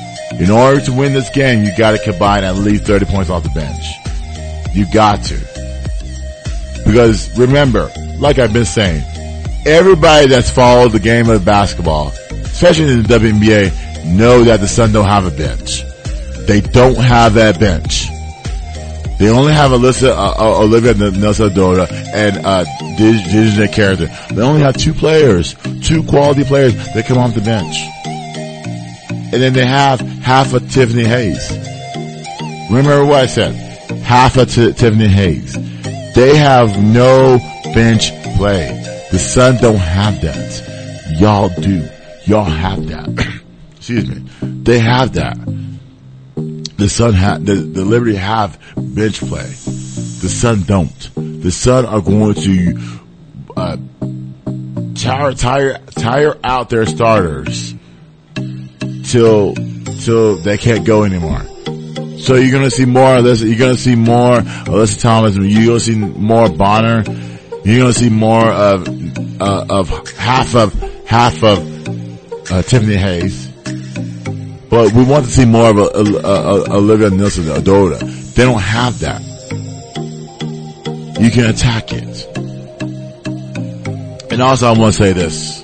[0.41, 3.49] In order to win this game, you gotta combine at least 30 points off the
[3.49, 3.83] bench.
[4.75, 5.37] You got to.
[6.83, 9.03] Because remember, like I've been saying,
[9.67, 14.93] everybody that's followed the game of basketball, especially in the WNBA, know that the Sun
[14.93, 15.83] don't have a bench.
[16.47, 18.07] They don't have that bench.
[19.19, 22.65] They only have Alyssa, uh, uh, Olivia Nelson-Ododa and, uh,
[22.97, 24.09] DiJonai Carrington.
[24.35, 27.75] They only have two players, two quality players that come off the bench.
[29.31, 31.51] And then they have half of Tiffany Hayes.
[32.69, 33.53] Remember what I said?
[34.03, 35.53] Half of T- Tiffany Hayes.
[36.13, 37.37] They have no
[37.73, 38.77] bench play.
[39.11, 41.11] The Sun don't have that.
[41.19, 41.87] Y'all do.
[42.25, 43.41] Y'all have that.
[43.75, 44.29] Excuse me.
[44.41, 45.37] They have that.
[46.35, 49.43] The Sun have, the, the Liberty have bench play.
[49.43, 51.11] The Sun don't.
[51.15, 52.99] The Sun are going to,
[53.57, 53.77] uh,
[54.95, 57.73] tire, tire, tire out their starters
[59.05, 59.53] till,
[60.03, 61.41] till they can't go anymore.
[62.19, 65.95] So you're gonna see more Alyssa, you're gonna see more Alyssa Thomas, you're gonna see
[65.95, 67.03] more Bonner,
[67.63, 68.87] you're gonna see more of,
[69.41, 70.73] uh, of half of,
[71.05, 73.47] half of, uh, Tiffany Hayes.
[74.69, 77.99] But we want to see more of a, a, a, Olivia Nelson-Ododa.
[78.35, 79.21] They don't have that.
[81.19, 82.27] You can attack it.
[84.31, 85.61] And also I want to say this.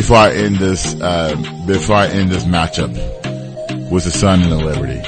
[0.00, 1.36] Before I end this, uh,
[1.66, 2.88] before I end this matchup
[3.90, 4.98] with the Sun and the Liberty.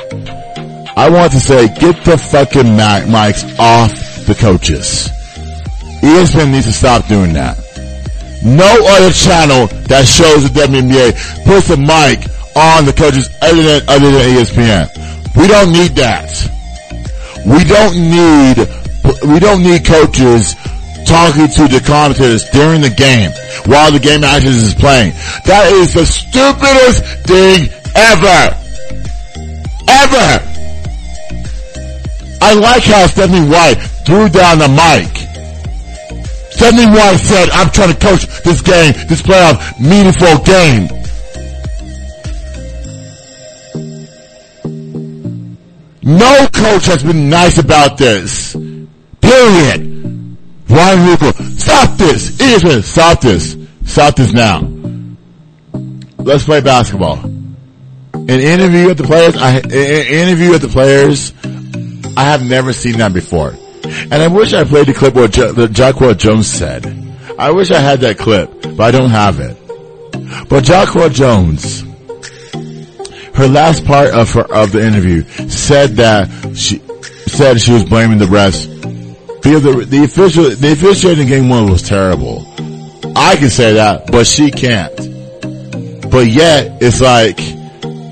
[0.94, 2.76] I want to say, get the fucking
[3.08, 3.90] mics off
[4.26, 5.08] the coaches.
[6.02, 7.56] ESPN needs to stop doing that.
[8.44, 11.16] No other channel that shows the WNBA
[11.46, 14.92] puts a mic on the coaches other than, other than ESPN.
[15.40, 16.28] We don't need that.
[17.46, 20.54] We don't need, we don't need coaches
[21.12, 23.30] talking to the commentators during the game
[23.66, 25.12] while the game actually is playing.
[25.44, 28.40] That is the stupidest thing ever.
[29.92, 30.28] Ever.
[32.40, 33.76] I like how Stephanie White
[34.06, 35.12] threw down the mic.
[36.50, 40.88] Stephanie White said, I'm trying to coach this game, this playoff meaningful game.
[46.02, 48.56] No coach has been nice about this.
[49.20, 49.91] Period.
[50.72, 52.30] Ryan Ruocco, stop this.
[52.38, 53.56] ESPN, stop this.
[53.84, 54.60] Stop this now.
[56.16, 57.18] Let's play basketball.
[57.18, 61.34] An interview with the players, I, an interview with the players,
[62.16, 63.54] I have never seen that before.
[63.84, 65.68] And I wish I played the clip what jo- the
[66.16, 66.86] Jones said.
[67.38, 69.58] I wish I had that clip, but I don't have it.
[70.48, 71.82] But Jonquel Jones,
[73.34, 76.78] her last part of her, of the interview said that she
[77.26, 78.71] said she was blaming the refs
[79.42, 82.46] because the, the official the officiating in game one was terrible.
[83.16, 84.94] I can say that, but she can't.
[86.10, 87.36] But yet, it's like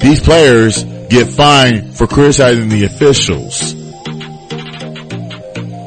[0.00, 3.74] these players get fined for criticizing the officials.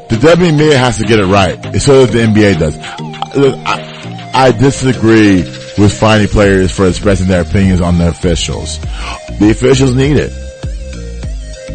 [0.07, 2.78] The WNBA has to get it right, so that the NBA does.
[3.36, 5.38] Look, I, I disagree
[5.78, 8.80] with fining players for expressing their opinions on the officials.
[9.40, 10.32] The officials need it.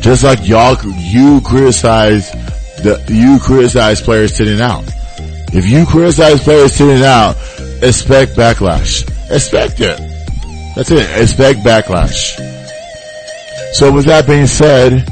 [0.01, 2.31] Just like y'all, you criticize
[2.83, 4.85] the, you criticize players sitting out.
[5.53, 7.37] If you criticize players sitting out,
[7.83, 9.03] expect backlash.
[9.31, 9.99] Expect it.
[10.75, 11.21] That's it.
[11.21, 12.37] Expect backlash.
[13.75, 15.07] So with that being said,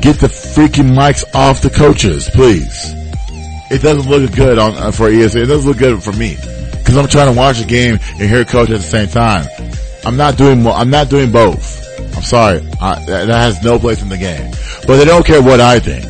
[0.00, 2.92] get the freaking mics off the coaches, please.
[3.70, 5.42] It doesn't look good on uh, for ESPN.
[5.42, 6.36] It doesn't look good for me
[6.78, 9.46] because I'm trying to watch a game and hear coach at the same time.
[10.04, 10.66] I'm not doing.
[10.66, 11.83] I'm not doing both.
[12.16, 12.58] I'm sorry.
[12.80, 14.52] I, that has no place in the game.
[14.86, 16.04] But they don't care what I think.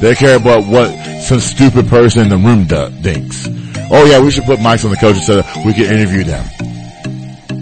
[0.00, 0.88] They care about what
[1.22, 2.66] some stupid person in the room
[3.02, 3.48] thinks.
[3.90, 6.44] Oh yeah, we should put mics on the coaches so that we can interview them.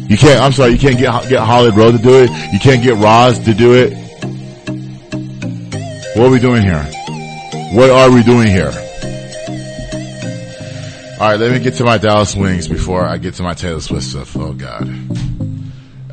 [0.09, 0.43] You can't.
[0.43, 0.73] I'm sorry.
[0.73, 2.31] You can't get get Holly Rowe to do it.
[2.53, 3.93] You can't get Roz to do it.
[6.17, 6.83] What are we doing here?
[7.73, 8.73] What are we doing here?
[11.21, 13.81] All right, let me get to my Dallas Wings before I get to my Taylor
[13.81, 14.37] Swift stuff.
[14.37, 14.89] Oh God.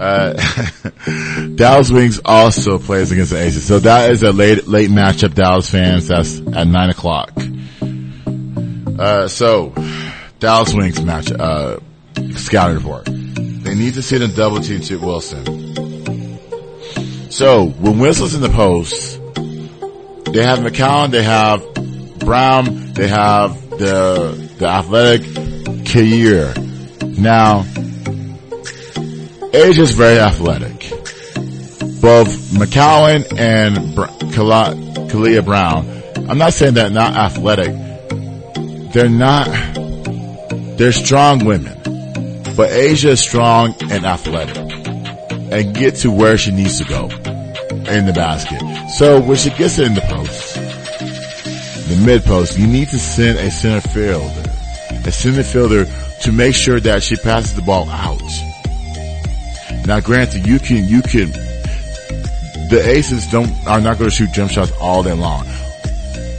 [0.01, 0.33] Uh,
[1.55, 3.67] Dallas Wings also plays against the Aces.
[3.67, 6.07] So that is a late, late matchup, Dallas fans.
[6.07, 7.31] That's at nine o'clock.
[8.97, 9.75] Uh, so
[10.39, 11.79] Dallas Wings match, uh,
[12.31, 13.05] scouting report.
[13.05, 15.45] They need to sit and double team Chip Wilson.
[17.29, 19.19] So when Wilson's in the post,
[20.33, 21.63] they have McCowan, they have
[22.17, 25.21] Brown, they have the, the athletic
[25.85, 26.57] Kair.
[27.19, 27.65] Now,
[29.53, 30.79] Is very athletic.
[32.01, 34.75] Both McCowan and Br- Kala-
[35.09, 35.87] Kalia Brown,
[36.29, 37.73] I'm not saying they're not athletic.
[38.93, 39.47] They're not,
[40.77, 41.77] they're strong women.
[42.55, 44.57] But A'ja is strong and athletic.
[45.51, 48.61] And get to where she needs to go in the basket.
[48.97, 50.55] So when she gets it in the post,
[51.89, 54.49] the mid post, you need to send a center fielder,
[55.05, 55.85] a center fielder
[56.21, 58.21] to make sure that she passes the ball out.
[59.85, 61.31] Now granted, you can, you can,
[62.69, 65.45] the aces don't, are not going to shoot jump shots all day long.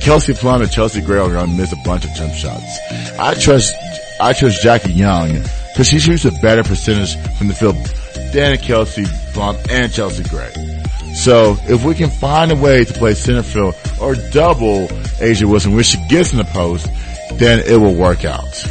[0.01, 2.79] Kelsey Plum and Chelsea Gray are going to miss a bunch of jump shots.
[3.19, 3.75] I trust,
[4.21, 5.33] I trust Jackie Young
[5.73, 7.77] because she shoots a better percentage from the field
[8.33, 10.53] than Kelsey Plum and Chelsea Gray.
[11.15, 14.89] So if we can find a way to play center field or double
[15.21, 16.89] A'ja Wilson when she gets in the post,
[17.35, 18.65] then it will work out.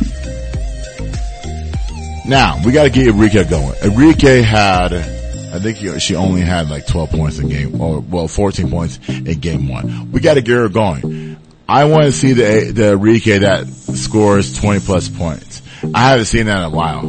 [2.32, 3.74] Now we got to get Arike going.
[3.74, 8.30] Arike had, I think he, she only had like 12 points in game, or well,
[8.30, 10.14] 14 points in game one.
[10.14, 11.36] We got to get her going.
[11.68, 15.62] I want to see the the Arike that scores 20 plus points.
[15.94, 17.04] I haven't seen that in a while.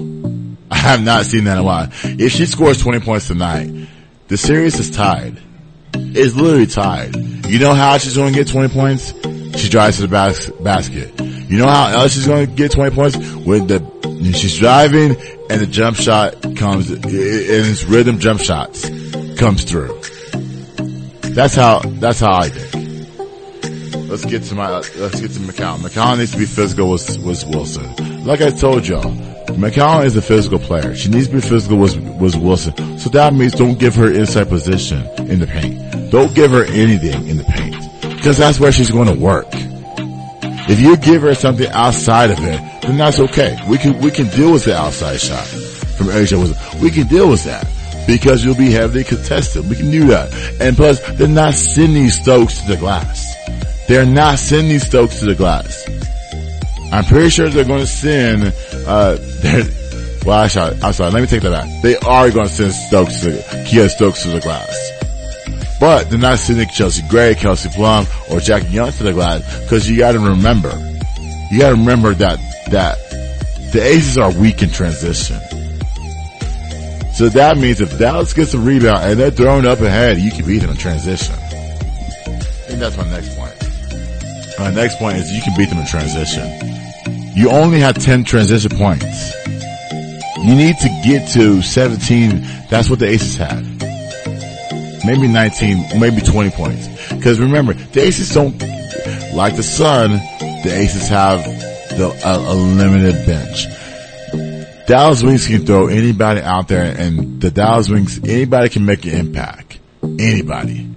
[0.72, 1.88] I have not seen that in a while.
[2.02, 3.70] If she scores 20 points tonight,
[4.26, 5.40] the series is tied.
[5.94, 7.14] It's literally tied.
[7.46, 9.12] You know how she's going to get 20 points?
[9.60, 11.20] She drives to the bas- basket.
[11.20, 13.16] You know how else she's going to get 20 points?
[13.16, 13.91] When the,
[14.22, 15.16] when she's driving
[15.50, 18.88] and the jump shot comes, and it's rhythm jump shots
[19.38, 20.00] comes through.
[21.34, 24.08] That's how, that's how I think.
[24.08, 25.78] Let's get to my, let's get to McCowan.
[25.78, 28.24] McCowan needs to be physical with, with Wilson.
[28.24, 29.02] Like I told y'all,
[29.56, 30.94] McCowan is a physical player.
[30.94, 32.98] She needs to be physical with, with Wilson.
[32.98, 36.10] So that means don't give her inside position in the paint.
[36.10, 37.76] Don't give her anything in the paint.
[38.16, 39.46] Because that's where she's going to work.
[40.68, 43.56] If you give her something outside of it, then that's okay.
[43.68, 46.80] We can, we can deal with the outside shot from A'ja.
[46.80, 47.66] We can deal with that.
[48.06, 49.68] Because you'll be heavily contested.
[49.70, 50.32] We can do that.
[50.60, 53.32] And plus, they're not sending Stokes to the glass.
[53.86, 55.86] They're not sending Stokes to the glass.
[56.92, 58.42] I'm pretty sure they're going to send,
[58.86, 59.16] uh,
[60.26, 61.82] well, I'm sorry, I'm sorry, let me take that back.
[61.82, 63.30] They are going to send Stokes to,
[63.68, 64.92] Kiah Stokes to the glass.
[65.82, 69.88] But they're not sending Chelsea Gray, Kelsey Plum, or Jackie Young to the glass, cause
[69.88, 70.70] you gotta remember,
[71.52, 72.38] you gotta remember that,
[72.70, 72.96] that
[73.72, 75.38] the Aces are weak in transition.
[77.14, 80.46] So that means if Dallas gets a rebound and they're thrown up ahead, you can
[80.46, 81.34] beat them in transition.
[81.34, 82.38] I
[82.68, 84.58] think that's my next point.
[84.58, 87.36] My next point is you can beat them in transition.
[87.36, 89.34] You only have 10 transition points.
[90.38, 92.40] You need to get to 17.
[92.70, 93.62] That's what the Aces had.
[95.04, 96.88] Maybe 19, maybe 20 points.
[97.22, 98.58] Cause remember, the Aces don't,
[99.34, 100.12] like the Sun,
[100.62, 103.66] the Aces have the, a, a limited bench.
[104.86, 109.14] Dallas Wings can throw anybody out there and the Dallas Wings, anybody can make an
[109.14, 109.80] impact.
[110.02, 110.88] Anybody.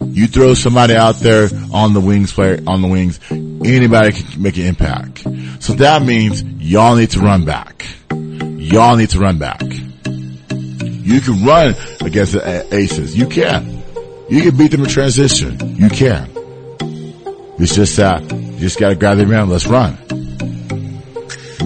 [0.00, 4.56] You throw somebody out there on the wings player, on the wings, anybody can make
[4.56, 5.26] an impact.
[5.60, 7.86] So that means y'all need to run back.
[8.10, 9.62] Y'all need to run back.
[9.62, 13.16] You can run against the aces.
[13.16, 13.82] You can.
[14.28, 15.76] You can beat them in transition.
[15.76, 16.39] You can.
[17.62, 19.50] It's just that you just gotta grab the rebound.
[19.50, 19.96] Let's run.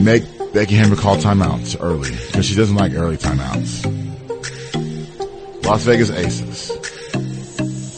[0.02, 3.84] Make Becky Hammon call timeouts early because she doesn't like early timeouts.
[5.64, 6.68] Las Vegas Aces.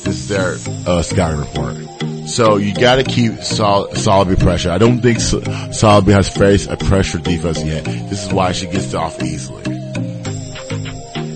[0.04, 0.56] This is their
[0.86, 2.28] uh, scouting report.
[2.28, 4.70] So you got to keep Sol- Solby pressure.
[4.70, 7.84] I don't think so- Solby has faced a pressure defense yet.
[7.84, 9.62] This is why she gets off easily.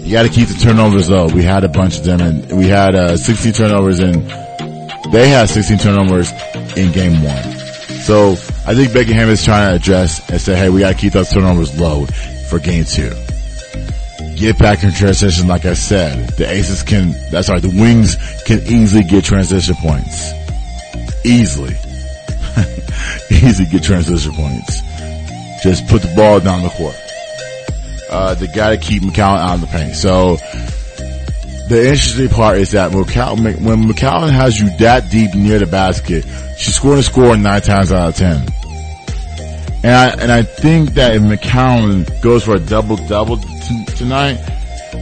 [0.05, 1.29] You got to keep the turnovers low.
[1.29, 4.29] We had a bunch of them, and we had uh, 16 turnovers, and
[5.11, 6.31] they had 16 turnovers
[6.77, 7.43] in game one.
[8.01, 8.33] So
[8.67, 11.31] I think Beckham is trying to address and say, hey, we got to keep those
[11.31, 12.07] turnovers low
[12.49, 13.11] for game two.
[14.37, 16.31] Get back in transition, like I said.
[16.31, 20.33] The Aces can, that's right, the Wings can easily get transition points.
[21.25, 21.75] Easily.
[23.31, 24.81] Easy get transition points.
[25.63, 26.97] Just put the ball down the court.
[28.11, 29.95] Uh, they gotta keep McCowan out of the paint.
[29.95, 30.39] So,
[31.71, 36.25] the interesting part is that when McCollum has you that deep near the basket,
[36.59, 38.49] she's scoring a score nine times out of ten.
[39.85, 44.35] And I, and I think that if McCollum goes for a double double t- tonight,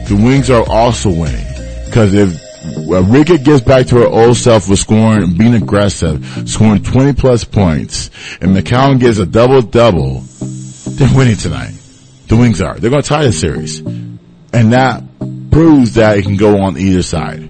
[0.07, 1.45] the Wings are also winning.
[1.91, 2.39] Cause if
[2.87, 8.11] Rika gets back to her old self with scoring, being aggressive, scoring 20 plus points,
[8.41, 11.73] and McCollum gets a double double, they're winning tonight.
[12.27, 12.75] The Wings are.
[12.75, 13.79] They're going to tie the series.
[13.79, 15.08] And that
[15.51, 17.49] proves that it can go on either side.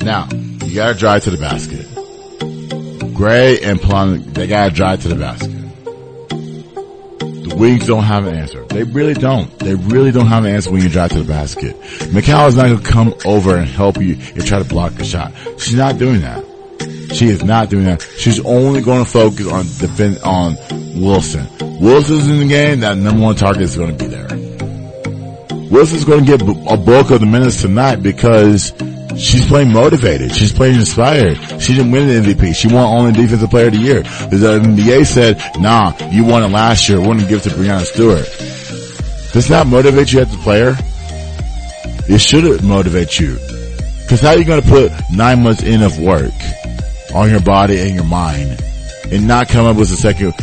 [0.00, 1.86] Now, you gotta drive to the basket.
[3.14, 5.50] Gray and Plum, they gotta drive to the basket.
[7.48, 8.64] The Wings don't have an answer.
[8.66, 9.56] They really don't.
[9.58, 11.80] They really don't have an answer when you drive to the basket.
[12.10, 15.32] McCall is not gonna come over and help you and try to block the shot.
[15.58, 16.44] She's not doing that.
[17.14, 18.02] She is not doing that.
[18.18, 20.56] She's only going to focus on defend on
[21.00, 21.46] Wilson.
[21.80, 22.80] Wilson's in the game.
[22.80, 24.53] That number one target is going to be there.
[25.74, 28.72] Wilson's going to get a bulk of the minutes tonight because
[29.18, 30.32] she's playing motivated.
[30.32, 31.36] She's playing inspired.
[31.60, 32.54] She didn't win the MVP.
[32.54, 34.02] She won only Defensive Player of the Year.
[34.02, 36.98] The NBA said, "Nah, you won it last year.
[37.00, 38.24] We're going to give it to Breanna Stewart."
[39.32, 40.76] Does that motivate you as a player?
[42.08, 43.36] It should motivate you.
[44.02, 46.30] Because how are you going to put nine months in of work
[47.14, 48.62] on your body and your mind
[49.10, 50.34] and not come up with a second,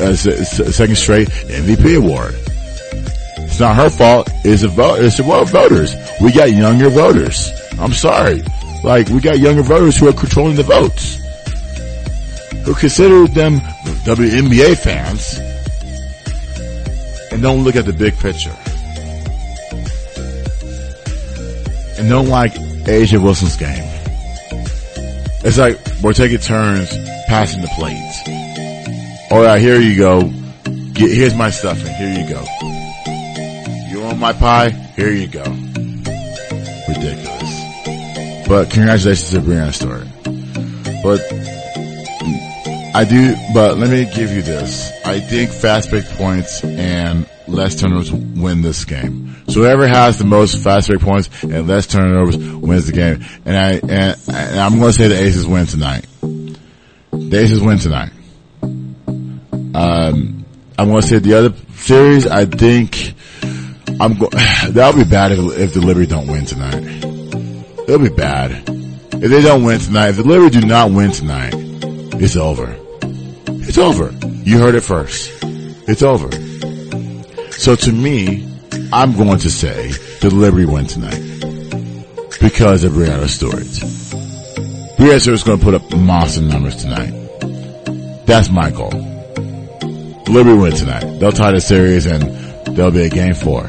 [0.00, 2.34] s- second straight MVP award?
[3.52, 4.30] It's not her fault.
[4.44, 5.00] It's a vote.
[5.00, 5.94] It's vote voters.
[6.22, 7.50] We got younger voters.
[7.78, 8.42] I'm sorry.
[8.82, 11.16] Like we got younger voters who are controlling the votes,
[12.64, 13.60] who consider them
[14.06, 15.38] WNBA fans,
[17.30, 18.56] and don't look at the big picture,
[21.98, 23.84] and don't like A'ja Wilson's game.
[25.44, 26.88] It's like we're taking turns
[27.28, 29.30] passing the plates.
[29.30, 30.22] All right, here you go.
[30.94, 31.92] Get, here's my stuffing.
[31.96, 32.42] Here you go.
[34.12, 34.68] Want my pie?
[34.68, 35.40] Here you go.
[36.86, 38.46] Ridiculous.
[38.46, 40.06] But congratulations to Breanna Stewart.
[41.02, 41.22] But
[42.94, 44.92] I do, but let me give you this.
[45.06, 49.34] I think fast break points and less turnovers win this game.
[49.48, 53.24] So whoever has the most fast break points and less turnovers wins the game.
[53.46, 56.06] And I, and, and I'm going to say the Aces win tonight.
[56.20, 58.10] The Aces win tonight.
[59.74, 60.44] Um,
[60.78, 63.14] I'm going to say the other series, I think
[64.00, 64.28] I'm go-
[64.68, 66.82] That'll be bad if, if the Liberty don't win tonight.
[67.88, 68.62] It'll be bad.
[68.68, 72.76] If they don't win tonight, if the Liberty do not win tonight, it's over.
[73.48, 74.12] It's over.
[74.44, 75.30] You heard it first.
[75.88, 76.30] It's over.
[77.52, 78.48] So to me,
[78.92, 81.20] I'm going to say the Liberty win tonight
[82.40, 83.62] because of Breanna Stewart.
[84.96, 87.12] Breanna Stewart's going to put up monster numbers tonight.
[88.26, 88.90] That's my goal.
[90.28, 91.18] Liberty win tonight.
[91.18, 92.22] They'll tie the series and
[92.74, 93.68] there'll be a game four.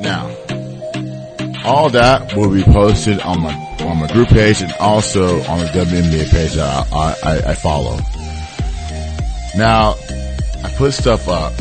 [0.00, 0.34] Now,
[1.64, 5.66] all that will be posted on my on my group page and also on the
[5.66, 7.96] WNBA page that I, I, I follow.
[9.56, 9.94] Now,
[10.62, 11.52] I put stuff up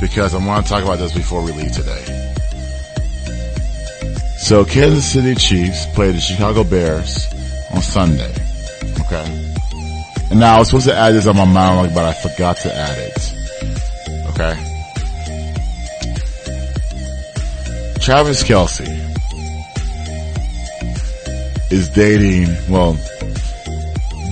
[0.00, 2.04] because I want to talk about this before we leave today.
[4.38, 7.26] So, Kansas City Chiefs play the Chicago Bears
[7.72, 8.34] on Sunday.
[9.00, 9.57] Okay.
[10.30, 12.74] And now I was supposed to add this on my monologue, but I forgot to
[12.74, 13.34] add it.
[14.30, 14.68] Okay.
[18.00, 18.86] Travis Kelce
[21.70, 22.92] is dating, well,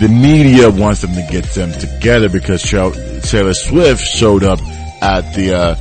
[0.00, 4.60] the media wants them to get them together because Taylor Swift showed up
[5.02, 5.74] at the uh,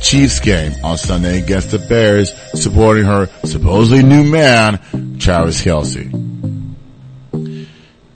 [0.00, 4.78] Chiefs game on Sunday against the Bears, supporting her supposedly new man,
[5.18, 6.12] Travis Kelce.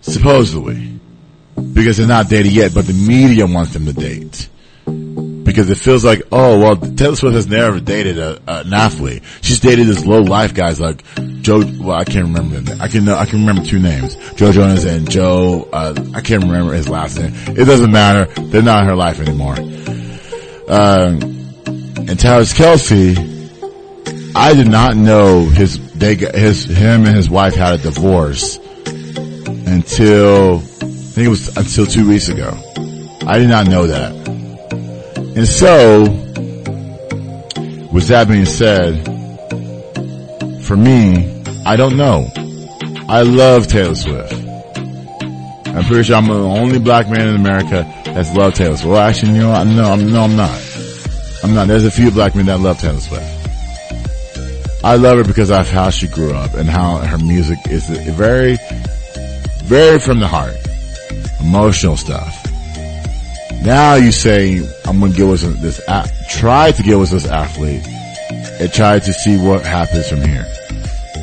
[0.02, 0.89] Supposedly.
[1.81, 4.51] Because they're not dating yet, but the media wants them to date.
[4.85, 9.23] Because it feels like, oh, well, Taylor Swift has never dated a, an athlete.
[9.40, 11.02] She's dated this low life guys like
[11.40, 12.74] Joe, well, I can't remember.
[12.78, 14.15] I can, I can remember two names.
[14.35, 17.32] Joe Jonas and Joe, uh, I can't remember his last name.
[17.57, 18.27] It doesn't matter.
[18.43, 19.57] They're not in her life anymore.
[20.69, 21.23] Um,
[21.97, 23.16] and Travis Kelce,
[24.36, 28.59] I did not know his, they, his, him and his wife had a divorce
[29.66, 30.62] until,
[31.20, 32.51] think it was until two weeks ago.
[33.26, 34.10] I did not know that.
[35.36, 36.05] And so,
[37.92, 39.05] with that being said,
[40.64, 42.26] for me, I don't know.
[43.06, 44.32] I love Taylor Swift.
[44.32, 48.90] I'm pretty sure I'm the only black man in America that's loved Taylor Swift.
[48.90, 50.59] Well, actually, you know, no, I'm, no, I'm not.
[51.44, 51.68] I'm not.
[51.68, 54.82] There's a few black men that love Taylor Swift.
[54.82, 58.56] I love her because of how she grew up and how her music is very,
[59.64, 60.56] very from the heart.
[61.40, 62.46] Emotional stuff.
[63.62, 65.80] Now you say I'm going to give us this,
[66.30, 67.86] try to give with this athlete
[68.60, 70.46] and try to see what happens from here.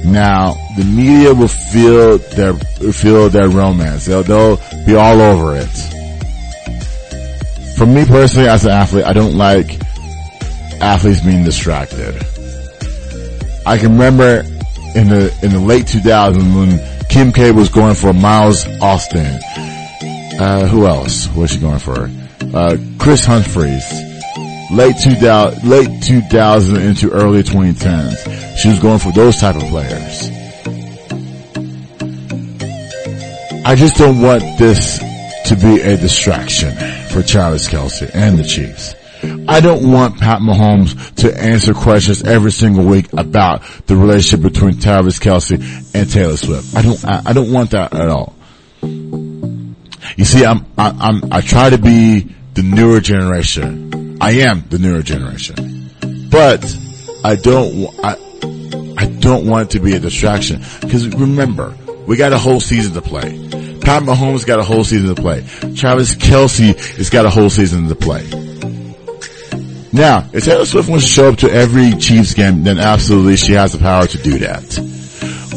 [0.06, 2.54] Now the media will feel their
[2.94, 4.06] feel their romance.
[4.06, 5.68] They'll they'll be all over it.
[7.78, 9.80] For me personally, as an athlete, I don't like
[10.82, 12.16] athletes being distracted.
[13.66, 14.44] I can remember
[14.96, 19.40] in the in the late 2000s when Kim K was going for Miles Austin.
[20.40, 22.10] Uh, who else was she going for?
[22.54, 23.84] Uh, Kris Humphries.
[24.72, 28.58] Late 2000, late 2000 into early 2010s.
[28.58, 30.30] She was going for those type of players.
[33.66, 35.00] I just don't want this
[35.48, 36.74] to be a distraction
[37.08, 38.96] for Travis Kelce and the Chiefs.
[39.48, 44.80] I don't want Pat Mahomes to answer questions every single week about the relationship between
[44.80, 45.60] Travis Kelce
[45.96, 46.76] and Taylor Swift.
[46.76, 48.37] I don't, I, I don't want that at all.
[50.16, 54.18] You see, I'm, I, I'm, I try to be the newer generation.
[54.22, 55.92] I am the newer generation,
[56.32, 56.64] but
[57.24, 58.16] I don't, I,
[58.98, 61.76] I don't want it to be a distraction because remember,
[62.08, 63.48] we got a whole season to play.
[63.82, 65.42] Pat Mahomes got a whole season to play.
[65.76, 68.24] Travis Kelce has got a whole season to play.
[69.94, 73.54] Now, if Taylor Swift wants to show up to every Chiefs game, then absolutely she
[73.54, 74.64] has the power to do that.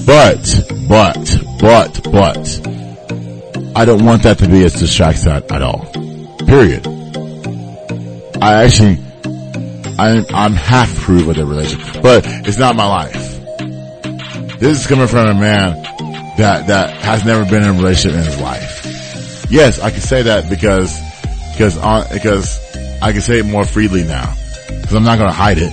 [0.06, 0.40] But,
[0.88, 1.16] but,
[1.60, 2.79] but, but,
[3.80, 5.86] I don't want that to be a distraction at all.
[6.46, 6.86] Period.
[8.42, 8.98] I actually,
[9.98, 13.40] I'm, I'm half approved with the relationship, but it's not my life.
[14.60, 15.82] This is coming from a man
[16.36, 19.46] that, that has never been in a relationship in his life.
[19.48, 20.94] Yes, I can say that because,
[21.52, 22.60] because on, because
[23.00, 24.26] I can say it more freely now.
[24.84, 25.72] Cause I'm not gonna hide it.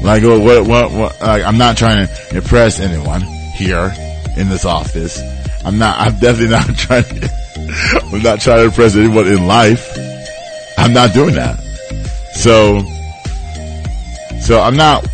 [0.00, 3.92] Like, what, what, what, like, I'm not trying to impress anyone here
[4.36, 5.20] in this office.
[5.64, 7.30] I'm not, I'm definitely not trying to,
[8.12, 9.96] I'm not trying to impress anyone in life.
[10.78, 11.58] I'm not doing that.
[12.34, 12.80] So,
[14.40, 15.06] so I'm not,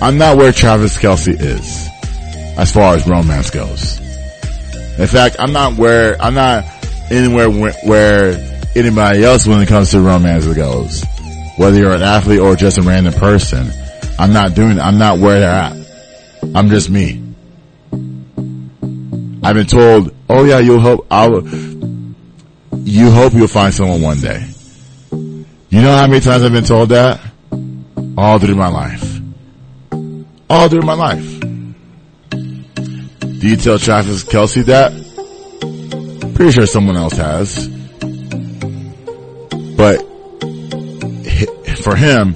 [0.00, 1.88] I'm not where Travis Kelce is
[2.58, 3.98] as far as romance goes.
[4.98, 6.64] In fact, I'm not where, I'm not
[7.10, 8.46] anywhere where,
[8.76, 11.04] anybody else when it comes to romance goes.
[11.56, 13.70] Whether you're an athlete or just a random person.
[14.18, 15.76] I'm not doing, I'm not where they're at.
[16.54, 17.19] I'm just me.
[19.50, 21.42] I've been told, oh yeah, you'll hope, I'll,
[22.84, 24.48] you hope you'll find someone one day.
[25.10, 27.20] You know how many times I've been told that?
[28.16, 29.20] All through my life.
[30.48, 31.40] All through my life.
[32.30, 34.92] Do you tell Travis Kelce that?
[36.36, 37.66] Pretty sure someone else has.
[39.76, 39.98] But
[41.82, 42.34] for him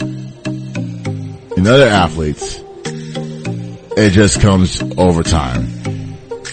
[1.57, 2.61] and other athletes,
[3.97, 5.84] it just comes over time.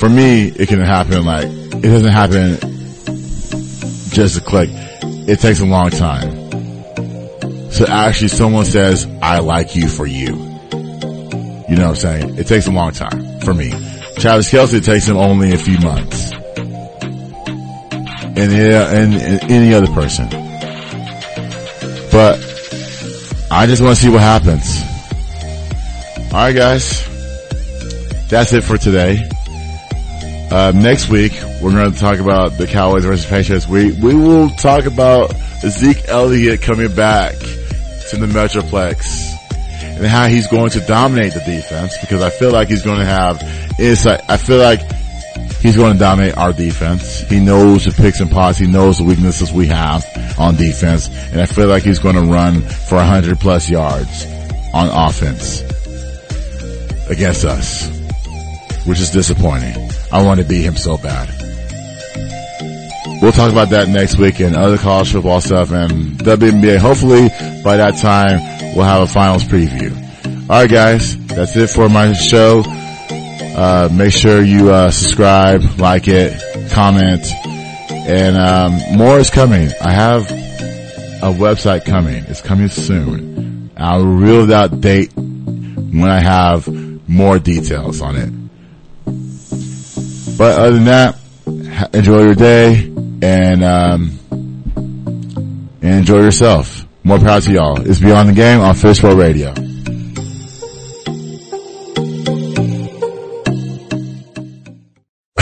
[0.01, 2.57] For me, it can happen like, it doesn't happen
[4.09, 4.71] just a click.
[4.73, 6.31] It takes a long time.
[7.69, 10.25] So actually someone says, I like you for you.
[10.25, 12.39] You know what I'm saying?
[12.39, 13.69] It takes a long time for me.
[14.17, 16.31] Travis Kelce takes him only a few months.
[18.35, 20.27] And, and, and any other person.
[22.11, 22.39] But
[23.51, 24.81] I just want to see what happens.
[26.33, 27.07] Alright guys.
[28.29, 29.29] That's it for today.
[30.51, 33.67] Uh, next week, we're going to talk about the Cowboys versus Patriots.
[33.67, 39.31] We, we will talk about Zeke Elliott coming back to the Metroplex
[39.81, 43.05] and how he's going to dominate the defense because I feel like he's going to
[43.05, 43.41] have
[43.79, 44.21] insight.
[44.27, 44.81] I feel like
[45.61, 47.21] he's going to dominate our defense.
[47.21, 48.57] He knows the picks and pots.
[48.57, 50.05] He knows the weaknesses we have
[50.37, 51.07] on defense.
[51.31, 54.25] And I feel like he's going to run for 100 plus yards
[54.73, 55.61] on offense
[57.09, 58.00] against us,
[58.85, 59.89] which is disappointing.
[60.11, 61.29] I want to beat him so bad.
[63.21, 66.77] We'll talk about that next week and other college football stuff and WNBA.
[66.77, 67.29] Hopefully
[67.63, 68.39] by that time
[68.75, 69.95] we'll have a finals preview.
[70.49, 72.63] Alright guys, that's it for my show.
[72.65, 76.33] Uh, make sure you, uh, subscribe, like it,
[76.71, 77.25] comment,
[77.91, 79.69] and, um, more is coming.
[79.81, 80.31] I have
[81.21, 82.23] a website coming.
[82.27, 83.69] It's coming soon.
[83.77, 86.67] I'll reveal that date when I have
[87.07, 88.40] more details on it.
[90.37, 91.17] But other than that,
[91.93, 92.91] enjoy your day
[93.21, 94.19] and, um,
[95.81, 96.85] and enjoy yourself.
[97.03, 97.81] More power to y'all.
[97.89, 99.53] It's Beyond the Game on Fishbowl Radio.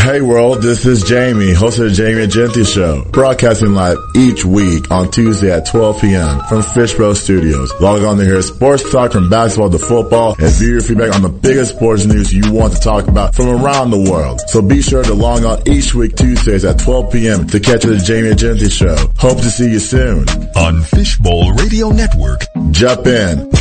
[0.10, 4.44] Hey world, this is Jamie, host of the Jamie and Genty Show, broadcasting live each
[4.44, 6.40] week on Tuesday at 12 p.m.
[6.50, 7.72] from Fishbowl Studios.
[7.80, 11.22] Log on to hear sports talk from basketball to football and view your feedback on
[11.22, 14.42] the biggest sports news you want to talk about from around the world.
[14.48, 17.46] So be sure to log on each week Tuesdays at 12 p.m.
[17.46, 18.96] to catch the Jamie and Genty Show.
[19.20, 20.28] Hope to see you soon.
[20.56, 22.48] On Fishbowl Radio Network.
[22.72, 23.52] Jump in.